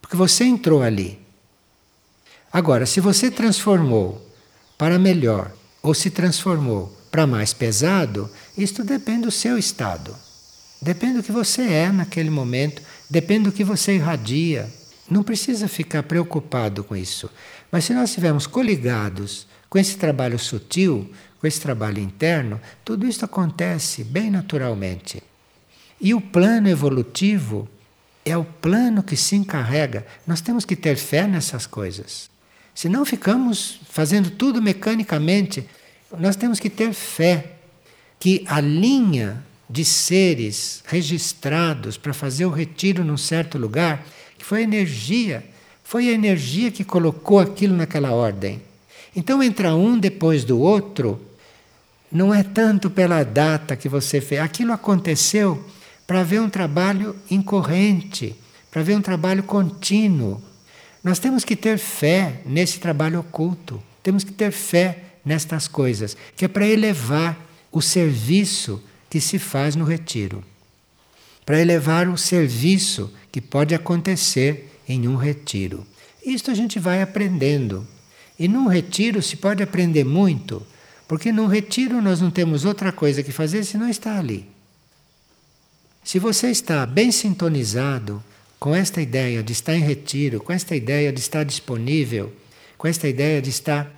Porque 0.00 0.16
você 0.16 0.44
entrou 0.44 0.82
ali. 0.82 1.18
Agora, 2.52 2.86
se 2.86 3.00
você 3.00 3.30
transformou 3.30 4.24
para 4.76 4.98
melhor 4.98 5.52
ou 5.82 5.92
se 5.92 6.10
transformou 6.10 6.96
para 7.10 7.26
mais 7.26 7.52
pesado, 7.52 8.30
isto 8.56 8.84
depende 8.84 9.22
do 9.22 9.30
seu 9.30 9.58
estado. 9.58 10.16
Depende 10.80 11.18
do 11.18 11.22
que 11.22 11.32
você 11.32 11.62
é 11.62 11.92
naquele 11.92 12.30
momento, 12.30 12.82
depende 13.10 13.44
do 13.44 13.52
que 13.52 13.62
você 13.62 13.96
irradia. 13.96 14.72
Não 15.10 15.22
precisa 15.22 15.68
ficar 15.68 16.02
preocupado 16.04 16.82
com 16.82 16.96
isso. 16.96 17.30
Mas 17.70 17.84
se 17.84 17.92
nós 17.92 18.10
estivermos 18.10 18.46
coligados 18.46 19.46
com 19.68 19.78
esse 19.78 19.96
trabalho 19.96 20.38
sutil, 20.38 21.10
com 21.38 21.46
esse 21.46 21.60
trabalho 21.60 21.98
interno, 21.98 22.60
tudo 22.84 23.06
isso 23.06 23.24
acontece 23.24 24.02
bem 24.02 24.30
naturalmente. 24.30 25.22
E 26.00 26.14
o 26.14 26.20
plano 26.20 26.68
evolutivo 26.68 27.68
é 28.24 28.36
o 28.36 28.44
plano 28.44 29.02
que 29.02 29.16
se 29.16 29.36
encarrega. 29.36 30.06
Nós 30.26 30.40
temos 30.40 30.64
que 30.64 30.76
ter 30.76 30.96
fé 30.96 31.26
nessas 31.26 31.66
coisas. 31.66 32.31
Senão 32.74 33.04
ficamos 33.04 33.80
fazendo 33.88 34.30
tudo 34.30 34.62
mecanicamente. 34.62 35.66
Nós 36.18 36.36
temos 36.36 36.58
que 36.58 36.70
ter 36.70 36.92
fé 36.92 37.56
que 38.18 38.44
a 38.46 38.60
linha 38.60 39.44
de 39.68 39.84
seres 39.84 40.82
registrados 40.86 41.96
para 41.96 42.12
fazer 42.12 42.44
o 42.44 42.50
retiro 42.50 43.02
num 43.02 43.16
certo 43.16 43.56
lugar, 43.56 44.06
que 44.36 44.44
foi 44.44 44.60
a 44.60 44.64
energia, 44.64 45.44
foi 45.82 46.08
a 46.08 46.12
energia 46.12 46.70
que 46.70 46.84
colocou 46.84 47.38
aquilo 47.38 47.76
naquela 47.76 48.12
ordem. 48.12 48.60
Então 49.14 49.42
entra 49.42 49.74
um 49.74 49.98
depois 49.98 50.44
do 50.44 50.58
outro, 50.58 51.20
não 52.10 52.34
é 52.34 52.42
tanto 52.42 52.90
pela 52.90 53.22
data 53.24 53.76
que 53.76 53.88
você 53.88 54.20
fez, 54.20 54.40
aquilo 54.40 54.72
aconteceu 54.72 55.64
para 56.06 56.22
ver 56.22 56.40
um 56.40 56.50
trabalho 56.50 57.16
incorrente, 57.30 58.36
para 58.70 58.82
ver 58.82 58.96
um 58.96 59.02
trabalho 59.02 59.42
contínuo. 59.42 60.42
Nós 61.02 61.18
temos 61.18 61.44
que 61.44 61.56
ter 61.56 61.78
fé 61.78 62.40
nesse 62.46 62.78
trabalho 62.78 63.20
oculto, 63.20 63.82
temos 64.02 64.22
que 64.22 64.32
ter 64.32 64.52
fé 64.52 64.98
nestas 65.24 65.66
coisas, 65.66 66.16
que 66.36 66.44
é 66.44 66.48
para 66.48 66.66
elevar 66.66 67.38
o 67.70 67.80
serviço 67.80 68.82
que 69.10 69.20
se 69.20 69.38
faz 69.38 69.74
no 69.74 69.84
retiro. 69.84 70.44
Para 71.44 71.60
elevar 71.60 72.08
o 72.08 72.16
serviço 72.16 73.12
que 73.32 73.40
pode 73.40 73.74
acontecer 73.74 74.78
em 74.88 75.08
um 75.08 75.16
retiro. 75.16 75.86
Isto 76.24 76.50
a 76.50 76.54
gente 76.54 76.78
vai 76.78 77.02
aprendendo. 77.02 77.86
E 78.38 78.46
num 78.46 78.68
retiro 78.68 79.20
se 79.20 79.36
pode 79.36 79.62
aprender 79.62 80.04
muito, 80.04 80.64
porque 81.08 81.32
num 81.32 81.46
retiro 81.46 82.00
nós 82.00 82.20
não 82.20 82.30
temos 82.30 82.64
outra 82.64 82.92
coisa 82.92 83.22
que 83.22 83.32
fazer 83.32 83.64
senão 83.64 83.88
estar 83.88 84.18
ali. 84.18 84.48
Se 86.04 86.18
você 86.18 86.50
está 86.50 86.84
bem 86.86 87.12
sintonizado 87.12 88.22
com 88.62 88.76
esta 88.76 89.02
ideia 89.02 89.42
de 89.42 89.52
estar 89.52 89.74
em 89.74 89.80
retiro, 89.80 90.40
com 90.40 90.52
esta 90.52 90.76
ideia 90.76 91.12
de 91.12 91.18
estar 91.18 91.42
disponível, 91.42 92.32
com 92.78 92.86
esta 92.86 93.08
ideia 93.08 93.42
de 93.42 93.50
estar 93.50 93.92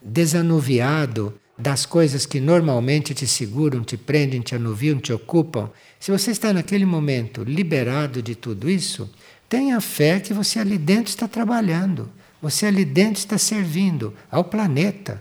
desanuviado 0.00 1.34
das 1.58 1.84
coisas 1.84 2.24
que 2.24 2.38
normalmente 2.38 3.12
te 3.12 3.26
seguram, 3.26 3.82
te 3.82 3.96
prendem, 3.96 4.40
te 4.40 4.54
anuviam, 4.54 5.00
te 5.00 5.12
ocupam, 5.12 5.68
se 5.98 6.12
você 6.12 6.30
está 6.30 6.52
naquele 6.52 6.86
momento 6.86 7.42
liberado 7.42 8.22
de 8.22 8.36
tudo 8.36 8.70
isso, 8.70 9.10
tenha 9.48 9.80
fé 9.80 10.20
que 10.20 10.32
você 10.32 10.60
ali 10.60 10.78
dentro 10.78 11.10
está 11.10 11.26
trabalhando, 11.26 12.08
você 12.40 12.66
ali 12.66 12.84
dentro 12.84 13.18
está 13.18 13.36
servindo 13.36 14.14
ao 14.30 14.44
planeta. 14.44 15.20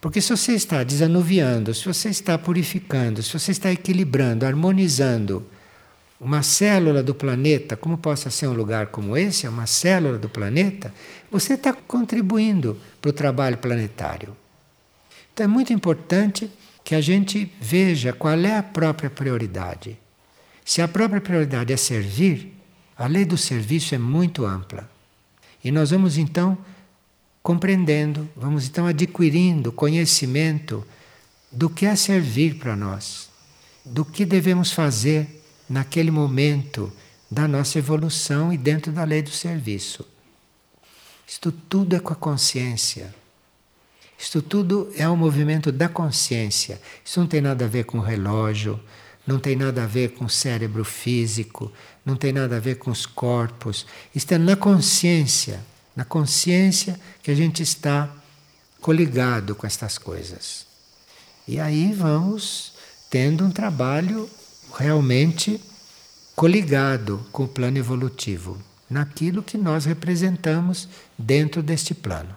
Porque 0.00 0.20
se 0.20 0.30
você 0.30 0.54
está 0.54 0.82
desanuviando, 0.82 1.72
se 1.72 1.86
você 1.86 2.08
está 2.08 2.36
purificando, 2.36 3.22
se 3.22 3.32
você 3.32 3.52
está 3.52 3.70
equilibrando, 3.70 4.44
harmonizando 4.44 5.46
uma 6.22 6.40
célula 6.40 7.02
do 7.02 7.16
planeta, 7.16 7.76
como 7.76 7.98
possa 7.98 8.30
ser 8.30 8.46
um 8.46 8.52
lugar 8.52 8.86
como 8.86 9.16
esse, 9.16 9.48
uma 9.48 9.66
célula 9.66 10.16
do 10.16 10.28
planeta, 10.28 10.94
você 11.28 11.54
está 11.54 11.72
contribuindo 11.72 12.78
para 13.00 13.10
o 13.10 13.12
trabalho 13.12 13.58
planetário. 13.58 14.36
Então 15.34 15.42
é 15.42 15.48
muito 15.48 15.72
importante 15.72 16.48
que 16.84 16.94
a 16.94 17.00
gente 17.00 17.52
veja 17.60 18.12
qual 18.12 18.38
é 18.38 18.56
a 18.56 18.62
própria 18.62 19.10
prioridade. 19.10 19.98
Se 20.64 20.80
a 20.80 20.86
própria 20.86 21.20
prioridade 21.20 21.72
é 21.72 21.76
servir, 21.76 22.54
a 22.96 23.08
lei 23.08 23.24
do 23.24 23.36
serviço 23.36 23.92
é 23.92 23.98
muito 23.98 24.46
ampla. 24.46 24.88
E 25.64 25.72
nós 25.72 25.90
vamos 25.90 26.18
então 26.18 26.56
compreendendo, 27.42 28.28
vamos 28.36 28.68
então 28.68 28.86
adquirindo 28.86 29.72
conhecimento 29.72 30.86
do 31.50 31.68
que 31.68 31.84
é 31.84 31.96
servir 31.96 32.54
para 32.54 32.76
nós, 32.76 33.28
do 33.84 34.04
que 34.04 34.24
devemos 34.24 34.70
fazer 34.70 35.41
naquele 35.72 36.10
momento 36.10 36.92
da 37.30 37.48
nossa 37.48 37.78
evolução 37.78 38.52
e 38.52 38.58
dentro 38.58 38.92
da 38.92 39.04
lei 39.04 39.22
do 39.22 39.30
serviço. 39.30 40.06
Isto 41.26 41.50
tudo 41.50 41.96
é 41.96 41.98
com 41.98 42.12
a 42.12 42.16
consciência. 42.16 43.14
Isto 44.18 44.42
tudo 44.42 44.92
é 44.96 45.08
um 45.08 45.16
movimento 45.16 45.72
da 45.72 45.88
consciência. 45.88 46.78
Isso 47.02 47.18
não 47.18 47.26
tem 47.26 47.40
nada 47.40 47.64
a 47.64 47.68
ver 47.68 47.84
com 47.84 47.98
o 47.98 48.02
relógio, 48.02 48.78
não 49.26 49.38
tem 49.38 49.56
nada 49.56 49.84
a 49.84 49.86
ver 49.86 50.10
com 50.10 50.26
o 50.26 50.30
cérebro 50.30 50.84
físico, 50.84 51.72
não 52.04 52.16
tem 52.16 52.34
nada 52.34 52.58
a 52.58 52.60
ver 52.60 52.74
com 52.74 52.90
os 52.90 53.06
corpos. 53.06 53.86
Isto 54.14 54.32
é 54.32 54.38
na 54.38 54.56
consciência, 54.56 55.64
na 55.96 56.04
consciência 56.04 57.00
que 57.22 57.30
a 57.30 57.34
gente 57.34 57.62
está 57.62 58.14
coligado 58.82 59.54
com 59.54 59.66
estas 59.66 59.96
coisas. 59.96 60.66
E 61.48 61.58
aí 61.58 61.94
vamos 61.94 62.74
tendo 63.08 63.42
um 63.42 63.50
trabalho 63.50 64.28
realmente 64.76 65.60
coligado 66.34 67.24
com 67.30 67.44
o 67.44 67.48
plano 67.48 67.78
evolutivo, 67.78 68.58
naquilo 68.88 69.42
que 69.42 69.56
nós 69.56 69.84
representamos 69.84 70.88
dentro 71.16 71.62
deste 71.62 71.94
plano. 71.94 72.36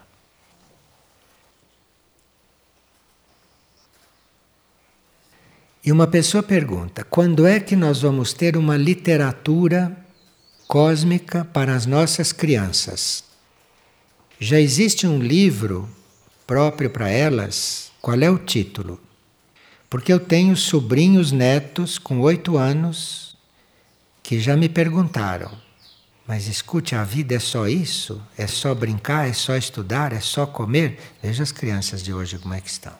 E 5.83 5.91
uma 5.91 6.07
pessoa 6.07 6.41
pergunta: 6.41 7.03
quando 7.03 7.45
é 7.45 7.59
que 7.59 7.75
nós 7.75 8.01
vamos 8.01 8.33
ter 8.33 8.57
uma 8.57 8.75
literatura 8.75 9.95
cósmica 10.67 11.45
para 11.45 11.75
as 11.75 11.85
nossas 11.85 12.31
crianças? 12.31 13.23
Já 14.39 14.59
existe 14.59 15.07
um 15.07 15.19
livro 15.19 15.87
próprio 16.45 16.89
para 16.89 17.09
elas? 17.09 17.91
Qual 18.01 18.19
é 18.19 18.29
o 18.29 18.37
título? 18.37 18.99
Porque 19.89 20.11
eu 20.11 20.19
tenho 20.19 20.55
sobrinhos 20.55 21.31
netos 21.31 21.97
com 21.97 22.19
oito 22.21 22.57
anos 22.57 23.37
que 24.21 24.39
já 24.39 24.57
me 24.57 24.67
perguntaram: 24.67 25.51
mas 26.27 26.47
escute, 26.47 26.95
a 26.95 27.03
vida 27.03 27.35
é 27.35 27.39
só 27.39 27.67
isso? 27.67 28.21
É 28.35 28.47
só 28.47 28.73
brincar? 28.73 29.29
É 29.29 29.33
só 29.33 29.55
estudar? 29.55 30.11
É 30.11 30.19
só 30.19 30.45
comer? 30.47 30.99
Veja 31.21 31.43
as 31.43 31.51
crianças 31.51 32.01
de 32.01 32.11
hoje 32.11 32.39
como 32.39 32.53
é 32.53 32.61
que 32.61 32.69
estão. 32.69 32.93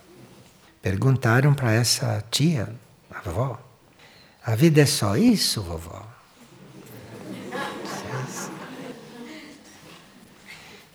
Perguntaram 0.80 1.54
para 1.54 1.74
essa 1.74 2.24
tia, 2.30 2.74
a 3.10 3.20
vovó: 3.22 3.60
A 4.46 4.56
vida 4.56 4.82
é 4.82 4.86
só 4.86 5.18
isso, 5.18 5.64
vovó? 5.64 6.08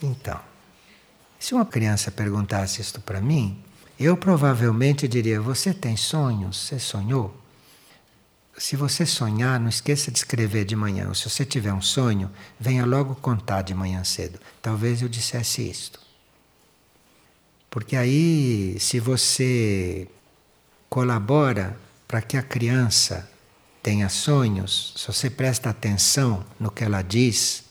Então, 0.00 0.40
se 1.38 1.52
uma 1.52 1.66
criança 1.66 2.10
perguntasse 2.10 2.80
isto 2.80 3.00
para 3.00 3.20
mim, 3.20 3.62
eu 4.06 4.16
provavelmente 4.16 5.06
diria: 5.06 5.40
Você 5.40 5.74
tem 5.74 5.96
sonhos? 5.96 6.56
Você 6.56 6.78
sonhou? 6.78 7.36
Se 8.56 8.76
você 8.76 9.06
sonhar, 9.06 9.58
não 9.60 9.68
esqueça 9.68 10.10
de 10.10 10.18
escrever 10.18 10.64
de 10.64 10.76
manhã. 10.76 11.12
se 11.14 11.28
você 11.28 11.44
tiver 11.44 11.72
um 11.72 11.80
sonho, 11.80 12.30
venha 12.58 12.84
logo 12.84 13.14
contar 13.14 13.62
de 13.62 13.74
manhã 13.74 14.04
cedo. 14.04 14.38
Talvez 14.60 15.00
eu 15.00 15.08
dissesse 15.08 15.68
isto. 15.68 15.98
Porque 17.70 17.96
aí, 17.96 18.76
se 18.78 19.00
você 19.00 20.08
colabora 20.90 21.78
para 22.06 22.20
que 22.20 22.36
a 22.36 22.42
criança 22.42 23.30
tenha 23.82 24.08
sonhos, 24.08 24.92
se 24.96 25.06
você 25.06 25.30
presta 25.30 25.70
atenção 25.70 26.44
no 26.58 26.70
que 26.70 26.84
ela 26.84 27.00
diz, 27.00 27.64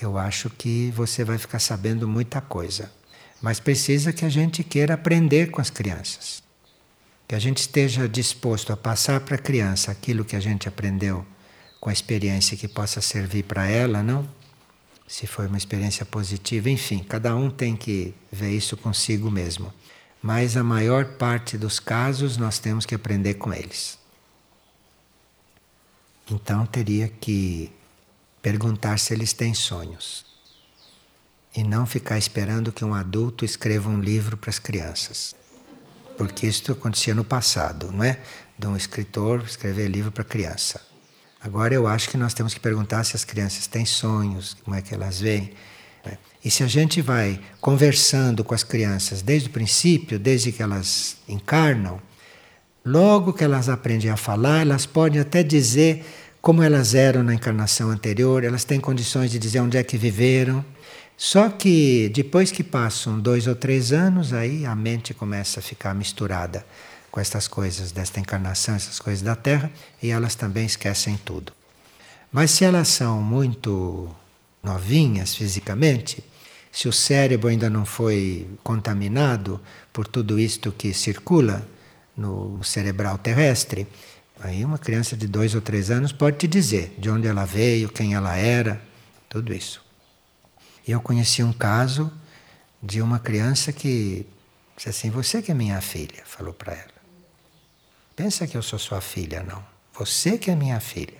eu 0.00 0.18
acho 0.18 0.50
que 0.50 0.92
você 0.94 1.24
vai 1.24 1.38
ficar 1.38 1.58
sabendo 1.58 2.06
muita 2.06 2.40
coisa. 2.40 2.92
Mas 3.40 3.58
precisa 3.58 4.12
que 4.12 4.24
a 4.24 4.28
gente 4.28 4.62
queira 4.62 4.94
aprender 4.94 5.50
com 5.50 5.60
as 5.60 5.70
crianças. 5.70 6.42
Que 7.26 7.34
a 7.34 7.38
gente 7.38 7.58
esteja 7.58 8.08
disposto 8.08 8.72
a 8.72 8.76
passar 8.76 9.20
para 9.20 9.36
a 9.36 9.38
criança 9.38 9.90
aquilo 9.90 10.24
que 10.24 10.36
a 10.36 10.40
gente 10.40 10.68
aprendeu 10.68 11.24
com 11.80 11.88
a 11.88 11.92
experiência 11.92 12.56
que 12.56 12.68
possa 12.68 13.00
servir 13.00 13.44
para 13.44 13.66
ela, 13.66 14.02
não? 14.02 14.28
Se 15.08 15.26
foi 15.26 15.46
uma 15.46 15.56
experiência 15.56 16.04
positiva, 16.04 16.68
enfim, 16.68 17.00
cada 17.00 17.34
um 17.34 17.50
tem 17.50 17.74
que 17.74 18.14
ver 18.30 18.50
isso 18.50 18.76
consigo 18.76 19.30
mesmo. 19.30 19.72
Mas 20.22 20.56
a 20.56 20.62
maior 20.62 21.16
parte 21.16 21.56
dos 21.56 21.80
casos 21.80 22.36
nós 22.36 22.58
temos 22.58 22.84
que 22.84 22.94
aprender 22.94 23.34
com 23.34 23.52
eles. 23.52 23.98
Então 26.30 26.66
teria 26.66 27.08
que 27.08 27.72
perguntar 28.42 28.98
se 28.98 29.12
eles 29.12 29.32
têm 29.32 29.54
sonhos. 29.54 30.24
E 31.54 31.64
não 31.64 31.84
ficar 31.84 32.18
esperando 32.18 32.72
que 32.72 32.84
um 32.84 32.94
adulto 32.94 33.44
escreva 33.44 33.88
um 33.88 34.00
livro 34.00 34.36
para 34.36 34.50
as 34.50 34.58
crianças. 34.58 35.34
Porque 36.16 36.46
isso 36.46 36.70
acontecia 36.70 37.14
no 37.14 37.24
passado, 37.24 37.90
não 37.90 38.04
é? 38.04 38.18
De 38.58 38.66
um 38.66 38.76
escritor 38.76 39.42
escrever 39.42 39.88
livro 39.88 40.12
para 40.12 40.22
criança. 40.22 40.80
Agora 41.42 41.74
eu 41.74 41.86
acho 41.86 42.10
que 42.10 42.18
nós 42.18 42.34
temos 42.34 42.52
que 42.52 42.60
perguntar 42.60 43.02
se 43.04 43.16
as 43.16 43.24
crianças 43.24 43.66
têm 43.66 43.86
sonhos, 43.86 44.56
como 44.62 44.76
é 44.76 44.82
que 44.82 44.94
elas 44.94 45.18
veem. 45.18 45.52
Né? 46.04 46.18
E 46.44 46.50
se 46.50 46.62
a 46.62 46.66
gente 46.66 47.00
vai 47.00 47.40
conversando 47.60 48.44
com 48.44 48.54
as 48.54 48.62
crianças 48.62 49.22
desde 49.22 49.48
o 49.48 49.52
princípio, 49.52 50.18
desde 50.18 50.52
que 50.52 50.62
elas 50.62 51.16
encarnam, 51.26 52.00
logo 52.84 53.32
que 53.32 53.42
elas 53.42 53.70
aprendem 53.70 54.10
a 54.10 54.16
falar, 54.16 54.60
elas 54.60 54.84
podem 54.84 55.20
até 55.20 55.42
dizer 55.42 56.04
como 56.42 56.62
elas 56.62 56.94
eram 56.94 57.22
na 57.22 57.34
encarnação 57.34 57.90
anterior, 57.90 58.44
elas 58.44 58.64
têm 58.64 58.80
condições 58.80 59.30
de 59.30 59.38
dizer 59.38 59.60
onde 59.60 59.76
é 59.76 59.82
que 59.82 59.96
viveram. 59.98 60.64
Só 61.22 61.50
que 61.50 62.08
depois 62.14 62.50
que 62.50 62.64
passam 62.64 63.20
dois 63.20 63.46
ou 63.46 63.54
três 63.54 63.92
anos, 63.92 64.32
aí 64.32 64.64
a 64.64 64.74
mente 64.74 65.12
começa 65.12 65.60
a 65.60 65.62
ficar 65.62 65.94
misturada 65.94 66.64
com 67.10 67.20
estas 67.20 67.46
coisas 67.46 67.92
desta 67.92 68.18
encarnação, 68.18 68.74
essas 68.74 68.98
coisas 68.98 69.20
da 69.20 69.36
Terra, 69.36 69.70
e 70.02 70.08
elas 70.08 70.34
também 70.34 70.64
esquecem 70.64 71.20
tudo. 71.22 71.52
Mas 72.32 72.52
se 72.52 72.64
elas 72.64 72.88
são 72.88 73.22
muito 73.22 74.08
novinhas 74.62 75.34
fisicamente, 75.34 76.24
se 76.72 76.88
o 76.88 76.92
cérebro 76.92 77.48
ainda 77.48 77.68
não 77.68 77.84
foi 77.84 78.48
contaminado 78.62 79.60
por 79.92 80.06
tudo 80.06 80.40
isto 80.40 80.72
que 80.72 80.94
circula 80.94 81.68
no 82.16 82.64
cerebral 82.64 83.18
terrestre, 83.18 83.86
Aí 84.42 84.64
uma 84.64 84.78
criança 84.78 85.14
de 85.14 85.26
dois 85.26 85.54
ou 85.54 85.60
três 85.60 85.90
anos 85.90 86.12
pode 86.12 86.38
te 86.38 86.48
dizer 86.48 86.94
de 86.96 87.10
onde 87.10 87.28
ela 87.28 87.44
veio, 87.44 87.90
quem 87.90 88.14
ela 88.14 88.34
era, 88.38 88.80
tudo 89.28 89.52
isso. 89.52 89.89
Eu 90.86 91.00
conheci 91.00 91.42
um 91.42 91.52
caso 91.52 92.12
de 92.82 93.02
uma 93.02 93.18
criança 93.18 93.72
que 93.72 94.26
disse 94.76 94.88
assim: 94.88 95.10
Você 95.10 95.42
que 95.42 95.50
é 95.50 95.54
minha 95.54 95.80
filha, 95.80 96.22
falou 96.24 96.52
para 96.52 96.72
ela. 96.72 97.00
Pensa 98.16 98.46
que 98.46 98.56
eu 98.56 98.62
sou 98.62 98.78
sua 98.78 99.00
filha, 99.00 99.42
não. 99.42 99.62
Você 99.94 100.36
que 100.38 100.50
é 100.50 100.54
minha 100.54 100.80
filha. 100.80 101.18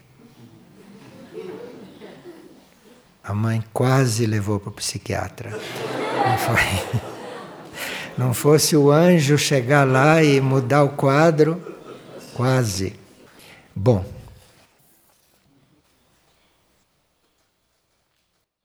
A 3.23 3.35
mãe 3.35 3.63
quase 3.73 4.27
levou 4.27 4.59
para 4.59 4.71
o 4.71 4.73
psiquiatra. 4.73 5.51
Não 5.51 6.39
foi. 6.39 7.11
Não 8.19 8.35
fosse 8.35 8.77
o 8.77 8.91
anjo 8.91 9.39
chegar 9.39 9.87
lá 9.87 10.23
e 10.23 10.43
mudar 10.43 10.83
o 10.83 10.91
quadro, 10.91 11.59
quase. 12.35 12.95
Bom, 13.75 14.05